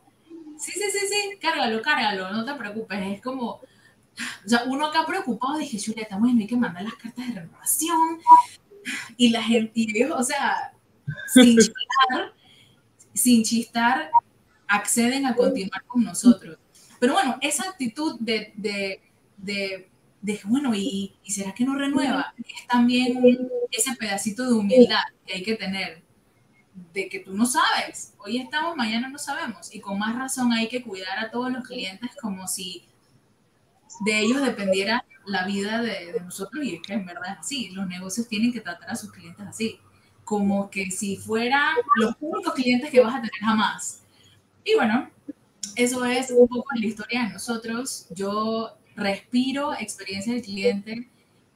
sí, 0.59 0.73
sí, 0.73 0.83
sí, 0.93 1.07
sí, 1.09 1.39
cárgalo, 1.41 1.81
cárgalo, 1.81 2.33
no 2.33 2.45
te 2.45 2.55
preocupes, 2.55 2.99
es 3.03 3.23
como, 3.23 3.61
o 4.45 4.49
sea, 4.49 4.65
uno 4.67 4.87
acá 4.87 5.07
preocupado, 5.07 5.59
dije, 5.59 5.79
Julieta, 5.85 6.17
bueno, 6.19 6.41
hay 6.41 6.47
que 6.47 6.57
mandar 6.57 6.85
las 6.85 6.95
cartas 6.95 7.27
de 7.27 7.41
renovación, 7.41 8.19
y 9.17 9.29
la 9.29 9.43
gente, 9.43 10.11
o 10.13 10.23
sea, 10.23 10.73
sin 11.27 11.57
chistar, 11.59 12.35
sin 13.15 13.45
chistar, 13.45 14.11
acceden 14.67 15.27
a 15.27 15.35
continuar 15.35 15.85
con 15.85 16.05
nosotros. 16.05 16.59
Pero 16.99 17.15
bueno, 17.15 17.37
esa 17.41 17.65
actitud 17.65 18.19
de, 18.21 18.53
de, 18.57 19.03
de 19.37 19.91
de, 20.23 20.39
bueno, 20.45 20.75
¿y, 20.75 21.15
¿y, 21.25 21.31
será 21.31 21.55
que 21.55 21.65
no 21.65 21.75
renueva? 21.75 22.35
Es 22.39 22.67
también 22.67 23.49
ese 23.71 23.97
pedacito 23.97 24.47
de 24.47 24.53
humildad 24.53 25.03
que 25.27 25.35
hay 25.35 25.43
que 25.43 25.57
tener, 25.57 26.03
de 26.93 27.09
que 27.09 27.21
tú 27.21 27.35
no 27.35 27.47
sabes, 27.47 28.15
hoy 28.19 28.39
estamos, 28.39 28.77
mañana 28.77 29.09
no 29.09 29.19
sabemos, 29.19 29.75
y 29.75 29.81
con 29.81 29.99
más 29.99 30.17
razón 30.17 30.53
hay 30.53 30.69
que 30.69 30.83
cuidar 30.83 31.19
a 31.19 31.31
todos 31.31 31.51
los 31.51 31.67
clientes 31.67 32.11
como 32.21 32.47
si 32.47 32.85
de 34.01 34.19
ellos 34.19 34.43
dependiera 34.43 35.05
la 35.27 35.47
vida 35.47 35.83
de, 35.83 36.13
de 36.13 36.21
nosotros, 36.21 36.65
y 36.65 36.77
es 36.77 36.83
que 36.83 36.95
en 36.95 37.07
verdad 37.07 37.33
es 37.33 37.39
así, 37.39 37.69
los 37.71 37.87
negocios 37.87 38.27
tienen 38.29 38.53
que 38.53 38.61
tratar 38.61 38.91
a 38.91 38.97
sus 38.97 39.13
clientes 39.13 39.47
así, 39.47 39.79
como 40.25 40.71
que 40.71 40.91
si 40.91 41.17
fueran 41.17 41.75
los 41.97 42.15
únicos 42.21 42.55
clientes 42.55 42.91
que 42.91 43.01
vas 43.01 43.15
a 43.15 43.21
tener 43.21 43.41
jamás. 43.41 44.03
Y 44.65 44.75
bueno, 44.75 45.11
eso 45.77 46.05
es 46.05 46.31
un 46.31 46.49
poco 46.49 46.69
la 46.75 46.87
historia 46.87 47.25
de 47.25 47.31
nosotros. 47.31 48.07
Yo 48.11 48.77
respiro 48.97 49.75
experiencia 49.75 50.33
del 50.33 50.43
cliente, 50.43 51.09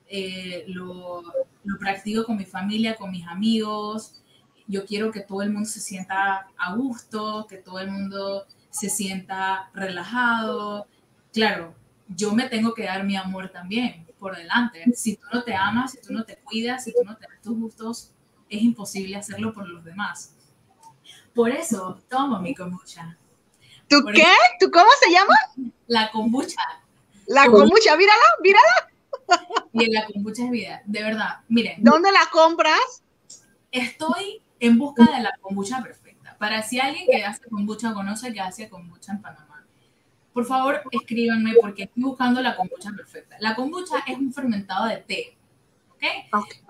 eh, 0.08 0.64
lo, 0.68 1.22
lo, 1.64 1.78
practico 1.78 2.24
con 2.24 2.36
mi 2.36 2.44
familia, 2.44 2.96
con 2.96 3.10
mis 3.10 3.26
amigos. 3.26 4.20
Yo 4.66 4.84
quiero 4.86 5.10
que 5.12 5.20
todo 5.20 5.42
el 5.42 5.50
mundo 5.50 5.68
se 5.68 5.80
sienta 5.80 6.48
a 6.56 6.74
gusto, 6.74 7.46
que 7.48 7.58
todo 7.58 7.80
el 7.80 7.90
mundo 7.90 8.46
se 8.70 8.88
sienta 8.88 9.70
relajado. 9.74 10.86
Claro, 11.32 11.74
yo 12.08 12.32
me 12.32 12.48
tengo 12.48 12.74
que 12.74 12.84
dar 12.84 13.04
mi 13.04 13.16
amor 13.16 13.50
también 13.50 14.06
por 14.18 14.36
delante. 14.36 14.84
Si 14.94 15.16
tú 15.16 15.26
no 15.32 15.42
te 15.42 15.54
amas, 15.54 15.92
si 15.92 16.00
tú 16.00 16.12
no 16.12 16.24
te 16.24 16.36
cuidas, 16.36 16.84
si 16.84 16.92
tú 16.92 17.00
no 17.04 17.16
te 17.16 17.26
das 17.26 17.40
tus 17.42 17.58
gustos, 17.58 18.12
es 18.48 18.62
imposible 18.62 19.16
hacerlo 19.16 19.52
por 19.52 19.68
los 19.68 19.84
demás. 19.84 20.34
Por 21.34 21.50
eso 21.50 22.00
tomo 22.08 22.38
mi 22.38 22.54
kombucha. 22.54 23.18
¿Tú 23.88 24.04
qué? 24.14 24.26
¿Tú 24.60 24.70
cómo 24.70 24.88
se 25.02 25.10
llama? 25.10 25.34
La 25.86 26.10
kombucha. 26.10 26.60
La 27.26 27.46
kombucha, 27.46 27.96
mírala, 27.96 28.22
mírala. 28.42 28.90
Y 29.72 29.92
la 29.92 30.06
kombucha 30.06 30.44
es 30.44 30.50
vida, 30.50 30.82
de 30.86 31.02
verdad. 31.02 31.40
Miren. 31.48 31.82
¿Dónde 31.82 32.12
la 32.12 32.28
compras? 32.30 33.02
Estoy 33.70 34.42
en 34.60 34.78
busca 34.78 35.04
de 35.04 35.20
la 35.20 35.32
kombucha 35.40 35.82
perfecta. 35.82 36.36
Para 36.38 36.62
si 36.62 36.80
alguien 36.80 37.06
que 37.06 37.24
hace 37.24 37.44
kombucha 37.48 37.92
conoce 37.92 38.32
que 38.32 38.40
hace 38.40 38.68
kombucha 38.68 39.12
en 39.12 39.22
Panamá, 39.22 39.53
por 40.34 40.44
favor 40.44 40.82
escríbanme 40.90 41.54
porque 41.60 41.84
estoy 41.84 42.02
buscando 42.02 42.42
la 42.42 42.56
kombucha 42.56 42.90
perfecta. 42.94 43.36
La 43.40 43.54
kombucha 43.54 44.04
es 44.06 44.18
un 44.18 44.32
fermentado 44.32 44.86
de 44.86 44.98
té. 44.98 45.36
¿Ok? 45.90 46.02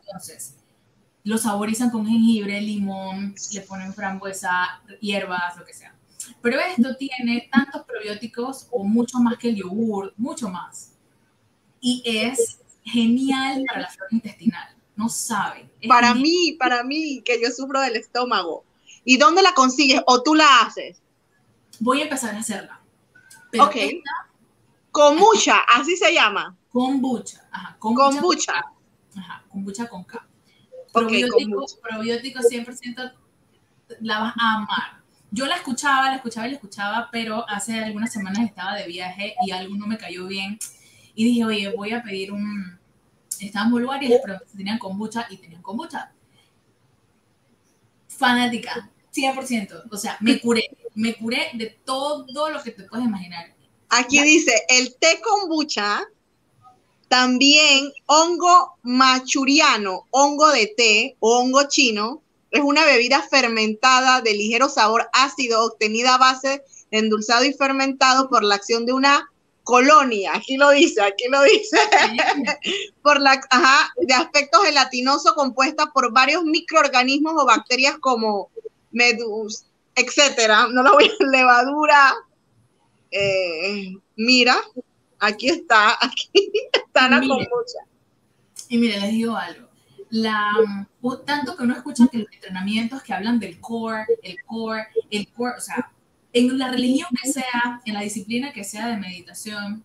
Entonces, 0.07 0.55
lo 1.25 1.39
saborizan 1.39 1.91
con 1.91 2.07
jengibre, 2.07 2.61
limón, 2.61 3.35
le 3.53 3.61
ponen 3.63 3.93
frambuesa, 3.93 4.83
hierbas, 5.01 5.57
lo 5.57 5.65
que 5.65 5.75
sea. 5.75 5.95
Pero 6.41 6.61
esto 6.61 6.95
tiene 6.97 7.49
tantos 7.51 7.83
probióticos 7.85 8.69
o 8.71 8.85
mucho 8.85 9.19
más 9.19 9.37
que 9.39 9.49
el 9.49 9.57
yogur, 9.57 10.15
mucho 10.17 10.49
más. 10.49 10.93
Y 11.81 12.03
es 12.05 12.61
genial 12.85 13.65
para 13.67 13.81
la 13.81 13.89
flora 13.89 14.11
intestinal. 14.13 14.77
No 14.95 15.09
saben. 15.09 15.71
Para 15.89 16.15
mí, 16.15 16.57
para 16.59 16.85
mí, 16.85 17.21
que 17.25 17.43
yo 17.43 17.51
sufro 17.51 17.81
del 17.81 17.97
estómago. 17.97 18.65
¿Y 19.05 19.17
dónde 19.17 19.43
la 19.43 19.53
consigues 19.55 20.01
o 20.07 20.23
tú 20.23 20.35
la 20.35 20.61
haces? 20.61 21.01
voy 21.81 22.01
a 22.01 22.05
empezar 22.05 22.35
a 22.35 22.39
hacerla. 22.39 22.81
Pero 23.55 23.65
Ok. 23.67 23.77
Kombucha, 24.91 25.59
así 25.77 25.97
se 25.97 26.13
llama. 26.13 26.57
kombucha. 26.73 27.41
Ajá, 27.53 27.77
kombucha. 27.79 28.11
Kombucha. 28.21 28.65
Ajá, 29.17 29.45
kombucha 29.49 29.89
con 29.89 30.03
K. 30.05 30.27
Probiótico, 30.93 31.37
kombucha. 31.39 31.77
probiótico 31.83 32.41
100% 32.41 33.13
la 34.01 34.19
vas 34.21 34.35
a 34.39 34.55
amar. 34.55 35.03
Yo 35.31 35.47
la 35.47 35.57
escuchaba, 35.57 36.11
la 36.11 36.17
escuchaba 36.17 36.47
y 36.47 36.51
la 36.51 36.57
escuchaba, 36.57 37.09
pero 37.13 37.49
hace 37.49 37.79
algunas 37.79 38.13
semanas 38.13 38.45
estaba 38.45 38.75
de 38.75 38.87
viaje 38.87 39.35
y 39.47 39.51
algo 39.53 39.77
no 39.77 39.87
me 39.87 39.99
cayó 39.99 40.27
bien. 40.27 40.59
Y 41.15 41.25
dije, 41.25 41.45
oye, 41.45 41.73
voy 41.77 41.93
a 41.93 42.03
pedir 42.03 42.33
un... 42.33 42.79
Estaba 43.41 43.67
en 43.67 43.73
Bulgaria 43.73 44.07
y 44.09 44.11
les 44.13 44.21
pregunté 44.21 44.47
si 44.51 44.57
tenían 44.57 44.79
kombucha 44.79 45.27
y 45.31 45.37
tenían 45.39 45.63
kombucha. 45.63 46.13
Fanática, 48.09 48.91
100%. 49.15 49.85
O 49.91 49.97
sea, 49.97 50.17
me 50.21 50.41
curé. 50.41 50.69
Me 50.95 51.15
curé 51.15 51.51
de 51.55 51.67
todo 51.85 52.51
lo 52.51 52.63
que 52.63 52.71
te 52.71 52.85
puedes 52.85 53.07
imaginar. 53.07 53.55
Aquí 53.89 54.21
dice, 54.23 54.53
el 54.69 54.97
té 54.97 55.21
kombucha, 55.21 56.03
también 57.09 57.93
hongo 58.07 58.77
machuriano, 58.83 60.07
hongo 60.11 60.51
de 60.51 60.67
té 60.77 61.17
o 61.21 61.39
hongo 61.39 61.69
chino, 61.69 62.23
es 62.51 62.61
una 62.61 62.85
bebida 62.85 63.23
fermentada 63.23 64.21
de 64.21 64.33
ligero 64.33 64.69
sabor 64.69 65.09
ácido 65.13 65.65
obtenida 65.65 66.15
a 66.15 66.19
base 66.19 66.63
de 66.91 66.99
endulzado 66.99 67.45
y 67.45 67.53
fermentado 67.53 68.29
por 68.29 68.45
la 68.45 68.55
acción 68.55 68.87
de 68.87 68.93
una 68.93 69.29
colonia. 69.65 70.33
Aquí 70.35 70.57
lo 70.57 70.71
dice, 70.71 71.03
aquí 71.03 71.25
lo 71.29 71.43
dice. 71.43 71.77
por 73.03 73.21
la, 73.21 73.41
ajá, 73.51 73.93
de 73.97 74.15
aspecto 74.15 74.61
gelatinoso 74.61 75.35
compuesta 75.35 75.87
por 75.87 76.13
varios 76.13 76.45
microorganismos 76.45 77.35
o 77.37 77.47
bacterias 77.47 77.99
como 77.99 78.51
medus, 78.95 79.67
etcétera. 79.95 80.69
No 80.73 80.83
lo 80.83 80.95
voy 80.95 81.11
a 81.21 81.25
levadura. 81.25 82.15
Eh, 83.11 83.93
mira, 84.17 84.57
aquí 85.19 85.49
está, 85.49 85.97
aquí 86.01 86.53
está 86.73 87.09
la 87.09 87.21
kombucha. 87.21 87.81
Y 88.69 88.79
mire, 88.79 89.01
les 89.01 89.13
digo 89.13 89.37
algo. 89.37 89.69
La, 90.11 90.51
tanto 91.27 91.57
que 91.57 91.65
uno 91.65 91.75
escucha 91.75 92.07
que 92.11 92.19
los 92.19 92.33
entrenamientos 92.33 93.03
que 93.03 93.13
hablan 93.13 93.39
del 93.39 93.61
core, 93.61 94.07
el 94.23 94.37
core, 94.45 94.87
el 95.11 95.29
core, 95.29 95.55
o 95.59 95.61
sea, 95.61 95.91
en 96.33 96.57
la 96.57 96.71
religión 96.71 97.09
que 97.21 97.33
sea, 97.33 97.81
en 97.85 97.95
la 97.95 98.01
disciplina 98.01 98.53
que 98.53 98.65
sea 98.65 98.89
de 98.89 98.97
meditación, 98.97 99.85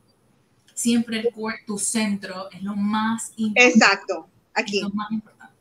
siempre 0.74 1.20
el 1.20 1.32
core, 1.34 1.57
tu 1.66 1.78
centro, 1.78 2.49
es 2.51 2.62
lo 2.62 2.76
más 2.76 3.34
importante. 3.38 3.76
Exacto, 3.76 4.28
es 4.55 4.64
aquí. 4.64 4.82
lo 4.82 4.89
más 4.91 5.12
importante. 5.12 5.55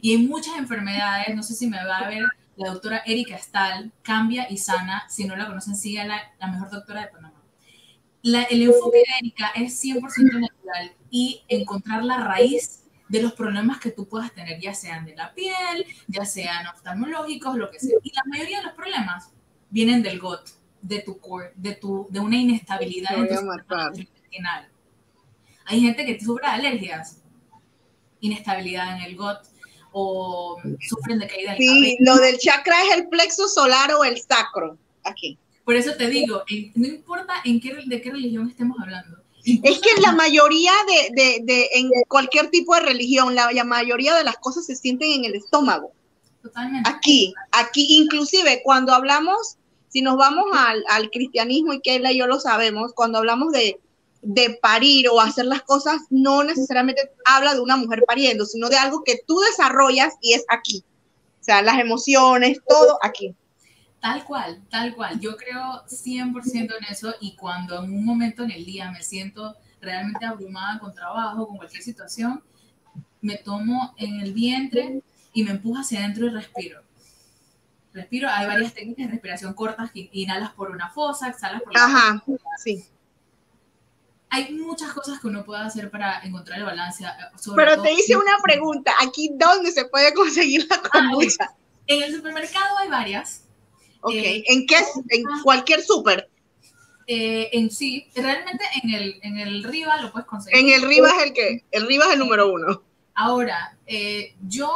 Y 0.00 0.12
hay 0.12 0.26
muchas 0.26 0.56
enfermedades, 0.56 1.34
no 1.34 1.42
sé 1.42 1.54
si 1.54 1.66
me 1.66 1.84
va 1.84 1.98
a 1.98 2.08
ver 2.08 2.24
la 2.58 2.70
doctora 2.72 3.02
Erika 3.06 3.38
Stahl, 3.38 3.92
Cambia 4.02 4.50
y 4.50 4.58
Sana, 4.58 5.04
si 5.08 5.24
no 5.24 5.36
la 5.36 5.46
conocen, 5.46 5.76
siga 5.76 6.04
la, 6.04 6.20
la 6.38 6.46
mejor 6.48 6.70
doctora 6.70 7.02
de 7.02 7.08
Panamá. 7.08 7.42
La- 8.22 8.42
el 8.44 8.62
enfoque 8.62 8.98
de 8.98 9.04
Erika 9.20 9.52
es 9.54 9.82
100% 9.82 10.40
natural 10.40 10.92
y 11.10 11.42
encontrar 11.48 12.04
la 12.04 12.18
raíz 12.18 12.84
de 13.08 13.22
los 13.22 13.32
problemas 13.32 13.78
que 13.78 13.90
tú 13.90 14.06
puedas 14.08 14.32
tener, 14.32 14.60
ya 14.60 14.74
sean 14.74 15.06
de 15.06 15.14
la 15.14 15.32
piel, 15.34 15.86
ya 16.08 16.24
sean 16.26 16.66
oftalmológicos, 16.66 17.56
lo 17.56 17.70
que 17.70 17.78
sea. 17.80 17.96
Y 18.02 18.12
la 18.14 18.22
mayoría 18.26 18.58
de 18.58 18.64
los 18.64 18.74
problemas 18.74 19.30
vienen 19.70 20.02
del 20.02 20.20
gut, 20.20 20.40
de 20.82 21.00
tu 21.00 21.18
core, 21.18 21.52
de, 21.56 21.74
tu, 21.76 22.06
de 22.10 22.20
una 22.20 22.36
inestabilidad 22.36 23.12
en 23.14 23.28
tu 23.28 23.34
sistema 23.34 23.90
intestinal. 24.00 24.68
Hay 25.64 25.80
gente 25.80 26.04
que 26.04 26.20
sufre 26.20 26.46
alergias, 26.46 27.22
inestabilidad 28.20 28.96
en 28.96 29.02
el 29.04 29.16
gut, 29.16 29.38
o 29.92 30.56
sufren 30.88 31.18
de 31.18 31.26
caída 31.26 31.52
del 31.52 31.58
Sí, 31.60 31.66
cabello. 31.68 31.96
lo 32.00 32.16
del 32.16 32.38
chakra 32.38 32.76
es 32.84 32.96
el 32.96 33.08
plexo 33.08 33.48
solar 33.48 33.92
o 33.94 34.04
el 34.04 34.20
sacro. 34.20 34.76
Aquí. 35.04 35.38
Por 35.64 35.74
eso 35.76 35.92
te 35.96 36.08
digo, 36.08 36.42
no 36.74 36.86
importa 36.86 37.34
en 37.44 37.60
qué, 37.60 37.76
de 37.84 38.00
qué 38.00 38.10
religión 38.10 38.48
estemos 38.48 38.78
hablando. 38.80 39.18
Es 39.44 39.78
que 39.80 40.00
la 40.02 40.12
mayoría 40.12 40.72
de, 40.86 41.22
de, 41.22 41.40
de 41.44 41.68
en 41.74 41.90
cualquier 42.08 42.50
tipo 42.50 42.74
de 42.74 42.80
religión, 42.82 43.34
la, 43.34 43.50
la 43.52 43.64
mayoría 43.64 44.14
de 44.14 44.24
las 44.24 44.36
cosas 44.36 44.66
se 44.66 44.76
sienten 44.76 45.10
en 45.10 45.24
el 45.24 45.34
estómago. 45.34 45.92
Totalmente. 46.42 46.88
Aquí, 46.90 47.34
aquí, 47.52 47.86
inclusive 47.90 48.60
cuando 48.62 48.92
hablamos, 48.92 49.56
si 49.88 50.02
nos 50.02 50.16
vamos 50.16 50.44
al, 50.54 50.84
al 50.88 51.10
cristianismo 51.10 51.72
y 51.72 51.80
que 51.80 51.96
y 51.96 52.18
yo 52.18 52.26
lo 52.26 52.40
sabemos, 52.40 52.92
cuando 52.94 53.18
hablamos 53.18 53.52
de, 53.52 53.78
de 54.22 54.58
parir 54.60 55.08
o 55.08 55.20
hacer 55.20 55.46
las 55.46 55.62
cosas, 55.62 56.02
no 56.10 56.42
necesariamente 56.42 57.10
habla 57.24 57.54
de 57.54 57.60
una 57.60 57.76
mujer 57.76 58.02
pariendo, 58.06 58.44
sino 58.44 58.68
de 58.68 58.76
algo 58.76 59.04
que 59.04 59.20
tú 59.26 59.38
desarrollas 59.40 60.14
y 60.20 60.34
es 60.34 60.44
aquí. 60.48 60.84
O 61.40 61.44
sea, 61.44 61.62
las 61.62 61.78
emociones, 61.78 62.58
todo 62.68 62.98
aquí. 63.02 63.34
Tal 64.00 64.24
cual, 64.24 64.62
tal 64.70 64.94
cual. 64.94 65.18
Yo 65.18 65.36
creo 65.36 65.84
100% 65.86 66.54
en 66.54 66.84
eso 66.90 67.14
y 67.20 67.36
cuando 67.36 67.82
en 67.82 67.92
un 67.92 68.04
momento 68.04 68.44
en 68.44 68.50
el 68.50 68.64
día 68.64 68.90
me 68.90 69.02
siento 69.02 69.56
realmente 69.80 70.24
abrumada 70.24 70.78
con 70.78 70.94
trabajo, 70.94 71.46
con 71.46 71.56
cualquier 71.56 71.82
situación, 71.82 72.42
me 73.20 73.36
tomo 73.36 73.94
en 73.96 74.20
el 74.20 74.32
vientre 74.32 75.02
y 75.32 75.42
me 75.42 75.52
empujo 75.52 75.80
hacia 75.80 76.00
adentro 76.00 76.26
y 76.26 76.30
respiro. 76.30 76.82
Respiro, 77.92 78.28
hay 78.28 78.46
varias 78.46 78.74
técnicas 78.74 79.06
de 79.06 79.12
respiración 79.12 79.54
cortas 79.54 79.90
que 79.90 80.08
inhalas 80.12 80.52
por 80.52 80.70
una 80.70 80.90
fosa, 80.90 81.28
exhalas 81.28 81.62
por 81.62 81.74
la 81.74 81.84
Ajá, 81.84 82.24
sí. 82.62 82.84
Hay 84.30 84.52
muchas 84.52 84.92
cosas 84.92 85.20
que 85.20 85.26
uno 85.26 85.44
puede 85.44 85.62
hacer 85.62 85.90
para 85.90 86.20
encontrar 86.22 86.58
el 86.58 86.64
balance. 86.64 87.04
eh, 87.04 87.08
sobre 87.38 87.64
Pero 87.64 87.82
te 87.82 87.92
hice 87.92 88.16
una 88.16 88.38
pregunta, 88.42 88.92
aquí 89.00 89.30
dónde 89.34 89.72
se 89.72 89.86
puede 89.86 90.12
conseguir 90.14 90.66
la 90.68 90.80
kombucha. 90.82 91.54
En 91.86 92.02
el 92.02 92.14
supermercado 92.14 92.78
hay 92.78 92.88
varias. 92.88 93.44
Ok, 94.00 94.12
Eh, 94.14 94.44
¿en 94.46 94.66
qué? 94.66 94.76
En 95.08 95.22
cualquier 95.42 95.82
súper. 95.82 96.28
Eh, 97.06 97.48
en 97.52 97.70
sí, 97.70 98.06
realmente 98.14 98.62
en 98.82 98.94
el, 98.94 99.18
en 99.22 99.38
el 99.38 99.64
Riva 99.64 99.96
lo 100.02 100.12
puedes 100.12 100.28
conseguir. 100.28 100.60
En 100.60 100.68
el 100.70 100.86
Rivas 100.86 101.14
el 101.24 101.32
que, 101.32 101.64
el 101.70 101.86
Rivas 101.86 102.08
es 102.08 102.12
el 102.14 102.18
número 102.18 102.52
uno. 102.52 102.82
Ahora, 103.14 103.76
eh, 103.86 104.34
yo 104.46 104.70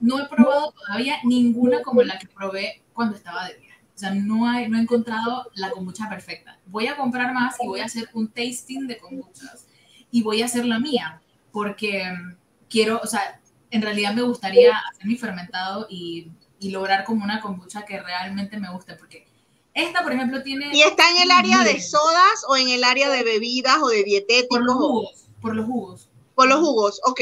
no 0.00 0.18
he 0.18 0.26
probado 0.26 0.72
todavía 0.72 1.18
ninguna 1.24 1.82
como 1.82 2.02
la 2.02 2.18
que 2.18 2.26
probé 2.26 2.82
cuando 2.94 3.16
estaba 3.16 3.46
de. 3.46 3.63
O 3.94 3.98
sea, 3.98 4.12
no, 4.12 4.48
hay, 4.48 4.68
no 4.68 4.76
he 4.78 4.80
encontrado 4.82 5.50
la 5.54 5.70
kombucha 5.70 6.08
perfecta. 6.08 6.58
Voy 6.66 6.88
a 6.88 6.96
comprar 6.96 7.32
más 7.32 7.54
y 7.62 7.66
voy 7.66 7.80
a 7.80 7.84
hacer 7.84 8.08
un 8.12 8.28
tasting 8.28 8.86
de 8.88 8.98
kombuchas. 8.98 9.66
Y 10.10 10.22
voy 10.22 10.42
a 10.42 10.46
hacer 10.46 10.64
la 10.66 10.78
mía, 10.80 11.20
porque 11.52 12.04
mm, 12.04 12.36
quiero, 12.68 13.00
o 13.02 13.06
sea, 13.06 13.40
en 13.70 13.82
realidad 13.82 14.14
me 14.14 14.22
gustaría 14.22 14.76
hacer 14.90 15.06
mi 15.06 15.16
fermentado 15.16 15.86
y, 15.88 16.30
y 16.58 16.70
lograr 16.70 17.04
como 17.04 17.24
una 17.24 17.40
kombucha 17.40 17.84
que 17.84 18.00
realmente 18.00 18.58
me 18.58 18.70
guste, 18.72 18.94
porque 18.94 19.26
esta, 19.74 20.02
por 20.04 20.12
ejemplo, 20.12 20.42
tiene... 20.42 20.70
¿Y 20.72 20.82
está 20.82 21.10
en 21.10 21.22
el 21.22 21.30
área 21.32 21.64
de 21.64 21.80
sodas 21.80 22.44
o 22.48 22.56
en 22.56 22.68
el 22.68 22.84
área 22.84 23.10
de 23.10 23.24
bebidas 23.24 23.78
o 23.82 23.88
de 23.88 23.98
Por 23.98 24.04
dietéticos? 24.04 24.60
los 24.60 24.74
o- 24.76 24.78
jugos, 24.78 25.24
por 25.40 25.54
los 25.56 25.66
jugos. 25.66 26.08
Por 26.34 26.48
los 26.48 26.58
jugos, 26.60 27.00
ok. 27.04 27.20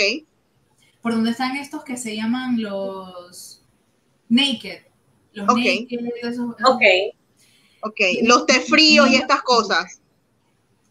por 1.02 1.12
donde 1.12 1.30
están 1.32 1.56
estos 1.56 1.82
que 1.84 1.96
se 1.96 2.14
llaman 2.16 2.60
los 2.62 3.62
naked. 4.28 4.82
Los 5.32 5.48
Ok. 5.48 5.56
naked, 5.58 6.00
esos- 6.22 6.32
esos- 6.32 6.56
Ok. 6.70 6.82
Ok, 7.84 8.00
los 8.22 8.46
té 8.46 8.60
fríos 8.60 9.08
y 9.10 9.16
estas 9.16 9.42
cosas. 9.42 9.98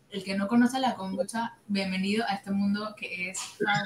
El 0.10 0.26
que 0.26 0.36
no 0.36 0.50
conoce 0.50 0.78
la 0.80 0.96
kombucha, 0.96 1.58
bienvenido 1.68 2.26
a 2.28 2.34
este 2.34 2.52
mundo 2.52 2.94
que 2.98 3.30
es. 3.30 3.40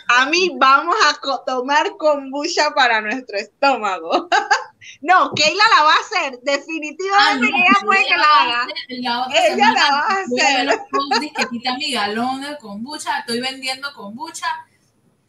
A 0.08 0.26
mí 0.26 0.56
vamos 0.58 0.96
a 1.08 1.14
co- 1.22 1.44
tomar 1.46 1.98
kombucha 1.98 2.72
para 2.74 3.00
nuestro 3.02 3.38
estómago. 3.38 4.28
no, 5.02 5.32
Keila 5.36 5.64
la 5.78 5.84
va 5.84 5.92
a 5.92 6.00
hacer, 6.00 6.40
definitivamente 6.42 7.48
que 7.48 7.58
ella 7.60 7.86
puede 7.86 8.06
que 8.06 8.18
la 8.18 8.42
haga. 8.42 8.68
La 8.90 9.22
otra 9.28 9.38
Ella 9.40 9.56
semana 9.56 9.74
la 9.74 9.92
va 9.92 10.00
a 10.00 10.14
hacer. 10.22 10.66
los 10.66 11.20
que 11.38 11.46
quita 11.52 11.78
mi 11.78 11.92
galón 11.92 12.42
de 12.42 12.58
kombucha. 12.58 13.20
Estoy 13.20 13.40
vendiendo 13.42 13.94
kombucha. 13.94 14.48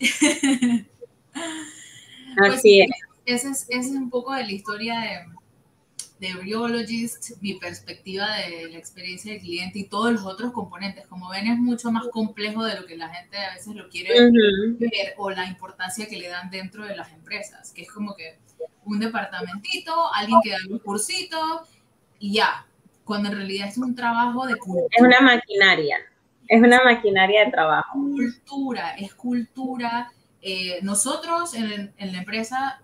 Pues 2.38 2.54
Así 2.54 2.80
es. 2.80 2.88
Ese 3.26 3.50
es, 3.50 3.66
ese 3.68 3.90
es 3.90 3.96
un 3.96 4.08
poco 4.10 4.32
de 4.34 4.44
la 4.44 4.52
historia 4.52 5.00
de, 5.00 6.26
de 6.28 6.34
Briologist, 6.34 7.32
mi 7.42 7.54
perspectiva 7.54 8.26
de 8.36 8.70
la 8.70 8.78
experiencia 8.78 9.32
del 9.32 9.40
cliente 9.42 9.80
y 9.80 9.84
todos 9.84 10.12
los 10.12 10.24
otros 10.24 10.52
componentes. 10.52 11.06
Como 11.08 11.28
ven, 11.28 11.46
es 11.46 11.58
mucho 11.58 11.90
más 11.90 12.06
complejo 12.08 12.64
de 12.64 12.80
lo 12.80 12.86
que 12.86 12.96
la 12.96 13.08
gente 13.08 13.36
a 13.38 13.52
veces 13.54 13.74
lo 13.74 13.88
quiere 13.88 14.10
ver 14.78 15.14
o 15.18 15.30
la 15.30 15.46
importancia 15.46 16.06
que 16.06 16.16
le 16.16 16.28
dan 16.28 16.50
dentro 16.50 16.84
de 16.86 16.96
las 16.96 17.12
empresas, 17.12 17.72
que 17.72 17.82
es 17.82 17.90
como 17.90 18.14
que 18.14 18.38
un 18.84 18.98
departamentito, 19.00 19.92
alguien 20.14 20.38
que 20.42 20.50
da 20.50 20.58
un 20.70 20.78
cursito 20.78 21.66
y 22.18 22.34
ya, 22.34 22.66
cuando 23.04 23.28
en 23.30 23.36
realidad 23.36 23.68
es 23.68 23.76
un 23.78 23.94
trabajo 23.94 24.46
de 24.46 24.52
Es 24.54 24.58
cultura. 24.60 24.88
una 25.00 25.20
maquinaria. 25.20 25.96
Es 26.48 26.62
una 26.62 26.80
maquinaria 26.84 27.44
de 27.44 27.50
trabajo. 27.50 27.92
cultura, 27.92 28.90
es 28.96 29.12
cultura. 29.14 30.12
Eh, 30.40 30.78
nosotros 30.82 31.54
en, 31.54 31.92
en 31.98 32.12
la 32.12 32.18
empresa, 32.18 32.80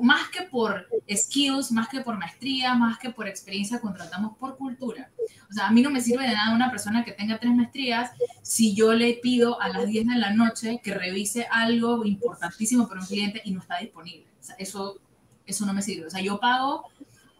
más 0.00 0.28
que 0.28 0.42
por 0.42 0.88
skills, 1.14 1.70
más 1.72 1.88
que 1.88 2.00
por 2.00 2.16
maestría, 2.16 2.74
más 2.74 2.98
que 2.98 3.10
por 3.10 3.28
experiencia, 3.28 3.80
contratamos 3.80 4.36
por 4.38 4.56
cultura. 4.56 5.10
O 5.50 5.52
sea, 5.52 5.66
a 5.66 5.70
mí 5.70 5.82
no 5.82 5.90
me 5.90 6.00
sirve 6.00 6.26
de 6.26 6.34
nada 6.34 6.54
una 6.54 6.70
persona 6.70 7.04
que 7.04 7.12
tenga 7.12 7.38
tres 7.38 7.54
maestrías 7.54 8.10
si 8.42 8.74
yo 8.74 8.94
le 8.94 9.14
pido 9.14 9.60
a 9.60 9.68
las 9.68 9.86
10 9.86 10.06
de 10.06 10.16
la 10.16 10.32
noche 10.32 10.80
que 10.82 10.94
revise 10.94 11.46
algo 11.50 12.04
importantísimo 12.04 12.88
para 12.88 13.00
un 13.00 13.06
cliente 13.06 13.42
y 13.44 13.50
no 13.50 13.60
está 13.60 13.78
disponible. 13.78 14.26
O 14.40 14.42
sea, 14.42 14.54
eso, 14.58 14.98
eso 15.44 15.66
no 15.66 15.74
me 15.74 15.82
sirve. 15.82 16.06
O 16.06 16.10
sea, 16.10 16.22
yo 16.22 16.40
pago 16.40 16.84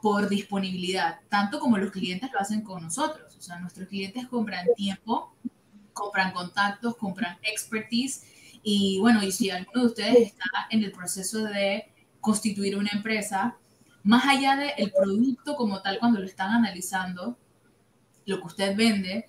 por 0.03 0.29
disponibilidad, 0.29 1.21
tanto 1.29 1.61
como 1.61 1.79
los 1.79 1.93
clientes 1.93 2.31
lo 2.33 2.41
hacen 2.41 2.63
con 2.63 2.83
nosotros. 2.83 3.35
O 3.37 3.41
sea, 3.41 3.59
nuestros 3.61 3.89
clientes 3.89 4.27
compran 4.27 4.67
tiempo, 4.77 5.35
compran 5.93 6.33
contactos, 6.33 6.97
compran 6.97 7.39
expertise. 7.43 8.27
Y 8.63 8.99
bueno, 9.01 9.23
y 9.23 9.33
si 9.33 9.51
alguno 9.51 9.83
de 9.83 9.87
ustedes 9.87 10.19
está 10.19 10.51
en 10.71 10.83
el 10.83 10.93
proceso 10.93 11.45
de 11.45 11.92
constituir 12.23 12.77
una 12.79 12.91
empresa, 12.93 13.57
más 14.05 14.25
allá 14.25 14.57
del 14.57 14.91
producto 14.93 15.57
como 15.57 15.83
tal, 15.83 15.99
cuando 15.99 16.21
lo 16.21 16.27
están 16.27 16.51
analizando, 16.51 17.37
lo 18.25 18.41
que 18.41 18.47
usted 18.47 18.77
vende, 18.77 19.27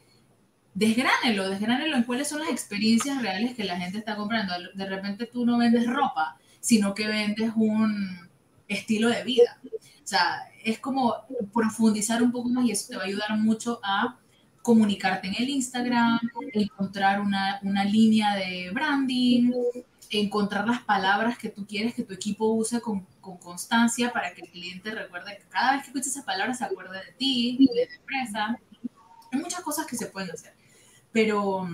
desgránelo, 0.74 1.50
desgránelo 1.50 1.98
en 1.98 2.04
cuáles 2.04 2.30
son 2.30 2.39
las 2.39 2.50
experiencias 2.50 3.22
reales 3.22 3.56
que 3.56 3.64
la 3.64 3.78
gente 3.78 3.98
está 3.98 4.16
comprando. 4.16 4.54
De 4.76 4.86
repente 4.86 5.26
tú 5.26 5.46
no 5.46 5.58
vendes 5.58 5.88
ropa, 5.88 6.38
sino 6.60 6.94
que 6.94 7.08
vendes 7.08 7.52
un 7.56 8.30
estilo 8.68 9.10
de 9.10 9.24
vida. 9.24 9.60
O 9.64 10.08
sea, 10.08 10.44
es 10.64 10.78
como 10.80 11.16
profundizar 11.52 12.22
un 12.22 12.32
poco 12.32 12.50
más 12.50 12.66
y 12.66 12.72
eso 12.72 12.89
te 12.89 12.96
va 12.96 13.04
a 13.04 13.08
ayudar 13.08 13.38
mucho 13.38 13.80
a 13.84 14.18
comunicarte 14.62 15.28
en 15.28 15.36
el 15.39 15.50
Instagram, 15.50 16.20
encontrar 16.54 17.20
una, 17.20 17.60
una 17.64 17.84
línea 17.84 18.36
de 18.36 18.70
branding, 18.72 19.52
encontrar 20.20 20.68
las 20.68 20.82
palabras 20.82 21.38
que 21.38 21.49
tú 21.49 21.66
quieres 21.66 21.93
que 21.93 22.03
tu 22.03 22.14
equipo 22.14 22.45
use 22.47 22.82
con, 22.82 23.05
con, 23.22 23.38
constancia 23.38 24.11
para 24.11 24.34
que 24.34 24.41
el 24.41 24.49
cliente 24.49 24.91
recuerde 24.91 25.38
que 25.38 25.43
cada 25.49 25.74
vez 25.74 25.82
que 25.82 25.88
escuche 25.88 26.09
esas 26.09 26.26
palabras 26.26 26.57
se 26.57 26.66
acuerde 26.66 26.99
de 27.05 27.11
ti, 27.14 27.57
de 27.74 27.88
tu 27.88 27.93
empresa. 27.95 28.57
Hay 29.32 29.39
muchas 29.39 29.61
cosas 29.61 29.86
que 29.86 29.95
se 29.95 30.07
pueden 30.07 30.32
hacer, 30.32 30.53
pero 31.11 31.68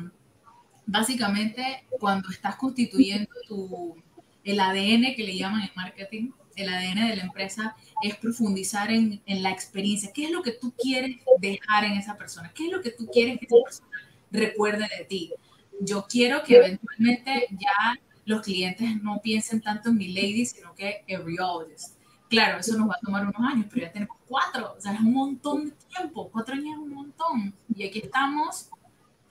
básicamente 0.85 1.85
cuando 1.99 2.29
estás 2.29 2.55
constituyendo 2.55 3.29
tu, 3.47 3.95
el 4.43 4.59
ADN 4.59 5.15
que 5.15 5.23
le 5.23 5.37
llaman 5.37 5.63
en 5.63 5.71
marketing, 5.75 6.31
el 6.55 6.69
ADN 6.69 7.09
de 7.09 7.15
la 7.15 7.23
empresa 7.23 7.75
es 8.01 8.15
profundizar 8.17 8.91
en, 8.91 9.21
en, 9.25 9.43
la 9.43 9.51
experiencia. 9.51 10.11
¿Qué 10.13 10.25
es 10.25 10.31
lo 10.31 10.41
que 10.41 10.51
tú 10.51 10.73
quieres 10.77 11.17
dejar 11.39 11.85
en 11.85 11.93
esa 11.93 12.17
persona? 12.17 12.51
¿Qué 12.53 12.65
es 12.65 12.71
lo 12.71 12.81
que 12.81 12.91
tú 12.91 13.07
quieres 13.07 13.39
que 13.39 13.45
esa 13.45 13.63
persona 13.63 13.89
recuerde 14.31 14.87
de 14.97 15.05
ti? 15.05 15.33
Yo 15.79 16.05
quiero 16.09 16.43
que 16.43 16.57
eventualmente 16.57 17.47
ya 17.51 17.97
los 18.29 18.41
clientes 18.41 19.01
no 19.01 19.19
piensen 19.23 19.59
tanto 19.59 19.89
en 19.89 19.97
mi 19.97 20.09
lady, 20.09 20.45
sino 20.45 20.75
que 20.75 21.03
en 21.07 21.25
Riologist. 21.25 21.95
Claro, 22.29 22.59
eso 22.59 22.77
nos 22.77 22.87
va 22.87 22.93
a 22.93 23.03
tomar 23.03 23.23
unos 23.23 23.41
años, 23.41 23.65
pero 23.73 23.87
ya 23.87 23.91
tenemos 23.91 24.17
cuatro, 24.27 24.75
o 24.77 24.79
sea, 24.79 24.93
es 24.93 24.99
un 24.99 25.13
montón 25.13 25.65
de 25.65 25.71
tiempo, 25.95 26.29
cuatro 26.31 26.53
años 26.53 26.73
es 26.73 26.77
un 26.77 26.93
montón. 26.93 27.55
Y 27.75 27.87
aquí 27.87 28.01
estamos 28.03 28.69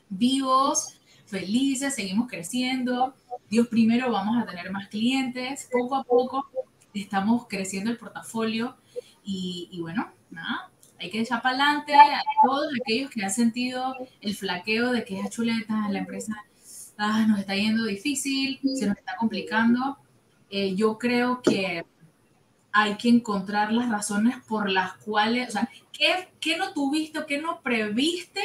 vivos, 0.09 0.99
felices, 1.26 1.94
seguimos 1.94 2.28
creciendo. 2.28 3.14
Dios 3.49 3.68
primero, 3.68 4.11
vamos 4.11 4.36
a 4.36 4.44
tener 4.44 4.68
más 4.72 4.88
clientes, 4.88 5.68
poco 5.70 5.94
a 5.94 6.03
poco 6.03 6.51
estamos 6.92 7.46
creciendo 7.49 7.92
el 7.92 7.99
portafolio 7.99 8.76
y, 9.22 9.68
y 9.70 9.80
bueno, 9.80 10.11
nada, 10.30 10.72
hay 10.99 11.09
que 11.11 11.20
echar 11.20 11.40
para 11.40 11.55
adelante 11.55 11.94
a 11.94 12.20
todos 12.44 12.66
aquellos 12.80 13.12
que 13.12 13.22
han 13.22 13.30
sentido 13.30 13.94
el 14.20 14.34
flaqueo 14.34 14.90
de 14.90 15.05
que 15.05 15.20
es 15.20 15.30
chuleta, 15.30 15.88
la 15.88 16.01
empresa 16.01 16.47
ah, 16.99 17.24
nos 17.26 17.38
está 17.38 17.55
yendo 17.55 17.84
difícil, 17.84 18.61
se 18.74 18.86
nos 18.86 18.99
está 18.99 19.16
complicando. 19.16 19.96
Eh, 20.51 20.74
yo 20.74 20.99
creo 20.99 21.40
que 21.42 21.84
hay 22.72 22.96
que 22.96 23.09
encontrar 23.09 23.72
las 23.72 23.88
razones 23.88 24.36
por 24.46 24.70
las 24.70 24.94
cuales, 24.94 25.49
o 25.49 25.53
sea, 25.53 25.70
¿qué, 25.92 26.28
qué 26.40 26.57
no 26.57 26.72
tuviste 26.72 27.18
o 27.18 27.26
qué 27.26 27.40
no 27.40 27.61
previste 27.62 28.42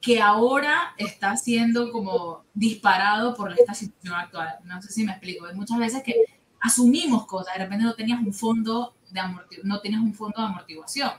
que 0.00 0.20
ahora 0.20 0.94
está 0.96 1.36
siendo 1.36 1.92
como 1.92 2.44
disparado 2.54 3.34
por 3.34 3.52
esta 3.52 3.74
situación 3.74 4.14
actual? 4.14 4.58
No 4.64 4.80
sé 4.82 4.92
si 4.92 5.04
me 5.04 5.12
explico. 5.12 5.46
Hay 5.46 5.54
muchas 5.54 5.78
veces 5.78 6.02
que 6.02 6.14
asumimos 6.60 7.26
cosas, 7.26 7.54
de 7.54 7.64
repente 7.64 7.84
no 7.84 7.94
tenías 7.94 8.20
un 8.20 8.34
fondo 8.34 8.94
de 9.10 9.20
no 9.64 9.80
tenías 9.80 10.00
un 10.00 10.14
fondo 10.14 10.40
de 10.40 10.46
amortiguación. 10.46 11.12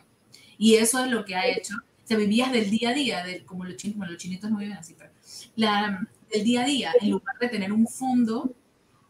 Y 0.57 0.75
eso 0.75 1.03
es 1.03 1.11
lo 1.11 1.25
que 1.25 1.35
ha 1.35 1.47
hecho. 1.47 1.75
Se 2.03 2.15
vivías 2.15 2.51
del 2.51 2.69
día 2.69 2.89
a 2.89 2.93
día, 2.93 3.23
del, 3.23 3.45
como 3.45 3.65
los 3.65 3.77
chinos, 3.77 4.07
los 4.07 4.17
chinitos 4.17 4.51
no 4.51 4.57
viven 4.57 4.77
así, 4.77 4.95
pero 4.97 5.11
la, 5.61 6.07
del 6.31 6.43
día 6.43 6.63
a 6.63 6.65
día, 6.65 6.93
en 6.99 7.11
lugar 7.11 7.37
de 7.39 7.47
tener 7.47 7.71
un 7.71 7.87
fondo 7.87 8.53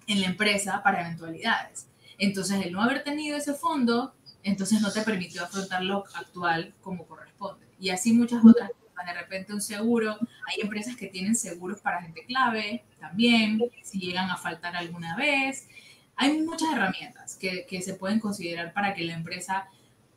en 0.07 0.21
la 0.21 0.27
empresa 0.27 0.83
para 0.83 1.01
eventualidades. 1.01 1.87
Entonces, 2.17 2.63
el 2.65 2.73
no 2.73 2.81
haber 2.81 3.03
tenido 3.03 3.37
ese 3.37 3.53
fondo, 3.53 4.13
entonces 4.43 4.81
no 4.81 4.91
te 4.91 5.01
permitió 5.01 5.43
afrontar 5.43 5.83
lo 5.83 6.03
actual 6.13 6.73
como 6.81 7.05
corresponde. 7.05 7.65
Y 7.79 7.89
así 7.89 8.13
muchas 8.13 8.43
otras 8.45 8.69
cosas. 8.69 8.81
De 9.03 9.13
repente 9.19 9.51
un 9.51 9.61
seguro, 9.61 10.15
hay 10.47 10.61
empresas 10.61 10.95
que 10.95 11.07
tienen 11.07 11.35
seguros 11.35 11.81
para 11.81 12.03
gente 12.03 12.23
clave 12.25 12.83
también, 12.99 13.59
si 13.81 13.99
llegan 13.99 14.29
a 14.29 14.37
faltar 14.37 14.75
alguna 14.75 15.15
vez. 15.15 15.67
Hay 16.15 16.39
muchas 16.43 16.71
herramientas 16.71 17.35
que, 17.35 17.65
que 17.67 17.81
se 17.81 17.95
pueden 17.95 18.19
considerar 18.19 18.73
para 18.73 18.93
que 18.93 19.03
la 19.03 19.13
empresa 19.13 19.65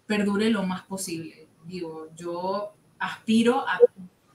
perdure 0.07 0.51
lo 0.51 0.65
más 0.65 0.83
posible. 0.83 1.47
Digo, 1.65 2.11
yo 2.15 2.75
aspiro 2.99 3.67
a 3.67 3.79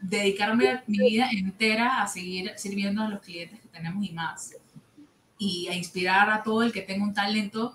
dedicarme 0.02 0.82
mi 0.88 0.98
vida 0.98 1.30
entera 1.32 2.02
a 2.02 2.08
seguir 2.08 2.52
sirviendo 2.58 3.04
a 3.04 3.10
los 3.10 3.22
clientes 3.22 3.60
que 3.60 3.68
tenemos 3.68 4.06
y 4.06 4.12
más. 4.12 4.56
Y 5.38 5.68
a 5.68 5.76
inspirar 5.76 6.30
a 6.30 6.44
todo 6.44 6.64
el 6.64 6.72
que 6.72 6.82
tenga 6.82 7.04
un 7.04 7.14
talento, 7.14 7.74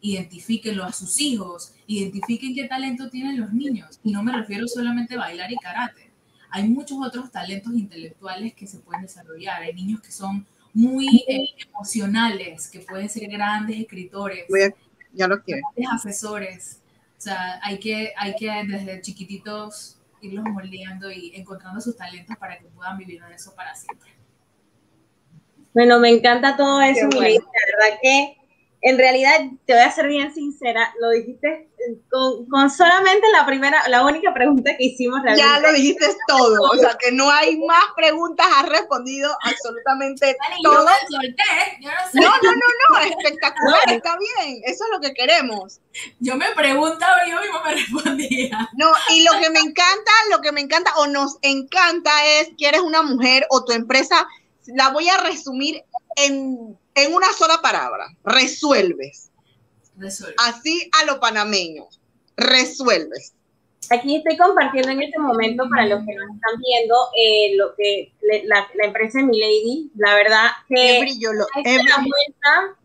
identifíquenlo 0.00 0.84
a 0.84 0.92
sus 0.92 1.20
hijos, 1.20 1.72
identifiquen 1.86 2.54
qué 2.54 2.64
talento 2.64 3.08
tienen 3.08 3.40
los 3.40 3.52
niños. 3.52 4.00
Y 4.02 4.12
no 4.12 4.22
me 4.22 4.32
refiero 4.32 4.66
solamente 4.66 5.14
a 5.14 5.18
bailar 5.18 5.52
y 5.52 5.56
karate. 5.56 6.10
Hay 6.50 6.68
muchos 6.68 6.98
otros 7.04 7.30
talentos 7.30 7.74
intelectuales 7.74 8.54
que 8.54 8.66
se 8.66 8.78
pueden 8.78 9.02
desarrollar. 9.02 9.62
Hay 9.62 9.74
niños 9.74 10.00
que 10.00 10.12
son 10.12 10.46
muy 10.72 11.24
eh, 11.28 11.46
emocionales, 11.68 12.68
que 12.68 12.80
pueden 12.80 13.08
ser 13.08 13.28
grandes 13.28 13.78
escritores, 13.78 14.44
ya 15.12 15.28
lo 15.28 15.36
grandes 15.46 15.88
asesores. 15.92 16.80
O 17.16 17.20
sea, 17.20 17.60
hay 17.62 17.78
que, 17.78 18.12
hay 18.16 18.34
que 18.36 18.50
desde 18.66 19.00
chiquititos 19.00 19.98
irlos 20.24 20.44
moldeando 20.44 21.10
y 21.10 21.32
encontrando 21.34 21.80
sus 21.80 21.96
talentos 21.96 22.36
para 22.36 22.58
que 22.58 22.66
puedan 22.66 22.98
vivir 22.98 23.22
en 23.26 23.32
eso 23.32 23.54
para 23.54 23.74
siempre. 23.74 24.12
Bueno, 25.72 25.98
me 25.98 26.10
encanta 26.10 26.56
todo 26.56 26.80
eso, 26.82 27.06
mi 27.08 27.16
bueno. 27.16 27.40
la 27.40 27.88
verdad 27.88 27.98
que 28.00 28.36
en 28.84 28.98
realidad 28.98 29.40
te 29.64 29.72
voy 29.72 29.82
a 29.82 29.90
ser 29.90 30.06
bien 30.08 30.32
sincera, 30.34 30.94
lo 31.00 31.08
dijiste 31.08 31.70
con, 32.10 32.46
con, 32.50 32.70
solamente 32.70 33.26
la 33.32 33.46
primera, 33.46 33.88
la 33.88 34.04
única 34.04 34.32
pregunta 34.34 34.76
que 34.76 34.84
hicimos 34.84 35.22
realmente. 35.22 35.50
Ya 35.50 35.58
lo 35.58 35.72
dijiste 35.72 36.06
todo, 36.28 36.62
o 36.70 36.76
sea 36.76 36.94
que 37.00 37.10
no 37.10 37.30
hay 37.30 37.58
más 37.60 37.84
preguntas, 37.96 38.46
has 38.56 38.68
respondido 38.68 39.34
absolutamente 39.42 40.36
todo. 40.62 40.74
Yo 40.74 40.84
me 40.84 40.92
solté, 41.08 41.78
yo 41.80 41.90
no, 41.90 42.10
sé. 42.12 42.20
no, 42.20 42.28
no, 42.28 42.52
no, 42.52 42.90
no, 42.90 42.98
espectacular, 43.00 43.80
no. 43.86 43.92
está 43.94 44.16
bien, 44.18 44.60
eso 44.64 44.84
es 44.84 44.90
lo 44.92 45.00
que 45.00 45.14
queremos. 45.14 45.80
Yo 46.20 46.36
me 46.36 46.50
preguntaba 46.52 47.26
y 47.26 47.30
yo 47.30 47.40
mismo 47.40 47.62
me 47.64 47.74
respondía. 47.74 48.68
No, 48.76 48.92
y 49.14 49.24
lo 49.24 49.32
que 49.40 49.48
me 49.48 49.60
encanta, 49.60 50.12
lo 50.30 50.42
que 50.42 50.52
me 50.52 50.60
encanta 50.60 50.92
o 50.96 51.06
nos 51.06 51.38
encanta 51.40 52.10
es 52.38 52.50
que 52.58 52.68
eres 52.68 52.82
una 52.82 53.00
mujer 53.00 53.46
o 53.48 53.64
tu 53.64 53.72
empresa, 53.72 54.28
la 54.66 54.90
voy 54.90 55.08
a 55.08 55.16
resumir 55.18 55.82
en 56.16 56.78
en 56.94 57.14
una 57.14 57.32
sola 57.32 57.60
palabra, 57.62 58.06
resuelves. 58.24 59.30
Resuelve. 59.96 60.34
Así 60.38 60.90
a 61.00 61.04
lo 61.04 61.20
panameño, 61.20 61.86
resuelves. 62.36 63.32
Aquí 63.90 64.16
estoy 64.16 64.36
compartiendo 64.36 64.90
en 64.90 65.02
este 65.02 65.18
momento 65.18 65.64
para 65.68 65.86
los 65.86 66.00
que 66.06 66.14
nos 66.14 66.34
están 66.34 66.60
viendo 66.60 66.94
eh, 67.18 67.56
lo 67.56 67.74
que 67.76 68.12
la, 68.46 68.66
la, 68.74 68.86
empresa 68.86 69.18
de 69.18 69.24
Milady, 69.24 69.90
la 69.96 70.14
verdad 70.14 70.46
que 70.68 71.00
brillo, 71.00 71.32
lo, 71.34 71.44
la 71.54 71.96
vuelta, 71.96 72.78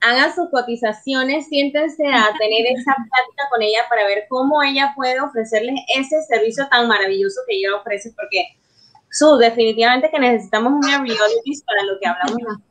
hagan 0.00 0.34
sus 0.34 0.48
cotizaciones, 0.50 1.48
siéntense 1.48 2.06
a 2.06 2.30
tener 2.38 2.66
esa 2.66 2.94
plática 2.94 3.48
con 3.50 3.62
ella 3.62 3.80
para 3.88 4.06
ver 4.06 4.26
cómo 4.28 4.62
ella 4.62 4.92
puede 4.94 5.20
ofrecerles 5.20 5.74
ese 5.96 6.22
servicio 6.22 6.68
tan 6.68 6.86
maravilloso 6.86 7.40
que 7.48 7.56
ella 7.56 7.74
ofrece, 7.76 8.12
porque 8.16 8.44
su 9.10 9.36
definitivamente 9.38 10.10
que 10.10 10.18
necesitamos 10.18 10.72
una 10.72 10.98
reality 11.02 11.60
para 11.66 11.82
lo 11.84 11.98
que 11.98 12.06
hablamos 12.06 12.62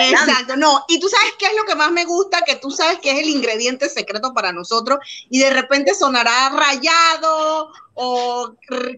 Exacto, 0.00 0.56
no, 0.56 0.84
y 0.88 0.98
tú 1.00 1.08
sabes 1.08 1.34
qué 1.38 1.46
es 1.46 1.56
lo 1.56 1.64
que 1.64 1.74
más 1.74 1.90
me 1.90 2.04
gusta, 2.04 2.42
que 2.42 2.56
tú 2.56 2.70
sabes 2.70 2.98
que 3.00 3.10
es 3.10 3.18
el 3.18 3.28
ingrediente 3.28 3.88
secreto 3.88 4.32
para 4.34 4.52
nosotros 4.52 4.98
y 5.30 5.38
de 5.38 5.50
repente 5.50 5.94
sonará 5.94 6.50
rayado 6.50 7.72
o 7.94 8.54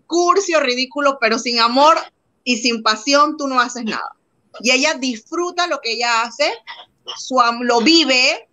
cursi 0.06 0.54
ridículo, 0.54 1.18
pero 1.20 1.38
sin 1.38 1.60
amor 1.60 1.98
y 2.44 2.58
sin 2.58 2.82
pasión 2.82 3.36
tú 3.36 3.48
no 3.48 3.60
haces 3.60 3.84
nada. 3.84 4.14
Y 4.60 4.70
ella 4.70 4.94
disfruta 4.94 5.66
lo 5.66 5.80
que 5.80 5.92
ella 5.92 6.22
hace, 6.22 6.52
su, 7.16 7.40
lo 7.62 7.80
vive 7.80 8.48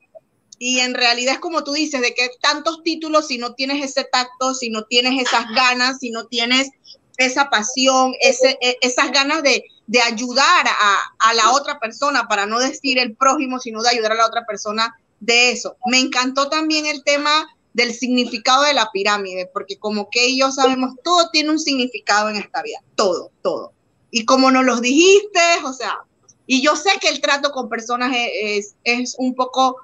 y 0.60 0.80
en 0.80 0.94
realidad 0.94 1.36
es 1.36 1.40
como 1.40 1.64
tú 1.64 1.74
dices, 1.74 2.02
de 2.02 2.14
que 2.14 2.30
tantos 2.42 2.82
títulos 2.84 3.28
si 3.28 3.38
no 3.38 3.54
tienes 3.54 3.84
ese 3.84 4.04
tacto, 4.06 4.54
si 4.54 4.70
no 4.70 4.84
tienes 4.86 5.22
esas 5.22 5.46
ganas, 5.54 6.00
si 6.00 6.10
no 6.10 6.26
tienes 6.28 6.72
esa 7.18 7.50
pasión, 7.50 8.14
ese, 8.20 8.58
e, 8.62 8.78
esas 8.82 9.12
ganas 9.12 9.44
de, 9.44 9.64
de 9.88 10.02
ayudar 10.02 10.68
a, 10.68 10.98
a, 11.18 11.34
la 11.34 11.52
otra 11.52 11.80
persona, 11.80 12.28
para 12.28 12.46
no 12.46 12.60
decir 12.60 13.00
el 13.00 13.16
prójimo, 13.16 13.60
sino 13.60 13.82
de 13.82 13.90
ayudar 13.90 14.12
a 14.12 14.16
la 14.16 14.28
otra 14.28 14.46
persona 14.46 14.96
de 15.20 15.52
eso. 15.52 15.78
Me 15.86 16.00
encantó 16.00 16.50
también 16.50 16.86
el 16.86 17.04
tema 17.04 17.48
del 17.74 17.94
significado 17.94 18.64
de 18.64 18.74
la 18.74 18.90
pirámide, 18.92 19.50
porque 19.54 19.78
como 19.78 20.10
que 20.10 20.36
yo 20.36 20.52
sabemos, 20.52 20.96
todo 21.04 21.30
tiene 21.30 21.52
un 21.52 21.60
significado 21.60 22.30
en 22.30 22.36
esta 22.38 22.62
vida, 22.64 22.80
todo, 22.96 23.32
todo. 23.42 23.72
Y 24.10 24.26
como 24.26 24.50
nos 24.52 24.66
los 24.66 24.82
dijiste, 24.82 25.40
o 25.64 25.72
sea, 25.72 26.00
y 26.48 26.62
yo 26.62 26.76
sé 26.76 26.92
que 27.00 27.10
el 27.10 27.22
trato 27.22 27.52
con 27.52 27.70
personas 27.70 28.12
es, 28.16 28.76
es, 28.84 29.16
un 29.20 29.36
poco 29.36 29.78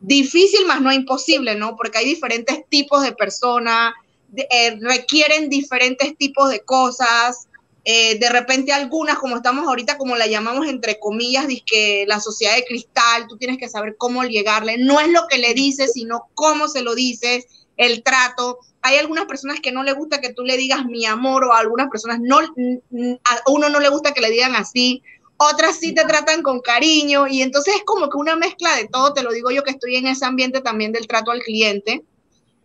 difícil, 0.00 0.66
más 0.66 0.80
no 0.82 0.92
imposible, 0.92 1.54
¿no? 1.54 1.76
Porque 1.76 1.98
hay 1.98 2.04
diferentes 2.04 2.68
tipos 2.68 3.02
de 3.02 3.12
personas, 3.12 3.94
eh, 4.36 4.76
requieren 4.80 5.48
diferentes 5.48 6.16
tipos 6.18 6.50
de 6.50 6.60
cosas. 6.60 7.47
Eh, 7.90 8.18
de 8.18 8.28
repente 8.28 8.70
algunas, 8.70 9.18
como 9.18 9.36
estamos 9.36 9.66
ahorita, 9.66 9.96
como 9.96 10.14
la 10.14 10.26
llamamos 10.26 10.66
entre 10.66 10.98
comillas, 11.00 11.46
que 11.64 12.04
la 12.06 12.20
sociedad 12.20 12.54
de 12.54 12.66
cristal, 12.66 13.26
tú 13.26 13.38
tienes 13.38 13.56
que 13.56 13.66
saber 13.66 13.96
cómo 13.96 14.24
llegarle. 14.24 14.76
No 14.76 15.00
es 15.00 15.08
lo 15.08 15.26
que 15.26 15.38
le 15.38 15.54
dices, 15.54 15.92
sino 15.94 16.28
cómo 16.34 16.68
se 16.68 16.82
lo 16.82 16.94
dices, 16.94 17.46
el 17.78 18.02
trato. 18.02 18.58
Hay 18.82 18.98
algunas 18.98 19.24
personas 19.24 19.60
que 19.60 19.72
no 19.72 19.84
le 19.84 19.94
gusta 19.94 20.20
que 20.20 20.34
tú 20.34 20.44
le 20.44 20.58
digas 20.58 20.84
mi 20.84 21.06
amor 21.06 21.46
o 21.46 21.54
a 21.54 21.60
algunas 21.60 21.88
personas 21.88 22.18
no, 22.20 22.40
a 22.40 23.50
uno 23.50 23.70
no 23.70 23.80
le 23.80 23.88
gusta 23.88 24.12
que 24.12 24.20
le 24.20 24.30
digan 24.30 24.54
así 24.54 25.02
otras 25.38 25.78
sí 25.78 25.94
te 25.94 26.04
tratan 26.04 26.42
con 26.42 26.60
cariño 26.60 27.28
y 27.28 27.42
entonces 27.42 27.76
es 27.76 27.84
como 27.84 28.10
que 28.10 28.16
una 28.16 28.34
mezcla 28.34 28.74
de 28.74 28.88
todo, 28.88 29.14
te 29.14 29.22
lo 29.22 29.32
digo 29.32 29.52
yo 29.52 29.62
que 29.62 29.70
estoy 29.70 29.94
en 29.94 30.08
ese 30.08 30.24
ambiente 30.24 30.60
también 30.60 30.90
del 30.90 31.06
trato 31.06 31.30
al 31.30 31.40
cliente 31.40 32.02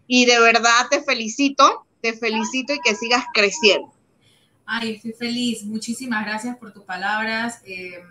y 0.08 0.26
de 0.26 0.40
verdad 0.40 0.88
te 0.90 1.04
felicito, 1.04 1.86
te 2.02 2.14
felicito 2.14 2.74
y 2.74 2.80
que 2.80 2.96
sigas 2.96 3.26
creciendo. 3.32 3.93
Ay, 4.66 4.94
estoy 4.94 5.14
feliz, 5.14 5.64
muchísimas 5.64 6.26
gracias 6.26 6.58
por 6.58 6.74
tus 6.74 6.84
palabras. 6.84 7.62
Eh, 7.66 8.02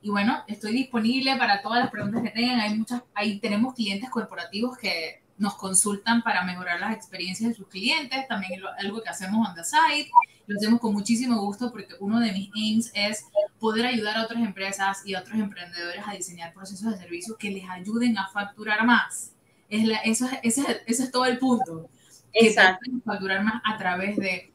y 0.00 0.10
bueno, 0.10 0.42
estoy 0.46 0.72
disponible 0.72 1.36
para 1.36 1.60
todas 1.60 1.80
las 1.80 1.90
preguntas 1.90 2.22
que 2.22 2.30
tengan. 2.30 2.60
Hay 2.60 2.74
muchas, 2.74 3.02
ahí 3.14 3.38
tenemos 3.40 3.74
clientes 3.74 4.08
corporativos 4.10 4.78
que 4.78 5.22
nos 5.38 5.54
consultan 5.54 6.22
para 6.22 6.42
mejorar 6.44 6.80
las 6.80 6.94
experiencias 6.94 7.50
de 7.50 7.54
sus 7.54 7.68
clientes, 7.68 8.26
también 8.26 8.60
algo 8.78 9.00
que 9.00 9.08
hacemos 9.08 9.48
on 9.48 9.54
the 9.54 9.62
side, 9.62 10.10
lo 10.46 10.56
hacemos 10.56 10.80
con 10.80 10.92
muchísimo 10.92 11.40
gusto 11.40 11.70
porque 11.70 11.94
uno 12.00 12.18
de 12.18 12.32
mis 12.32 12.50
aims 12.56 12.90
es 12.92 13.24
poder 13.60 13.86
ayudar 13.86 14.16
a 14.16 14.24
otras 14.24 14.42
empresas 14.42 15.02
y 15.06 15.14
a 15.14 15.20
otros 15.20 15.38
emprendedores 15.38 16.02
a 16.06 16.12
diseñar 16.12 16.52
procesos 16.52 16.90
de 16.90 16.98
servicio 16.98 17.36
que 17.36 17.50
les 17.50 17.68
ayuden 17.70 18.18
a 18.18 18.28
facturar 18.28 18.84
más. 18.84 19.32
Es 19.68 19.84
la, 19.84 19.98
eso, 19.98 20.26
ese, 20.42 20.82
ese, 20.86 21.04
es 21.04 21.10
todo 21.12 21.26
el 21.26 21.38
punto. 21.38 21.88
Exacto. 22.32 22.90
Que 22.90 23.00
facturar 23.04 23.44
más 23.44 23.62
a 23.64 23.76
través 23.78 24.16
de, 24.16 24.52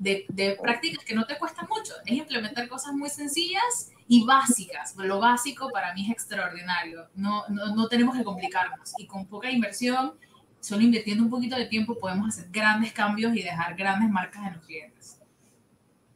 de, 0.00 0.58
prácticas 0.60 1.04
que 1.04 1.14
no 1.14 1.26
te 1.26 1.38
cuestan 1.38 1.68
mucho. 1.68 1.92
Es 2.06 2.12
implementar 2.12 2.68
cosas 2.68 2.92
muy 2.94 3.10
sencillas 3.10 3.92
y 4.08 4.24
básicas. 4.24 4.96
Lo 4.96 5.20
básico 5.20 5.70
para 5.70 5.94
mí 5.94 6.06
es 6.06 6.10
extraordinario. 6.10 7.08
No, 7.14 7.44
no, 7.48 7.74
no, 7.74 7.88
tenemos 7.88 8.16
que 8.16 8.24
complicarnos. 8.24 8.94
Y 8.98 9.06
con 9.06 9.26
poca 9.26 9.50
inversión, 9.50 10.14
solo 10.58 10.82
invirtiendo 10.82 11.22
un 11.22 11.30
poquito 11.30 11.56
de 11.56 11.66
tiempo, 11.66 11.98
podemos 11.98 12.28
hacer 12.28 12.50
grandes 12.50 12.92
cambios 12.92 13.34
y 13.36 13.42
dejar 13.42 13.76
grandes 13.76 14.10
marcas 14.10 14.46
en 14.46 14.54
los 14.54 14.64
clientes. 14.64 15.18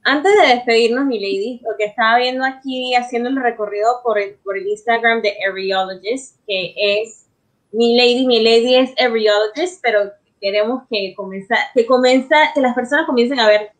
Antes 0.02 0.32
de 0.40 0.54
despedirnos, 0.54 1.06
mi 1.06 1.18
lady, 1.18 1.60
lo 1.62 1.76
que 1.78 1.84
estaba 1.84 2.18
viendo 2.18 2.44
aquí, 2.44 2.94
haciendo 2.94 3.28
el 3.30 3.36
recorrido 3.36 4.00
por 4.02 4.18
el, 4.18 4.34
por 4.36 4.58
el 4.58 4.66
Instagram 4.66 5.22
de 5.22 5.34
Areologist, 5.48 6.38
que 6.46 6.74
es 6.76 7.26
mi 7.72 7.96
lady, 7.96 8.26
mi 8.26 8.42
lady 8.42 8.76
es 8.76 8.90
Areologist, 9.00 9.80
pero 9.82 10.12
queremos 10.44 10.82
que 10.90 11.14
comienza, 11.16 11.56
que 11.72 11.86
comienza, 11.86 12.36
que 12.54 12.60
las 12.60 12.74
personas 12.74 13.06
comiencen 13.06 13.40
a 13.40 13.48
ver 13.48 13.72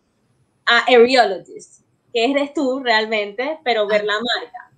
a 0.65 0.79
Areologist 0.89 1.85
que 2.15 2.31
eres 2.31 2.55
tú 2.55 2.81
realmente, 2.81 3.59
pero 3.65 3.89
ver 3.89 4.05
la 4.05 4.15
marca. 4.15 4.71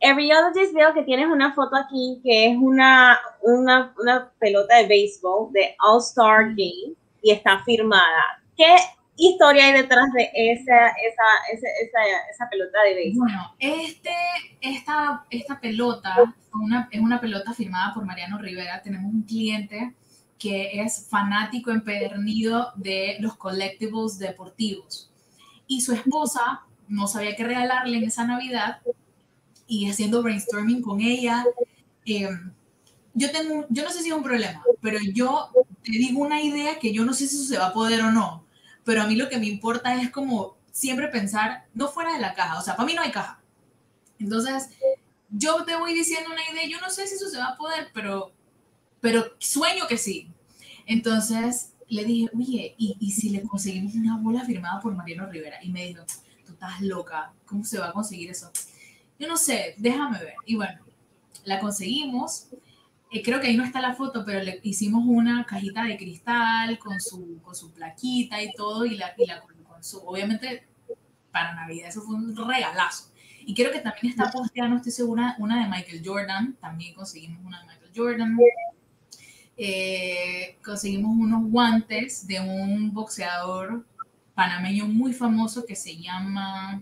Everyologist 0.00 0.74
veo 0.74 0.92
que 0.92 1.02
tienes 1.02 1.26
una 1.26 1.54
foto 1.54 1.74
aquí 1.74 2.20
que 2.22 2.48
es 2.50 2.56
una, 2.56 3.18
una, 3.40 3.92
una 3.98 4.30
pelota 4.38 4.76
de 4.76 4.86
béisbol 4.86 5.50
de 5.52 5.74
All 5.80 5.98
Star 6.00 6.50
Game 6.50 6.94
y 7.22 7.32
está 7.32 7.64
firmada. 7.64 8.40
¿Qué 8.56 8.76
historia 9.16 9.64
hay 9.64 9.72
detrás 9.72 10.12
de 10.12 10.30
esa, 10.34 10.88
esa, 10.88 11.24
esa, 11.52 11.68
esa, 11.82 12.00
esa 12.30 12.48
pelota 12.50 12.82
de 12.82 12.94
béisbol? 12.94 13.26
Bueno, 13.26 13.54
este, 13.58 14.14
esta, 14.60 15.24
esta 15.30 15.58
pelota 15.58 16.14
una, 16.52 16.88
es 16.92 17.00
una 17.00 17.20
pelota 17.20 17.54
firmada 17.54 17.94
por 17.94 18.04
Mariano 18.04 18.38
Rivera. 18.38 18.82
Tenemos 18.82 19.12
un 19.12 19.22
cliente 19.22 19.94
que 20.38 20.80
es 20.80 21.06
fanático 21.08 21.70
empedernido 21.70 22.72
de 22.76 23.16
los 23.20 23.36
collectibles 23.36 24.18
deportivos 24.18 25.10
y 25.66 25.80
su 25.80 25.92
esposa 25.92 26.62
no 26.88 27.06
sabía 27.06 27.36
qué 27.36 27.44
regalarle 27.44 27.98
en 27.98 28.04
esa 28.04 28.24
Navidad 28.24 28.80
y 29.66 29.90
haciendo 29.90 30.22
brainstorming 30.22 30.80
con 30.80 31.00
ella. 31.00 31.44
Em, 32.06 32.52
yo 33.14 33.30
tengo, 33.30 33.66
yo 33.68 33.84
no 33.84 33.90
sé 33.90 34.02
si 34.02 34.08
es 34.08 34.14
un 34.14 34.22
problema, 34.22 34.62
pero 34.80 34.98
yo 35.12 35.50
te 35.82 35.92
digo 35.92 36.20
una 36.20 36.40
idea 36.40 36.78
que 36.78 36.92
yo 36.92 37.04
no 37.04 37.12
sé 37.12 37.26
si 37.26 37.36
eso 37.36 37.44
se 37.44 37.58
va 37.58 37.68
a 37.68 37.72
poder 37.72 38.00
o 38.02 38.10
no, 38.10 38.44
pero 38.84 39.02
a 39.02 39.06
mí 39.06 39.16
lo 39.16 39.28
que 39.28 39.38
me 39.38 39.46
importa 39.46 40.00
es 40.00 40.10
como 40.10 40.56
siempre 40.72 41.08
pensar 41.08 41.66
no 41.74 41.88
fuera 41.88 42.14
de 42.14 42.20
la 42.20 42.34
caja, 42.34 42.58
o 42.58 42.62
sea, 42.62 42.76
para 42.76 42.86
mí 42.86 42.94
no 42.94 43.02
hay 43.02 43.10
caja. 43.10 43.40
Entonces, 44.18 44.70
yo 45.30 45.64
te 45.64 45.76
voy 45.76 45.92
diciendo 45.94 46.30
una 46.32 46.42
idea, 46.50 46.68
yo 46.68 46.80
no 46.80 46.90
sé 46.90 47.06
si 47.06 47.16
eso 47.16 47.28
se 47.28 47.38
va 47.38 47.48
a 47.48 47.56
poder, 47.56 47.90
pero, 47.92 48.32
pero 49.00 49.24
sueño 49.38 49.86
que 49.88 49.98
sí. 49.98 50.30
Entonces, 50.86 51.72
le 51.88 52.04
dije, 52.04 52.30
oye, 52.34 52.74
¿y, 52.78 52.96
¿y, 53.00 53.12
si 53.12 53.30
le 53.30 53.42
conseguimos 53.42 53.94
una 53.94 54.18
bola 54.18 54.44
firmada 54.44 54.80
por 54.80 54.94
Mariano 54.94 55.26
Rivera? 55.26 55.58
Y 55.62 55.70
me 55.70 55.86
dijo, 55.86 56.04
tú 56.46 56.52
estás 56.52 56.80
loca, 56.80 57.32
¿cómo 57.46 57.64
se 57.64 57.78
va 57.78 57.88
a 57.88 57.92
conseguir 57.92 58.30
eso? 58.30 58.50
Yo 59.18 59.26
no 59.26 59.36
sé, 59.36 59.74
déjame 59.78 60.18
ver. 60.18 60.34
Y 60.46 60.56
bueno, 60.56 60.80
la 61.44 61.58
conseguimos. 61.58 62.48
Eh, 63.10 63.22
creo 63.22 63.40
que 63.40 63.48
ahí 63.48 63.56
no 63.56 63.64
está 63.64 63.80
la 63.80 63.94
foto, 63.94 64.24
pero 64.24 64.42
le 64.42 64.60
hicimos 64.62 65.02
una 65.06 65.44
cajita 65.46 65.84
de 65.84 65.96
cristal 65.96 66.78
con 66.78 67.00
su, 67.00 67.40
con 67.42 67.54
su 67.54 67.72
plaquita 67.72 68.42
y 68.42 68.52
todo, 68.52 68.84
y 68.84 68.96
la, 68.96 69.14
y 69.16 69.26
la 69.26 69.40
con, 69.40 69.82
su, 69.82 69.98
obviamente, 70.06 70.66
para 71.30 71.54
Navidad, 71.54 71.88
eso 71.88 72.02
fue 72.02 72.16
un 72.16 72.36
regalazo. 72.36 73.10
Y 73.46 73.54
creo 73.54 73.72
que 73.72 73.80
también 73.80 74.08
está 74.08 74.30
posteada, 74.30 74.74
estoy 74.76 74.92
segura, 74.92 75.36
una 75.38 75.62
de 75.62 75.70
Michael 75.70 76.02
Jordan, 76.04 76.56
también 76.60 76.94
conseguimos 76.94 77.42
una 77.44 77.60
de 77.60 77.66
Michael 77.66 77.92
Jordan. 77.96 78.36
Eh, 79.60 80.56
conseguimos 80.64 81.16
unos 81.18 81.50
guantes 81.50 82.28
de 82.28 82.38
un 82.38 82.94
boxeador 82.94 83.84
panameño 84.32 84.86
muy 84.86 85.12
famoso 85.12 85.66
que 85.66 85.74
se 85.74 85.96
llama, 85.96 86.80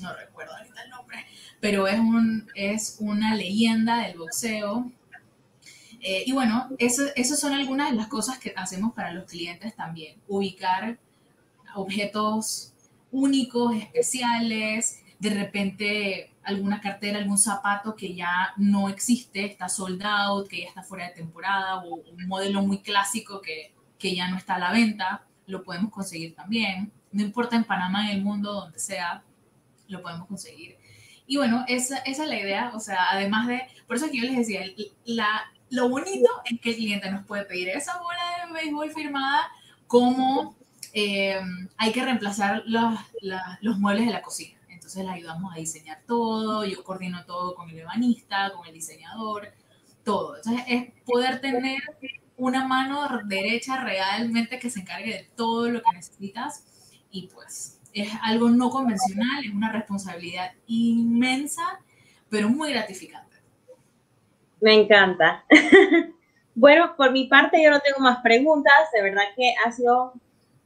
no 0.00 0.16
recuerdo 0.16 0.56
ahorita 0.56 0.82
el 0.84 0.90
nombre, 0.90 1.18
pero 1.60 1.86
es, 1.86 2.00
un, 2.00 2.48
es 2.54 2.96
una 2.98 3.34
leyenda 3.34 4.06
del 4.06 4.16
boxeo. 4.16 4.90
Eh, 6.00 6.24
y 6.26 6.32
bueno, 6.32 6.70
esas 6.78 7.38
son 7.38 7.52
algunas 7.52 7.90
de 7.90 7.96
las 7.96 8.06
cosas 8.06 8.38
que 8.38 8.54
hacemos 8.56 8.94
para 8.94 9.12
los 9.12 9.24
clientes 9.26 9.76
también. 9.76 10.16
Ubicar 10.28 10.98
objetos 11.74 12.72
únicos, 13.12 13.76
especiales, 13.76 15.02
de 15.18 15.30
repente 15.30 16.30
alguna 16.46 16.80
cartera, 16.80 17.18
algún 17.18 17.38
zapato 17.38 17.94
que 17.96 18.14
ya 18.14 18.52
no 18.56 18.88
existe, 18.88 19.44
está 19.44 19.68
sold 19.68 20.02
out, 20.04 20.48
que 20.48 20.62
ya 20.62 20.68
está 20.68 20.82
fuera 20.82 21.08
de 21.08 21.14
temporada, 21.14 21.82
o 21.84 21.96
un 21.96 22.26
modelo 22.26 22.62
muy 22.62 22.78
clásico 22.78 23.40
que, 23.40 23.74
que 23.98 24.14
ya 24.14 24.28
no 24.28 24.36
está 24.36 24.54
a 24.54 24.58
la 24.60 24.72
venta, 24.72 25.26
lo 25.46 25.62
podemos 25.62 25.92
conseguir 25.92 26.34
también. 26.34 26.92
No 27.12 27.22
importa 27.22 27.56
en 27.56 27.64
Panamá, 27.64 28.10
en 28.10 28.18
el 28.18 28.22
mundo, 28.22 28.52
donde 28.52 28.78
sea, 28.78 29.22
lo 29.88 30.02
podemos 30.02 30.26
conseguir. 30.26 30.76
Y 31.26 31.36
bueno, 31.36 31.64
esa, 31.66 31.98
esa 31.98 32.22
es 32.22 32.28
la 32.28 32.38
idea, 32.38 32.72
o 32.74 32.80
sea, 32.80 33.10
además 33.10 33.48
de, 33.48 33.62
por 33.86 33.96
eso 33.96 34.08
que 34.10 34.18
yo 34.18 34.24
les 34.24 34.36
decía, 34.36 34.64
la, 35.04 35.50
lo 35.70 35.88
bonito 35.88 36.30
es 36.44 36.60
que 36.60 36.70
el 36.70 36.76
cliente 36.76 37.10
nos 37.10 37.26
puede 37.26 37.44
pedir 37.44 37.68
esa 37.70 37.98
bola 37.98 38.46
de 38.46 38.52
béisbol 38.52 38.90
firmada 38.92 39.48
como 39.88 40.56
eh, 40.92 41.40
hay 41.76 41.92
que 41.92 42.04
reemplazar 42.04 42.62
los, 42.66 42.98
los 43.60 43.78
muebles 43.78 44.06
de 44.06 44.12
la 44.12 44.22
cocina. 44.22 44.55
Entonces 44.86 45.04
le 45.04 45.10
ayudamos 45.10 45.52
a 45.52 45.58
diseñar 45.58 45.98
todo, 46.06 46.64
yo 46.64 46.84
coordino 46.84 47.24
todo 47.24 47.56
con 47.56 47.68
el 47.68 47.80
ebanista, 47.80 48.52
con 48.54 48.68
el 48.68 48.72
diseñador, 48.72 49.48
todo. 50.04 50.36
Entonces 50.36 50.62
es 50.68 50.92
poder 51.04 51.40
tener 51.40 51.80
una 52.36 52.68
mano 52.68 53.08
derecha 53.24 53.82
realmente 53.82 54.60
que 54.60 54.70
se 54.70 54.78
encargue 54.78 55.12
de 55.12 55.28
todo 55.34 55.68
lo 55.68 55.82
que 55.82 55.90
necesitas 55.92 57.02
y 57.10 57.26
pues 57.26 57.80
es 57.94 58.12
algo 58.22 58.48
no 58.48 58.70
convencional, 58.70 59.44
es 59.44 59.52
una 59.52 59.72
responsabilidad 59.72 60.52
inmensa, 60.68 61.80
pero 62.28 62.48
muy 62.48 62.70
gratificante. 62.70 63.38
Me 64.60 64.72
encanta. 64.72 65.44
bueno, 66.54 66.94
por 66.96 67.10
mi 67.10 67.26
parte 67.26 67.60
yo 67.60 67.72
no 67.72 67.80
tengo 67.80 67.98
más 67.98 68.18
preguntas, 68.18 68.72
de 68.94 69.02
verdad 69.02 69.24
que 69.34 69.52
ha 69.66 69.72
sido 69.72 70.12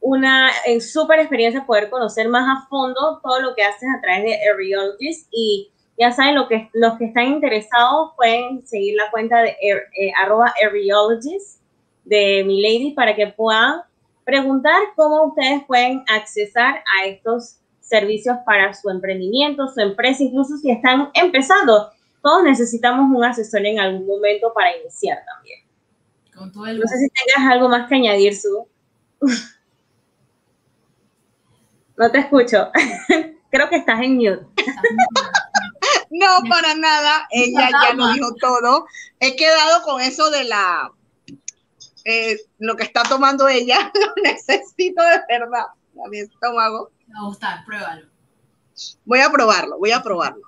una 0.00 0.50
eh, 0.66 0.80
súper 0.80 1.20
experiencia 1.20 1.66
poder 1.66 1.90
conocer 1.90 2.28
más 2.28 2.46
a 2.48 2.66
fondo 2.68 3.20
todo 3.22 3.40
lo 3.40 3.54
que 3.54 3.62
haces 3.62 3.88
a 3.96 4.00
través 4.00 4.24
de 4.24 4.48
Areologist 4.48 5.28
y 5.30 5.70
ya 5.98 6.12
saben, 6.12 6.34
lo 6.34 6.48
que, 6.48 6.70
los 6.72 6.96
que 6.96 7.04
están 7.06 7.26
interesados 7.26 8.12
pueden 8.16 8.66
seguir 8.66 8.94
la 8.96 9.10
cuenta 9.10 9.42
de 9.42 9.50
eh, 9.50 10.12
arroba 10.22 10.52
Areologist 10.66 11.60
de 12.04 12.42
mi 12.44 12.62
lady 12.62 12.92
para 12.94 13.14
que 13.14 13.26
puedan 13.26 13.82
preguntar 14.24 14.80
cómo 14.96 15.24
ustedes 15.24 15.62
pueden 15.66 16.02
accesar 16.08 16.82
a 16.98 17.06
estos 17.06 17.58
servicios 17.80 18.36
para 18.46 18.72
su 18.72 18.88
emprendimiento, 18.88 19.68
su 19.68 19.80
empresa, 19.80 20.22
incluso 20.22 20.56
si 20.56 20.70
están 20.70 21.10
empezando. 21.12 21.90
Todos 22.22 22.44
necesitamos 22.44 23.10
un 23.14 23.24
asesor 23.24 23.66
en 23.66 23.80
algún 23.80 24.06
momento 24.06 24.52
para 24.54 24.76
iniciar 24.76 25.18
también. 25.26 25.60
Con 26.34 26.52
todo 26.52 26.66
el 26.66 26.78
no 26.78 26.86
sé 26.86 26.96
si 26.98 27.08
tengas 27.08 27.52
algo 27.52 27.68
más 27.68 27.88
que 27.88 27.96
añadir, 27.96 28.34
Su. 28.34 28.66
No 32.00 32.10
te 32.10 32.18
escucho. 32.20 32.70
Creo 33.50 33.68
que 33.68 33.76
estás 33.76 34.00
en 34.00 34.16
mute. 34.16 34.40
No, 36.10 36.38
para 36.48 36.74
nada. 36.74 37.28
Ella 37.30 37.68
ya 37.70 37.92
lo 37.92 38.10
dijo 38.14 38.34
todo. 38.40 38.86
He 39.20 39.36
quedado 39.36 39.82
con 39.82 40.00
eso 40.00 40.30
de 40.30 40.44
la 40.44 40.90
eh, 42.06 42.38
lo 42.58 42.74
que 42.76 42.84
está 42.84 43.02
tomando 43.02 43.48
ella. 43.48 43.92
Lo 43.94 44.22
necesito 44.22 45.02
de 45.02 45.20
verdad. 45.28 45.66
A 46.02 46.08
mi 46.08 46.20
estómago. 46.20 46.90
Me 47.06 47.12
va 47.12 47.20
a 47.20 47.26
gustar, 47.26 47.64
pruébalo. 47.66 48.06
Voy 49.04 49.20
a 49.20 49.30
probarlo, 49.30 49.78
voy 49.78 49.90
a 49.90 50.02
probarlo. 50.02 50.46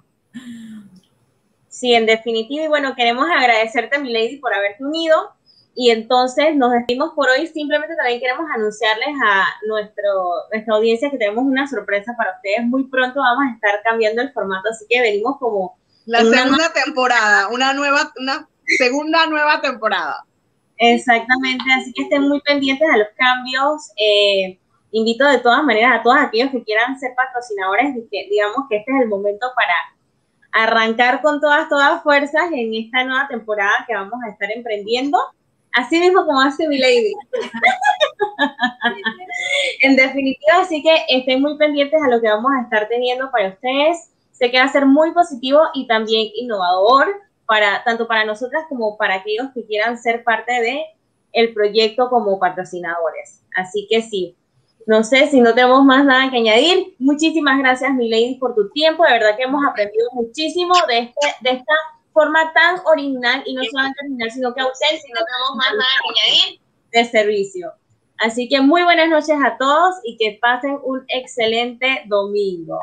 Sí, 1.68 1.92
en 1.92 2.06
definitiva. 2.06 2.64
Y 2.64 2.68
bueno, 2.68 2.94
queremos 2.96 3.26
agradecerte, 3.28 3.98
mi 3.98 4.10
lady, 4.10 4.38
por 4.38 4.54
haberte 4.54 4.82
unido. 4.82 5.34
Y 5.74 5.90
entonces 5.90 6.54
nos 6.54 6.72
despedimos 6.72 7.12
por 7.14 7.28
hoy. 7.30 7.46
Simplemente 7.46 7.96
también 7.96 8.20
queremos 8.20 8.44
anunciarles 8.54 9.08
a 9.24 9.46
nuestro, 9.66 10.02
nuestra 10.52 10.74
audiencia 10.74 11.10
que 11.10 11.18
tenemos 11.18 11.44
una 11.44 11.66
sorpresa 11.66 12.14
para 12.16 12.34
ustedes. 12.36 12.66
Muy 12.66 12.84
pronto 12.84 13.20
vamos 13.20 13.44
a 13.48 13.54
estar 13.54 13.82
cambiando 13.82 14.22
el 14.22 14.32
formato, 14.32 14.68
así 14.70 14.84
que 14.88 15.00
venimos 15.00 15.38
como... 15.38 15.78
La 16.04 16.20
segunda 16.20 16.72
temporada, 16.72 17.48
una 17.48 17.72
nueva, 17.72 18.12
una 18.20 18.48
segunda 18.76 19.26
nueva 19.26 19.60
temporada. 19.60 20.24
Exactamente, 20.76 21.64
así 21.78 21.92
que 21.92 22.02
estén 22.02 22.28
muy 22.28 22.40
pendientes 22.40 22.88
a 22.92 22.96
los 22.96 23.08
cambios. 23.16 23.92
Eh, 23.96 24.58
invito 24.90 25.24
de 25.26 25.38
todas 25.38 25.62
maneras 25.62 26.00
a 26.00 26.02
todos 26.02 26.16
aquellos 26.18 26.50
que 26.50 26.64
quieran 26.64 26.98
ser 26.98 27.12
patrocinadores, 27.16 27.94
que 28.10 28.28
digamos 28.28 28.66
que 28.68 28.78
este 28.78 28.90
es 28.90 29.02
el 29.02 29.08
momento 29.08 29.46
para 29.54 29.74
arrancar 30.52 31.22
con 31.22 31.40
todas, 31.40 31.68
todas 31.68 32.02
fuerzas 32.02 32.50
en 32.52 32.74
esta 32.74 33.04
nueva 33.04 33.26
temporada 33.28 33.84
que 33.86 33.94
vamos 33.94 34.20
a 34.26 34.30
estar 34.30 34.50
emprendiendo. 34.50 35.18
Así 35.74 35.98
mismo 35.98 36.26
como 36.26 36.40
hace 36.40 36.68
mi 36.68 36.78
lady. 36.78 37.12
en 39.82 39.96
definitiva, 39.96 40.60
así 40.60 40.82
que 40.82 40.94
estén 41.08 41.40
muy 41.40 41.56
pendientes 41.56 42.00
a 42.02 42.08
lo 42.08 42.20
que 42.20 42.28
vamos 42.28 42.52
a 42.52 42.62
estar 42.62 42.88
teniendo 42.88 43.30
para 43.30 43.48
ustedes. 43.48 44.10
Sé 44.32 44.50
que 44.50 44.58
va 44.58 44.64
a 44.64 44.72
ser 44.72 44.86
muy 44.86 45.12
positivo 45.12 45.60
y 45.74 45.86
también 45.86 46.30
innovador 46.34 47.08
para 47.46 47.82
tanto 47.84 48.06
para 48.06 48.24
nosotras 48.24 48.64
como 48.68 48.96
para 48.96 49.16
aquellos 49.16 49.48
que 49.54 49.64
quieran 49.64 49.98
ser 49.98 50.24
parte 50.24 50.52
de 50.52 50.84
el 51.32 51.54
proyecto 51.54 52.08
como 52.10 52.38
patrocinadores. 52.38 53.42
Así 53.56 53.86
que 53.88 54.02
sí, 54.02 54.36
no 54.86 55.04
sé 55.04 55.28
si 55.28 55.40
no 55.40 55.54
tenemos 55.54 55.84
más 55.84 56.04
nada 56.04 56.30
que 56.30 56.38
añadir. 56.38 56.94
Muchísimas 56.98 57.58
gracias, 57.58 57.94
mi 57.94 58.08
lady, 58.08 58.36
por 58.36 58.54
tu 58.54 58.70
tiempo. 58.70 59.04
De 59.04 59.12
verdad 59.12 59.36
que 59.36 59.44
hemos 59.44 59.64
aprendido 59.64 60.08
muchísimo 60.12 60.74
de, 60.88 60.98
este, 60.98 61.26
de 61.40 61.50
esta 61.50 61.74
forma 62.12 62.52
tan 62.52 62.80
original 62.84 63.42
y 63.46 63.54
no 63.54 63.62
solamente 63.64 64.00
original, 64.00 64.30
sino 64.30 64.54
que 64.54 64.60
auténtica, 64.60 65.02
si 65.02 65.12
no 65.12 65.20
tenemos 65.24 65.56
más 65.56 65.68
que 65.70 66.30
añadir, 66.30 66.60
de 66.92 67.04
servicio. 67.04 67.72
Así 68.18 68.48
que 68.48 68.60
muy 68.60 68.82
buenas 68.84 69.08
noches 69.08 69.36
a 69.44 69.56
todos 69.58 69.96
y 70.04 70.16
que 70.16 70.38
pasen 70.40 70.78
un 70.84 71.04
excelente 71.08 72.02
domingo. 72.06 72.78